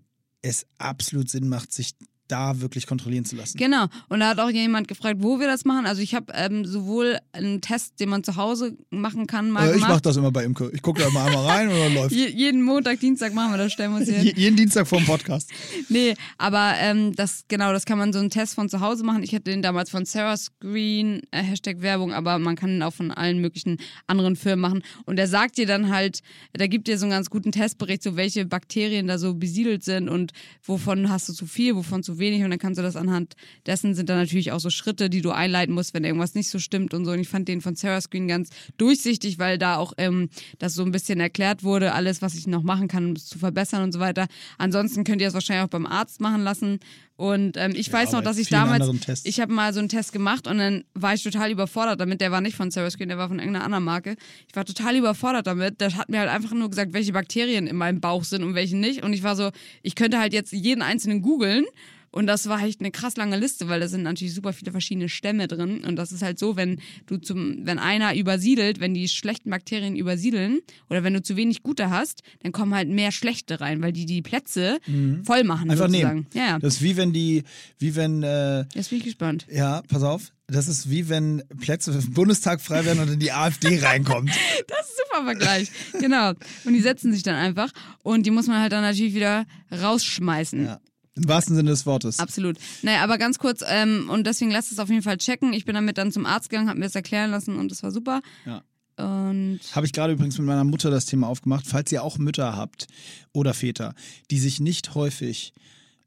es 0.45 0.67
absolut 0.77 1.27
Sinn 1.29 1.49
macht, 1.49 1.73
sich 1.73 1.95
da 2.27 2.59
wirklich 2.61 2.87
kontrollieren 2.87 3.25
zu 3.25 3.35
lassen. 3.35 3.57
Genau. 3.57 3.85
Und 4.09 4.19
da 4.19 4.29
hat 4.29 4.39
auch 4.39 4.49
jemand 4.49 4.87
gefragt, 4.87 5.17
wo 5.19 5.39
wir 5.39 5.47
das 5.47 5.65
machen. 5.65 5.85
Also 5.85 6.01
ich 6.01 6.15
habe 6.15 6.33
ähm, 6.33 6.65
sowohl 6.65 7.17
einen 7.31 7.61
Test, 7.61 7.99
den 7.99 8.09
man 8.09 8.23
zu 8.23 8.35
Hause 8.35 8.77
machen 8.89 9.27
kann, 9.27 9.51
mal 9.51 9.69
Äh, 9.69 9.75
ich 9.75 9.81
mache 9.81 10.01
das 10.01 10.17
immer 10.17 10.31
bei 10.31 10.43
Imke. 10.43 10.71
Ich 10.73 10.81
gucke 10.81 11.01
da 11.01 11.09
mal 11.09 11.25
einmal 11.25 11.45
rein 11.45 11.69
und 11.69 11.77
dann 11.77 11.93
läuft. 11.95 12.15
Je, 12.15 12.27
jeden 12.27 12.61
Montag, 12.63 12.99
Dienstag 12.99 13.33
machen 13.33 13.51
wir 13.51 13.57
das, 13.57 13.73
stellen 13.73 13.91
wir 13.91 13.97
uns 13.99 14.09
hier. 14.09 14.19
Je, 14.23 14.33
jeden 14.35 14.55
Dienstag 14.55 14.87
vor 14.87 14.99
dem 14.99 15.05
Podcast. 15.05 15.51
Nee, 15.89 16.15
aber 16.37 16.73
ähm, 16.79 17.15
das, 17.15 17.45
genau, 17.47 17.71
das 17.71 17.85
kann 17.85 17.97
man 17.97 18.11
so 18.11 18.19
einen 18.19 18.29
Test 18.29 18.55
von 18.55 18.69
zu 18.69 18.79
Hause 18.79 19.03
machen. 19.03 19.23
Ich 19.23 19.33
hatte 19.33 19.43
den 19.43 19.61
damals 19.61 19.89
von 19.89 20.05
Sarah 20.05 20.35
Screen, 20.35 21.21
äh, 21.31 21.43
Hashtag 21.43 21.81
Werbung, 21.81 22.11
aber 22.13 22.39
man 22.39 22.55
kann 22.55 22.69
ihn 22.69 22.83
auch 22.83 22.93
von 22.93 23.11
allen 23.11 23.39
möglichen 23.39 23.77
anderen 24.07 24.35
Firmen 24.35 24.61
machen. 24.61 24.83
Und 25.05 25.17
der 25.17 25.27
sagt 25.27 25.57
dir 25.57 25.67
dann 25.67 25.91
halt, 25.93 26.21
da 26.53 26.67
gibt 26.67 26.87
dir 26.87 26.97
so 26.97 27.05
einen 27.05 27.11
ganz 27.11 27.29
guten 27.29 27.51
Testbericht, 27.51 28.03
so 28.03 28.15
welche 28.15 28.45
Bakterien 28.45 29.07
da 29.07 29.17
so 29.17 29.35
besiedelt 29.35 29.83
sind 29.83 30.09
und 30.09 30.31
wovon 30.63 31.09
hast 31.09 31.29
du 31.29 31.33
zu 31.33 31.45
viel, 31.45 31.75
wovon 31.75 32.03
zu 32.03 32.14
wenig. 32.19 32.43
Und 32.43 32.49
dann 32.49 32.59
kannst 32.59 32.77
du 32.79 32.83
das 32.83 32.95
anhand 32.95 33.35
dessen 33.65 33.95
sind 33.95 34.09
dann 34.09 34.17
natürlich 34.17 34.51
auch 34.51 34.59
so 34.59 34.69
Schritte, 34.69 35.09
die 35.09 35.21
du 35.21 35.31
einleiten 35.31 35.73
musst, 35.73 35.93
wenn 35.93 36.03
irgendwas 36.03 36.35
nicht 36.35 36.49
so 36.49 36.59
stimmt 36.59 36.93
und 36.93 37.05
so. 37.05 37.11
Und 37.11 37.19
ich 37.19 37.27
fand 37.27 37.47
den 37.47 37.61
von 37.61 37.75
Sarah 37.75 38.01
Screen 38.01 38.27
ganz 38.27 38.49
durchsichtig, 38.77 39.39
weil 39.39 39.57
da 39.57 39.77
auch 39.77 39.93
ähm, 39.97 40.29
das 40.59 40.73
so 40.73 40.83
ein 40.83 40.91
bisschen 40.91 41.19
erklärt 41.19 41.63
wurde, 41.63 41.93
alles, 41.93 42.21
was 42.21 42.35
ich 42.35 42.47
noch 42.47 42.63
machen 42.63 42.87
kann, 42.87 43.05
um 43.05 43.11
es 43.13 43.25
zu 43.25 43.39
verbessern 43.39 43.83
und 43.83 43.91
so 43.91 43.99
weiter. 43.99 44.27
Ansonsten 44.57 45.03
könnt 45.03 45.21
ihr 45.21 45.27
das 45.27 45.33
wahrscheinlich 45.33 45.65
auch 45.65 45.69
beim 45.69 45.85
Arzt 45.85 46.21
machen 46.21 46.41
lassen. 46.43 46.79
Und 47.17 47.55
ähm, 47.55 47.71
ich 47.75 47.87
Ja, 47.87 47.93
weiß 47.93 48.11
noch, 48.11 48.21
dass 48.21 48.37
ich 48.37 48.49
damals, 48.49 49.23
ich 49.23 49.39
habe 49.39 49.53
mal 49.53 49.73
so 49.73 49.79
einen 49.79 49.87
Test 49.87 50.11
gemacht 50.11 50.47
und 50.47 50.57
dann 50.57 50.83
war 50.93 51.13
ich 51.13 51.23
total 51.23 51.49
überfordert 51.49 51.99
damit. 52.01 52.19
Der 52.19 52.31
war 52.31 52.41
nicht 52.41 52.55
von 52.57 52.71
Sarah 52.71 52.89
Screen, 52.91 53.07
der 53.07 53.17
war 53.17 53.29
von 53.29 53.39
irgendeiner 53.39 53.63
anderen 53.63 53.85
Marke. 53.85 54.15
Ich 54.49 54.55
war 54.55 54.65
total 54.65 54.97
überfordert 54.97 55.47
damit. 55.47 55.79
Der 55.79 55.95
hat 55.95 56.09
mir 56.09 56.19
halt 56.19 56.29
einfach 56.29 56.51
nur 56.53 56.69
gesagt, 56.69 56.91
welche 56.93 57.13
Bakterien 57.13 57.67
in 57.67 57.77
meinem 57.77 58.01
Bauch 58.01 58.25
sind 58.25 58.43
und 58.43 58.53
welche 58.53 58.75
nicht. 58.75 59.01
Und 59.03 59.13
ich 59.13 59.23
war 59.23 59.35
so, 59.37 59.51
ich 59.81 59.95
könnte 59.95 60.19
halt 60.19 60.33
jetzt 60.33 60.51
jeden 60.51 60.81
einzelnen 60.81 61.21
googeln. 61.21 61.63
Und 62.11 62.27
das 62.27 62.47
war 62.47 62.63
echt 62.63 62.79
eine 62.79 62.91
krass 62.91 63.17
lange 63.17 63.37
Liste, 63.37 63.67
weil 63.67 63.81
da 63.81 63.89
sind 63.89 64.03
natürlich 64.03 64.33
super 64.33 64.53
viele 64.53 64.71
verschiedene 64.71 65.09
Stämme 65.09 65.49
drin. 65.49 65.83
Und 65.85 65.97
das 65.97 66.13
ist 66.13 66.21
halt 66.21 66.39
so, 66.39 66.55
wenn 66.55 66.79
du 67.07 67.17
zum, 67.17 67.65
wenn 67.65 67.77
einer 67.77 68.15
übersiedelt, 68.15 68.79
wenn 68.79 68.93
die 68.93 69.09
schlechten 69.09 69.49
Bakterien 69.49 69.97
übersiedeln 69.97 70.59
oder 70.89 71.03
wenn 71.03 71.13
du 71.13 71.21
zu 71.21 71.35
wenig 71.35 71.61
gute 71.61 71.89
hast, 71.89 72.21
dann 72.41 72.53
kommen 72.53 72.73
halt 72.73 72.87
mehr 72.87 73.11
schlechte 73.11 73.59
rein, 73.59 73.81
weil 73.81 73.91
die 73.91 74.05
die 74.05 74.21
Plätze 74.21 74.77
voll 75.25 75.43
machen 75.43 75.65
Mhm. 75.65 75.71
Einfach 75.71 75.89
sozusagen. 75.89 76.27
nehmen. 76.33 76.47
Ja. 76.47 76.57
Das 76.57 76.75
ist 76.75 76.81
wie 76.83 76.95
wenn 76.95 77.04
die, 77.13 77.43
wie 77.79 77.95
wenn, 77.95 78.23
äh, 78.23 78.65
Jetzt 78.73 78.89
bin 78.89 78.99
ich 78.99 79.03
gespannt. 79.05 79.45
ja, 79.51 79.81
pass 79.87 80.03
auf, 80.03 80.31
das 80.47 80.67
ist 80.67 80.89
wie 80.89 81.09
wenn 81.09 81.43
Plätze 81.59 81.91
für 81.93 81.99
den 82.01 82.13
Bundestag 82.13 82.61
frei 82.61 82.85
werden 82.85 82.99
und 82.99 83.09
dann 83.09 83.19
die 83.19 83.31
AfD 83.31 83.79
reinkommt. 83.79 84.29
Das 84.67 84.79
ist 84.89 84.99
ein 84.99 85.05
super 85.11 85.25
Vergleich. 85.25 85.71
genau. 85.99 86.29
Und 86.65 86.73
die 86.73 86.81
setzen 86.81 87.13
sich 87.13 87.23
dann 87.23 87.35
einfach 87.35 87.71
und 88.03 88.25
die 88.25 88.31
muss 88.31 88.47
man 88.47 88.59
halt 88.61 88.71
dann 88.71 88.81
natürlich 88.81 89.13
wieder 89.13 89.45
rausschmeißen. 89.71 90.65
Ja. 90.65 90.79
Im 91.15 91.29
wahrsten 91.29 91.55
Sinne 91.55 91.69
des 91.69 91.85
Wortes. 91.85 92.19
Absolut. 92.19 92.57
Naja, 92.81 93.01
aber 93.01 93.17
ganz 93.17 93.39
kurz, 93.39 93.63
ähm, 93.65 94.09
und 94.09 94.27
deswegen 94.27 94.51
lasst 94.51 94.71
es 94.73 94.79
auf 94.79 94.89
jeden 94.89 95.01
Fall 95.01 95.17
checken. 95.17 95.53
Ich 95.53 95.63
bin 95.63 95.75
damit 95.75 95.97
dann 95.97 96.11
zum 96.11 96.25
Arzt 96.25 96.49
gegangen, 96.49 96.67
habe 96.67 96.79
mir 96.79 96.85
das 96.85 96.95
erklären 96.95 97.31
lassen 97.31 97.55
und 97.57 97.71
das 97.71 97.83
war 97.83 97.91
super. 97.91 98.21
Ja. 98.45 98.63
Und 98.97 99.59
Habe 99.73 99.85
ich 99.85 99.93
gerade 99.93 100.13
übrigens 100.13 100.37
mit 100.37 100.47
meiner 100.47 100.63
Mutter 100.63 100.89
das 100.89 101.05
Thema 101.05 101.27
aufgemacht. 101.27 101.65
Falls 101.67 101.91
ihr 101.91 102.03
auch 102.03 102.17
Mütter 102.17 102.55
habt 102.55 102.87
oder 103.33 103.53
Väter, 103.53 103.93
die 104.31 104.39
sich 104.39 104.59
nicht 104.59 104.93
häufig 104.95 105.53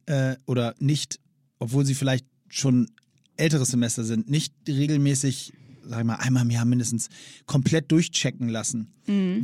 äh, 0.09 0.37
oder 0.47 0.75
nicht, 0.79 1.21
obwohl 1.59 1.85
sie 1.85 1.95
vielleicht 1.95 2.27
schon 2.49 2.91
älteres 3.37 3.69
Semester 3.69 4.05
sind, 4.05 4.29
nicht 4.29 4.55
regelmäßig, 4.67 5.53
sag 5.85 6.01
ich 6.01 6.07
mal, 6.07 6.17
einmal 6.17 6.45
im 6.45 6.51
Jahr 6.51 6.65
mindestens 6.65 7.09
komplett 7.47 7.93
durchchecken 7.93 8.49
lassen. 8.49 8.93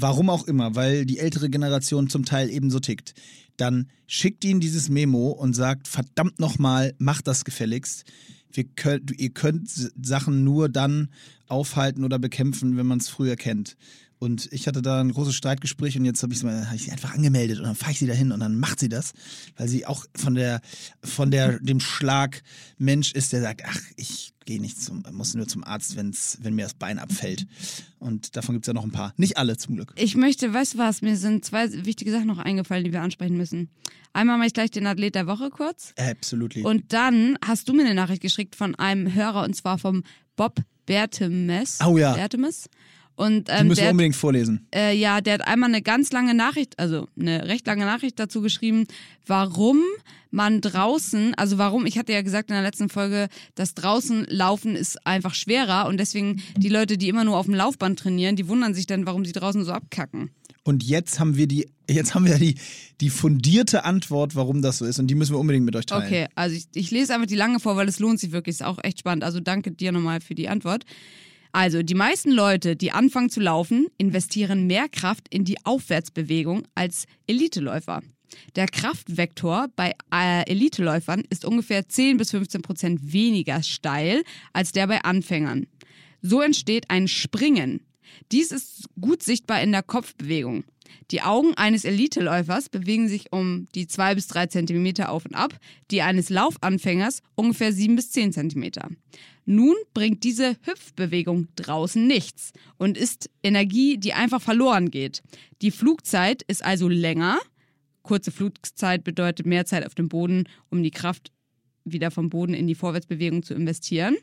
Warum 0.00 0.30
auch 0.30 0.46
immer, 0.48 0.74
weil 0.74 1.04
die 1.04 1.18
ältere 1.18 1.50
Generation 1.50 2.08
zum 2.08 2.24
Teil 2.24 2.50
ebenso 2.50 2.80
tickt. 2.80 3.14
Dann 3.56 3.88
schickt 4.06 4.44
ihnen 4.44 4.60
dieses 4.60 4.88
Memo 4.88 5.28
und 5.30 5.54
sagt, 5.54 5.86
verdammt 5.86 6.40
nochmal, 6.40 6.94
macht 6.98 7.26
das 7.28 7.44
gefälligst. 7.44 8.04
wir 8.52 8.64
könnt, 8.64 9.10
ihr 9.18 9.30
könnt 9.30 9.68
Sachen 10.02 10.44
nur 10.44 10.68
dann 10.68 11.08
aufhalten 11.46 12.04
oder 12.04 12.18
bekämpfen, 12.18 12.76
wenn 12.76 12.86
man 12.86 12.98
es 12.98 13.08
früher 13.08 13.36
kennt. 13.36 13.76
Und 14.24 14.50
ich 14.52 14.66
hatte 14.66 14.82
da 14.82 15.00
ein 15.00 15.12
großes 15.12 15.34
Streitgespräch 15.34 15.98
und 15.98 16.06
jetzt 16.06 16.22
habe 16.22 16.32
ich 16.32 16.40
sie 16.40 16.90
einfach 16.90 17.14
angemeldet 17.14 17.58
und 17.58 17.64
dann 17.64 17.76
fahre 17.76 17.92
ich 17.92 17.98
sie 17.98 18.06
dahin 18.06 18.32
und 18.32 18.40
dann 18.40 18.58
macht 18.58 18.80
sie 18.80 18.88
das, 18.88 19.12
weil 19.56 19.68
sie 19.68 19.86
auch 19.86 20.06
von 20.16 20.34
der 20.34 20.60
von 21.02 21.30
der 21.30 21.58
dem 21.60 21.78
Schlag 21.78 22.42
Mensch 22.78 23.12
ist, 23.12 23.32
der 23.32 23.42
sagt, 23.42 23.62
ach, 23.66 23.78
ich 23.96 24.32
gehe 24.46 24.60
nicht 24.60 24.80
zum, 24.80 25.04
muss 25.12 25.34
nur 25.34 25.46
zum 25.46 25.64
Arzt, 25.64 25.96
wenn's, 25.96 26.38
wenn 26.42 26.54
mir 26.54 26.62
das 26.62 26.74
Bein 26.74 26.98
abfällt. 26.98 27.46
Und 27.98 28.36
davon 28.36 28.54
gibt 28.54 28.64
es 28.64 28.68
ja 28.68 28.74
noch 28.74 28.84
ein 28.84 28.90
paar. 28.90 29.14
Nicht 29.16 29.36
alle 29.36 29.56
zum 29.56 29.74
Glück. 29.74 29.92
Ich 29.96 30.16
möchte, 30.16 30.52
weißt 30.52 30.74
du 30.74 30.78
was, 30.78 31.02
mir 31.02 31.16
sind 31.16 31.44
zwei 31.44 31.70
wichtige 31.84 32.10
Sachen 32.10 32.26
noch 32.26 32.38
eingefallen, 32.38 32.84
die 32.84 32.92
wir 32.92 33.02
ansprechen 33.02 33.36
müssen. 33.36 33.70
Einmal 34.12 34.38
mache 34.38 34.48
ich 34.48 34.54
gleich 34.54 34.70
den 34.70 34.86
Athlet 34.86 35.14
der 35.14 35.26
Woche 35.26 35.50
kurz. 35.50 35.92
Absolutely. 35.98 36.62
Und 36.62 36.92
dann 36.92 37.38
hast 37.44 37.68
du 37.68 37.74
mir 37.74 37.84
eine 37.84 37.94
Nachricht 37.94 38.22
geschickt 38.22 38.54
von 38.54 38.74
einem 38.74 39.14
Hörer 39.14 39.44
und 39.44 39.54
zwar 39.54 39.78
vom 39.78 40.02
Bob 40.36 40.60
Bertemes. 40.86 41.78
Oh 41.84 41.98
ja. 41.98 42.14
Bertemes. 42.14 42.68
Und, 43.16 43.48
ähm, 43.48 43.58
Die 43.58 43.64
müssen 43.64 43.78
wir 43.80 43.84
hat- 43.86 43.90
unbedingt 43.92 44.16
vorlesen. 44.16 44.66
äh, 44.74 44.96
ja, 44.96 45.20
der 45.20 45.34
hat 45.34 45.46
einmal 45.46 45.68
eine 45.68 45.82
ganz 45.82 46.10
lange 46.12 46.34
Nachricht, 46.34 46.78
also 46.78 47.06
eine 47.18 47.46
recht 47.46 47.66
lange 47.66 47.84
Nachricht 47.84 48.18
dazu 48.18 48.40
geschrieben, 48.40 48.86
warum 49.26 49.80
man 50.32 50.60
draußen, 50.60 51.32
also 51.34 51.58
warum, 51.58 51.86
ich 51.86 51.96
hatte 51.96 52.12
ja 52.12 52.22
gesagt 52.22 52.50
in 52.50 52.54
der 52.54 52.64
letzten 52.64 52.88
Folge, 52.88 53.28
dass 53.54 53.74
draußen 53.74 54.26
laufen 54.28 54.74
ist 54.74 55.06
einfach 55.06 55.34
schwerer 55.34 55.86
und 55.86 55.98
deswegen 55.98 56.42
die 56.56 56.68
Leute, 56.68 56.98
die 56.98 57.08
immer 57.08 57.22
nur 57.24 57.36
auf 57.38 57.46
dem 57.46 57.54
Laufband 57.54 58.00
trainieren, 58.00 58.34
die 58.34 58.48
wundern 58.48 58.74
sich 58.74 58.86
dann, 58.86 59.06
warum 59.06 59.24
sie 59.24 59.30
draußen 59.32 59.64
so 59.64 59.70
abkacken. 59.72 60.30
Und 60.64 60.82
jetzt 60.82 61.20
haben 61.20 61.36
wir 61.36 61.46
die, 61.46 61.68
jetzt 61.88 62.14
haben 62.14 62.24
wir 62.26 62.38
die, 62.38 62.56
die 63.00 63.10
fundierte 63.10 63.84
Antwort, 63.84 64.34
warum 64.34 64.60
das 64.62 64.78
so 64.78 64.86
ist. 64.86 64.98
Und 64.98 65.06
die 65.08 65.14
müssen 65.14 65.34
wir 65.34 65.38
unbedingt 65.38 65.66
mit 65.66 65.76
euch 65.76 65.84
teilen. 65.86 66.06
Okay, 66.06 66.26
also 66.34 66.56
ich, 66.56 66.64
ich 66.74 66.90
lese 66.90 67.14
einfach 67.14 67.26
die 67.26 67.34
lange 67.36 67.60
vor, 67.60 67.76
weil 67.76 67.86
es 67.86 67.98
lohnt 67.98 68.18
sich 68.18 68.32
wirklich, 68.32 68.54
ist 68.56 68.62
auch 68.64 68.78
echt 68.82 68.98
spannend. 69.00 69.24
Also 69.24 69.40
danke 69.40 69.70
dir 69.72 69.92
nochmal 69.92 70.20
für 70.22 70.34
die 70.34 70.48
Antwort. 70.48 70.84
Also, 71.54 71.84
die 71.84 71.94
meisten 71.94 72.32
Leute, 72.32 72.74
die 72.74 72.90
anfangen 72.90 73.30
zu 73.30 73.38
laufen, 73.38 73.86
investieren 73.96 74.66
mehr 74.66 74.88
Kraft 74.88 75.28
in 75.30 75.44
die 75.44 75.64
Aufwärtsbewegung 75.64 76.64
als 76.74 77.04
Eliteläufer. 77.28 78.02
Der 78.56 78.66
Kraftvektor 78.66 79.68
bei 79.76 79.92
äh, 80.12 80.50
Eliteläufern 80.50 81.22
ist 81.30 81.44
ungefähr 81.44 81.88
10 81.88 82.16
bis 82.16 82.32
15 82.32 82.62
Prozent 82.62 83.12
weniger 83.12 83.62
steil 83.62 84.24
als 84.52 84.72
der 84.72 84.88
bei 84.88 85.02
Anfängern. 85.02 85.68
So 86.22 86.40
entsteht 86.40 86.90
ein 86.90 87.06
Springen. 87.06 87.86
Dies 88.32 88.50
ist 88.50 88.88
gut 89.00 89.22
sichtbar 89.22 89.62
in 89.62 89.70
der 89.70 89.84
Kopfbewegung. 89.84 90.64
Die 91.10 91.22
Augen 91.22 91.54
eines 91.54 91.84
Eliteläufers 91.84 92.68
bewegen 92.68 93.08
sich 93.08 93.32
um 93.32 93.68
die 93.74 93.86
2 93.86 94.14
bis 94.14 94.26
3 94.28 94.46
Zentimeter 94.46 95.10
auf 95.10 95.24
und 95.26 95.34
ab, 95.34 95.56
die 95.90 96.02
eines 96.02 96.30
Laufanfängers 96.30 97.22
ungefähr 97.34 97.72
7 97.72 97.96
bis 97.96 98.10
10 98.12 98.32
Zentimeter. 98.32 98.88
Nun 99.46 99.74
bringt 99.92 100.24
diese 100.24 100.56
Hüpfbewegung 100.62 101.48
draußen 101.56 102.06
nichts 102.06 102.52
und 102.78 102.96
ist 102.96 103.30
Energie, 103.42 103.98
die 103.98 104.14
einfach 104.14 104.40
verloren 104.40 104.90
geht. 104.90 105.22
Die 105.62 105.70
Flugzeit 105.70 106.42
ist 106.42 106.64
also 106.64 106.88
länger. 106.88 107.38
Kurze 108.02 108.30
Flugzeit 108.30 109.04
bedeutet 109.04 109.46
mehr 109.46 109.66
Zeit 109.66 109.86
auf 109.86 109.94
dem 109.94 110.08
Boden, 110.08 110.44
um 110.70 110.82
die 110.82 110.90
Kraft 110.90 111.30
wieder 111.84 112.10
vom 112.10 112.30
Boden 112.30 112.54
in 112.54 112.66
die 112.66 112.74
Vorwärtsbewegung 112.74 113.42
zu 113.42 113.54
investieren. 113.54 114.16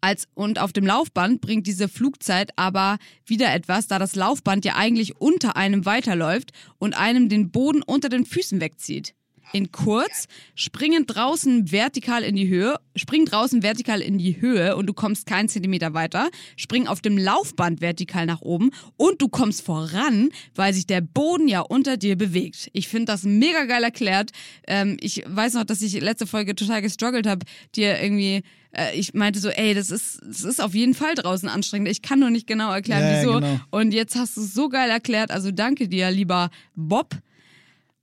Als, 0.00 0.28
und 0.34 0.60
auf 0.60 0.72
dem 0.72 0.86
Laufband 0.86 1.40
bringt 1.40 1.66
diese 1.66 1.88
Flugzeit 1.88 2.50
aber 2.56 2.98
wieder 3.26 3.52
etwas, 3.52 3.88
da 3.88 3.98
das 3.98 4.14
Laufband 4.14 4.64
ja 4.64 4.76
eigentlich 4.76 5.20
unter 5.20 5.56
einem 5.56 5.86
weiterläuft 5.86 6.52
und 6.78 6.96
einem 6.96 7.28
den 7.28 7.50
Boden 7.50 7.82
unter 7.82 8.08
den 8.08 8.24
Füßen 8.24 8.60
wegzieht. 8.60 9.14
In 9.52 9.72
kurz, 9.72 10.26
springen 10.54 11.06
draußen 11.06 11.72
vertikal 11.72 12.22
in 12.22 12.36
die 12.36 12.48
Höhe, 12.48 12.76
spring 12.96 13.24
draußen 13.24 13.62
vertikal 13.62 14.02
in 14.02 14.18
die 14.18 14.40
Höhe 14.40 14.76
und 14.76 14.86
du 14.86 14.92
kommst 14.92 15.26
keinen 15.26 15.48
Zentimeter 15.48 15.94
weiter, 15.94 16.28
spring 16.56 16.86
auf 16.86 17.00
dem 17.00 17.16
Laufband 17.16 17.80
vertikal 17.80 18.26
nach 18.26 18.42
oben 18.42 18.70
und 18.98 19.22
du 19.22 19.28
kommst 19.28 19.62
voran, 19.62 20.28
weil 20.54 20.74
sich 20.74 20.86
der 20.86 21.00
Boden 21.00 21.48
ja 21.48 21.60
unter 21.60 21.96
dir 21.96 22.16
bewegt. 22.16 22.68
Ich 22.74 22.88
finde 22.88 23.06
das 23.06 23.22
mega 23.22 23.64
geil 23.64 23.82
erklärt. 23.82 24.32
Ähm, 24.66 24.98
ich 25.00 25.24
weiß 25.26 25.54
noch, 25.54 25.64
dass 25.64 25.80
ich 25.80 25.98
letzte 25.98 26.26
Folge 26.26 26.54
total 26.54 26.82
gestruggelt 26.82 27.26
habe, 27.26 27.46
dir 27.74 28.02
irgendwie 28.02 28.42
äh, 28.72 28.94
ich 28.98 29.14
meinte 29.14 29.38
so, 29.40 29.48
ey, 29.48 29.74
das 29.74 29.90
ist, 29.90 30.20
das 30.26 30.44
ist 30.44 30.60
auf 30.60 30.74
jeden 30.74 30.94
Fall 30.94 31.14
draußen 31.14 31.48
anstrengend. 31.48 31.88
Ich 31.88 32.02
kann 32.02 32.20
nur 32.20 32.30
nicht 32.30 32.46
genau 32.46 32.72
erklären, 32.72 33.02
Ja, 33.02 33.20
wieso. 33.20 33.34
genau. 33.40 33.60
Und 33.70 33.92
jetzt 33.92 34.16
hast 34.16 34.36
du 34.36 34.40
es 34.42 34.54
so 34.54 34.68
geil 34.68 34.90
erklärt. 34.90 35.30
Also 35.30 35.50
danke 35.50 35.88
dir, 35.88 36.10
lieber 36.10 36.50
Bob. 36.74 37.16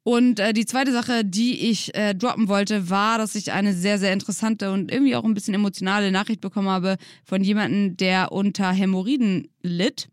Und 0.03 0.39
äh, 0.39 0.53
die 0.53 0.67
zweite 0.67 0.91
Sache, 0.91 1.25
die 1.25 1.69
ich 1.71 1.95
äh, 1.95 2.13
droppen 2.13 2.47
wollte, 2.47 2.91
war, 2.91 3.17
dass 3.17 3.33
ich 3.33 3.51
eine 3.51 3.73
sehr, 3.73 3.97
sehr 3.97 4.13
interessante 4.13 4.71
und 4.71 4.91
irgendwie 4.91 5.15
auch 5.15 5.23
ein 5.23 5.33
bisschen 5.33 5.55
emotionale 5.55 6.11
Nachricht 6.11 6.41
bekommen 6.41 6.69
habe 6.69 6.97
von 7.23 7.43
jemandem, 7.43 7.97
der 7.97 8.31
unter 8.31 8.71
Hämorrhoiden 8.71 9.47
litt. 9.63 10.09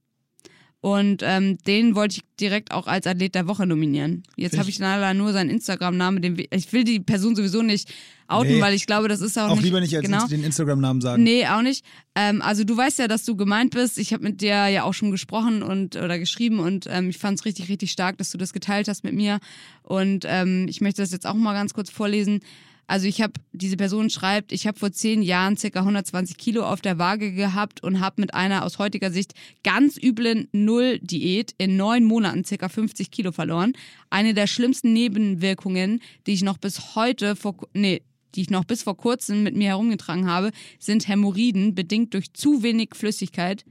Und 0.84 1.22
ähm, 1.24 1.58
den 1.58 1.94
wollte 1.94 2.16
ich 2.16 2.22
direkt 2.40 2.72
auch 2.72 2.88
als 2.88 3.06
Athlet 3.06 3.36
der 3.36 3.46
Woche 3.46 3.68
nominieren. 3.68 4.24
Jetzt 4.34 4.58
habe 4.58 4.68
ich 4.68 4.80
leider 4.80 5.14
nur 5.14 5.32
seinen 5.32 5.48
Instagram-Namen. 5.48 6.20
den 6.20 6.44
Ich 6.50 6.72
will 6.72 6.82
die 6.82 6.98
Person 6.98 7.36
sowieso 7.36 7.62
nicht 7.62 7.88
outen, 8.26 8.54
Nee. 8.56 8.60
weil 8.60 8.74
ich 8.74 8.86
glaube, 8.86 9.06
das 9.06 9.20
ist 9.20 9.38
auch, 9.38 9.50
Auch 9.50 9.54
nicht 9.54 9.64
lieber 9.64 9.80
nicht 9.80 9.94
als 9.94 10.04
genau. 10.04 10.26
den 10.26 10.42
Instagram-Namen 10.42 11.00
sagen. 11.00 11.22
Nee, 11.22 11.46
auch 11.46 11.62
nicht. 11.62 11.84
Ähm, 12.16 12.42
also 12.42 12.64
du 12.64 12.76
weißt 12.76 12.98
ja, 12.98 13.06
dass 13.06 13.24
du 13.24 13.36
gemeint 13.36 13.70
bist. 13.74 13.96
Ich 13.96 14.12
habe 14.12 14.24
mit 14.24 14.40
dir 14.40 14.66
ja 14.70 14.82
auch 14.82 14.92
schon 14.92 15.12
gesprochen 15.12 15.62
und 15.62 15.94
oder 15.94 16.18
geschrieben 16.18 16.58
und 16.58 16.88
ähm, 16.90 17.10
ich 17.10 17.18
fand 17.18 17.38
es 17.38 17.44
richtig, 17.44 17.68
richtig 17.68 17.92
stark, 17.92 18.18
dass 18.18 18.30
du 18.32 18.38
das 18.38 18.52
geteilt 18.52 18.88
hast 18.88 19.04
mit 19.04 19.14
mir. 19.14 19.38
Und 19.84 20.24
ähm, 20.26 20.66
ich 20.68 20.80
möchte 20.80 21.00
das 21.00 21.12
jetzt 21.12 21.28
auch 21.28 21.34
mal 21.34 21.52
ganz 21.54 21.74
kurz 21.74 21.90
vorlesen. 21.90 22.40
Also 22.86 23.06
ich 23.06 23.22
habe, 23.22 23.32
diese 23.52 23.76
Person 23.76 24.10
schreibt, 24.10 24.52
ich 24.52 24.66
habe 24.66 24.78
vor 24.78 24.92
zehn 24.92 25.22
Jahren 25.22 25.56
circa 25.56 25.80
120 25.80 26.36
Kilo 26.36 26.64
auf 26.64 26.80
der 26.80 26.98
Waage 26.98 27.32
gehabt 27.32 27.82
und 27.82 28.00
habe 28.00 28.20
mit 28.20 28.34
einer 28.34 28.64
aus 28.64 28.78
heutiger 28.78 29.10
Sicht 29.10 29.32
ganz 29.64 29.96
üblen 29.96 30.48
Null-Diät 30.52 31.54
in 31.58 31.76
neun 31.76 32.04
Monaten 32.04 32.44
circa 32.44 32.68
50 32.68 33.10
Kilo 33.10 33.32
verloren. 33.32 33.72
Eine 34.10 34.34
der 34.34 34.46
schlimmsten 34.46 34.92
Nebenwirkungen, 34.92 36.00
die 36.26 36.32
ich 36.32 36.42
noch 36.42 36.58
bis 36.58 36.94
heute 36.94 37.36
vor, 37.36 37.56
nee, 37.72 38.02
die 38.34 38.42
ich 38.42 38.50
noch 38.50 38.64
bis 38.64 38.82
vor 38.82 38.96
kurzem 38.96 39.42
mit 39.42 39.56
mir 39.56 39.68
herumgetragen 39.68 40.26
habe, 40.26 40.50
sind 40.78 41.08
Hämorrhoiden, 41.08 41.74
bedingt 41.74 42.14
durch 42.14 42.32
zu 42.32 42.62
wenig 42.62 42.90
Flüssigkeit, 42.94 43.64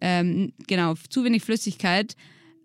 ähm, 0.00 0.52
genau, 0.66 0.94
zu 1.08 1.24
wenig 1.24 1.42
Flüssigkeit 1.42 2.14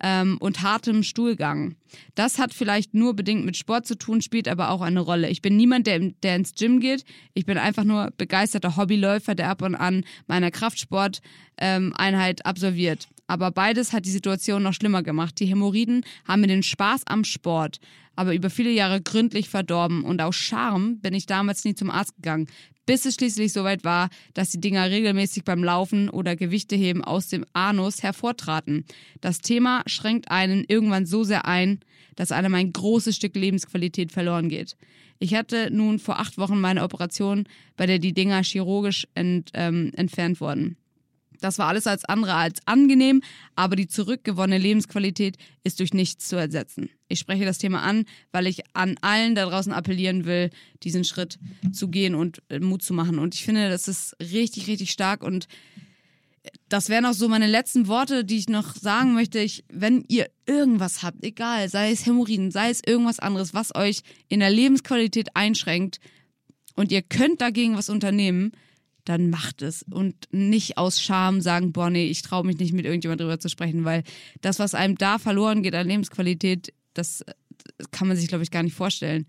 ähm, 0.04 0.38
und 0.40 0.62
hartem 0.62 1.02
Stuhlgang. 1.02 1.76
Das 2.14 2.38
hat 2.38 2.54
vielleicht 2.54 2.94
nur 2.94 3.16
bedingt 3.16 3.46
mit 3.46 3.58
Sport 3.58 3.88
zu 3.88 3.98
tun, 3.98 4.22
spielt 4.22 4.48
aber 4.48 4.70
auch 4.70 4.82
eine 4.82 5.00
Rolle. 5.00 5.30
Ich 5.30 5.42
bin 5.42 5.58
niemand, 5.58 5.88
der, 5.88 6.00
der 6.00 6.36
ins 6.36 6.54
Gym 6.54 6.80
geht. 6.80 7.06
Ich 7.34 7.46
bin 7.46 7.58
einfach 7.58 7.86
nur 7.86 8.12
begeisterter 8.18 8.78
Hobbyläufer, 8.78 9.34
der 9.34 9.50
ab 9.50 9.62
und 9.62 9.76
an 9.76 10.04
meiner 10.28 10.52
Kraftsport-Einheit 10.52 12.46
absolviert. 12.46 13.08
Aber 13.34 13.50
beides 13.50 13.94
hat 13.94 14.06
die 14.06 14.12
Situation 14.12 14.62
noch 14.62 14.74
schlimmer 14.74 15.02
gemacht. 15.02 15.40
Die 15.40 15.48
Hämorrhoiden 15.48 16.06
haben 16.28 16.42
mir 16.42 16.48
den 16.48 16.62
Spaß 16.62 17.02
am 17.08 17.24
Sport 17.24 17.80
aber 18.16 18.34
über 18.34 18.50
viele 18.50 18.72
Jahre 18.72 19.02
gründlich 19.02 19.50
verdorben 19.50 20.04
und 20.04 20.22
aus 20.22 20.36
Scham 20.36 21.00
bin 21.00 21.14
ich 21.14 21.26
damals 21.26 21.66
nie 21.66 21.76
zum 21.76 21.90
Arzt 21.90 22.16
gegangen, 22.16 22.48
bis 22.86 23.06
es 23.06 23.16
schließlich 23.16 23.54
soweit 23.54 23.84
war, 23.84 24.10
dass 24.34 24.50
die 24.50 24.60
Dinger 24.60 24.90
regelmäßig 24.90 25.44
beim 25.44 25.64
Laufen 25.64 26.10
oder 26.10 26.36
Gewichteheben 26.36 27.04
aus 27.04 27.28
dem 27.28 27.46
Anus 27.54 28.04
hervortraten. 28.04 28.86
Das 29.22 29.40
Thema 29.40 29.84
schränkt 29.88 30.30
einen 30.30 30.66
irgendwann 30.68 31.06
so 31.06 31.24
sehr 31.24 31.46
ein, 31.46 31.80
dass 32.16 32.32
einem 32.32 32.54
ein 32.54 32.74
großes 32.74 33.16
Stück 33.16 33.36
Lebensqualität 33.36 34.12
verloren 34.12 34.50
geht. 34.50 34.76
Ich 35.20 35.34
hatte 35.34 35.72
nun 35.72 36.00
vor 36.00 36.20
acht 36.20 36.38
Wochen 36.38 36.60
meine 36.60 36.84
Operation, 36.84 37.46
bei 37.78 37.86
der 37.86 38.00
die 38.00 38.14
Dinger 38.14 38.44
chirurgisch 38.44 39.08
ent, 39.16 39.52
ähm, 39.54 39.92
entfernt 39.96 40.42
wurden. 40.42 40.76
Das 41.44 41.58
war 41.58 41.68
alles 41.68 41.88
als 41.88 42.06
andere 42.06 42.36
als 42.36 42.62
angenehm, 42.66 43.22
aber 43.56 43.76
die 43.76 43.88
zurückgewonnene 43.88 44.58
Lebensqualität 44.58 45.38
ist 45.64 45.82
durch 45.82 45.94
nichts 45.94 46.30
zu 46.30 46.38
ersetzen. 46.38 46.90
Ich 47.10 47.20
spreche 47.20 47.44
das 47.44 47.58
Thema 47.58 47.82
an, 47.82 48.06
weil 48.32 48.48
ich 48.48 48.62
an 48.74 48.96
allen 49.02 49.36
da 49.36 49.46
draußen 49.46 49.74
appellieren 49.74 50.24
will, 50.24 50.52
diesen 50.84 51.04
Schritt 51.04 51.38
zu 51.74 51.90
gehen 51.90 52.16
und 52.16 52.42
äh, 52.48 52.60
Mut 52.60 52.82
zu 52.82 52.94
machen. 52.94 53.20
Und 53.20 53.36
ich 53.36 53.44
finde, 53.44 53.70
das 53.70 53.90
ist 53.90 54.16
richtig, 54.22 54.68
richtig 54.68 54.92
stark 54.92 55.22
und 55.22 55.50
das 56.70 56.88
wären 56.88 57.06
auch 57.06 57.14
so 57.14 57.28
meine 57.28 57.48
letzten 57.48 57.88
Worte, 57.88 58.24
die 58.24 58.38
ich 58.38 58.48
noch 58.48 58.76
sagen 58.76 59.14
möchte. 59.14 59.40
Ich, 59.40 59.66
wenn 59.68 60.06
ihr 60.08 60.30
irgendwas 60.46 61.04
habt, 61.04 61.24
egal, 61.24 61.68
sei 61.68 61.92
es 61.92 62.06
Hämorrhoiden, 62.06 62.52
sei 62.52 62.70
es 62.70 62.82
irgendwas 62.86 63.20
anderes, 63.20 63.54
was 63.54 63.76
euch 63.76 64.02
in 64.30 64.40
der 64.40 64.50
Lebensqualität 64.50 65.36
einschränkt 65.36 66.00
und 66.76 66.92
ihr 66.92 67.02
könnt 67.02 67.42
dagegen 67.42 67.76
was 67.76 67.90
unternehmen, 67.90 68.54
dann 69.06 69.30
macht 69.30 69.62
es 69.62 69.84
und 69.84 70.16
nicht 70.32 70.78
aus 70.78 71.02
Scham 71.02 71.42
sagen, 71.42 71.74
boah, 71.74 71.90
nee, 71.90 72.08
ich 72.08 72.22
traue 72.22 72.46
mich 72.46 72.58
nicht 72.58 72.74
mit 72.74 72.86
irgendjemand 72.86 73.20
drüber 73.22 73.40
zu 73.40 73.50
sprechen, 73.50 73.84
weil 73.84 74.04
das, 74.42 74.60
was 74.60 74.76
einem 74.76 74.98
da 74.98 75.20
verloren 75.20 75.64
geht 75.64 75.76
an 75.76 75.88
Lebensqualität, 75.88 76.74
das 76.94 77.26
kann 77.92 78.08
man 78.08 78.18
sich, 78.18 78.28
glaube 78.28 78.44
ich, 78.44 78.52
gar 78.52 78.64
nicht 78.64 78.76
vorstellen. 78.76 79.26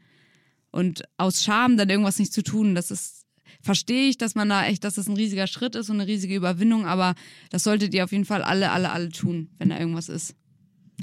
Und 0.70 1.03
aus 1.16 1.43
Scham 1.43 1.77
dann 1.77 1.91
irgendwas 1.91 2.18
nicht 2.18 2.33
zu 2.33 2.43
tun, 2.43 2.75
das 2.75 2.91
ist, 2.91 3.27
verstehe 3.61 4.09
ich, 4.09 4.18
dass 4.18 4.35
man 4.35 4.49
da 4.49 4.66
echt, 4.66 4.85
dass 4.85 4.95
das 4.95 5.09
ein 5.09 5.16
riesiger 5.16 5.47
Schritt 5.47 5.75
ist 5.75 5.91
und 5.91 6.01
eine 6.01 6.09
riesige 6.09 6.37
Überwindung, 6.37 6.87
aber 6.87 7.14
das 7.51 7.64
solltet 7.64 7.95
ihr 7.95 8.05
auf 8.05 8.12
jeden 8.12 8.25
Fall 8.25 8.43
alle, 8.43 8.70
alle, 8.70 8.91
alle 8.91 9.09
tun, 9.09 9.51
wenn 9.59 9.70
da 9.70 9.79
irgendwas 9.79 10.09
ist. 10.09 10.35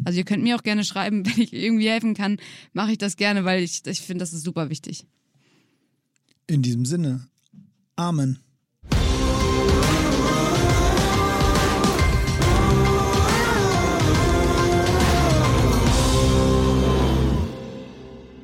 Also 0.06 0.18
ihr 0.18 0.26
könnt 0.26 0.44
mir 0.44 0.56
auch 0.56 0.64
gerne 0.64 0.86
schreiben, 0.86 1.26
wenn 1.26 1.42
ich 1.42 1.54
irgendwie 1.54 1.90
helfen 1.90 2.14
kann, 2.14 2.38
mache 2.72 2.94
ich 2.94 2.98
das 2.98 3.18
gerne, 3.18 3.44
weil 3.44 3.64
ich, 3.64 3.86
ich 3.86 4.02
finde, 4.02 4.24
das 4.24 4.34
ist 4.34 4.44
super 4.44 4.70
wichtig. 4.70 5.06
In 6.48 6.62
diesem 6.62 6.86
Sinne, 6.86 7.28
Amen. 7.96 8.40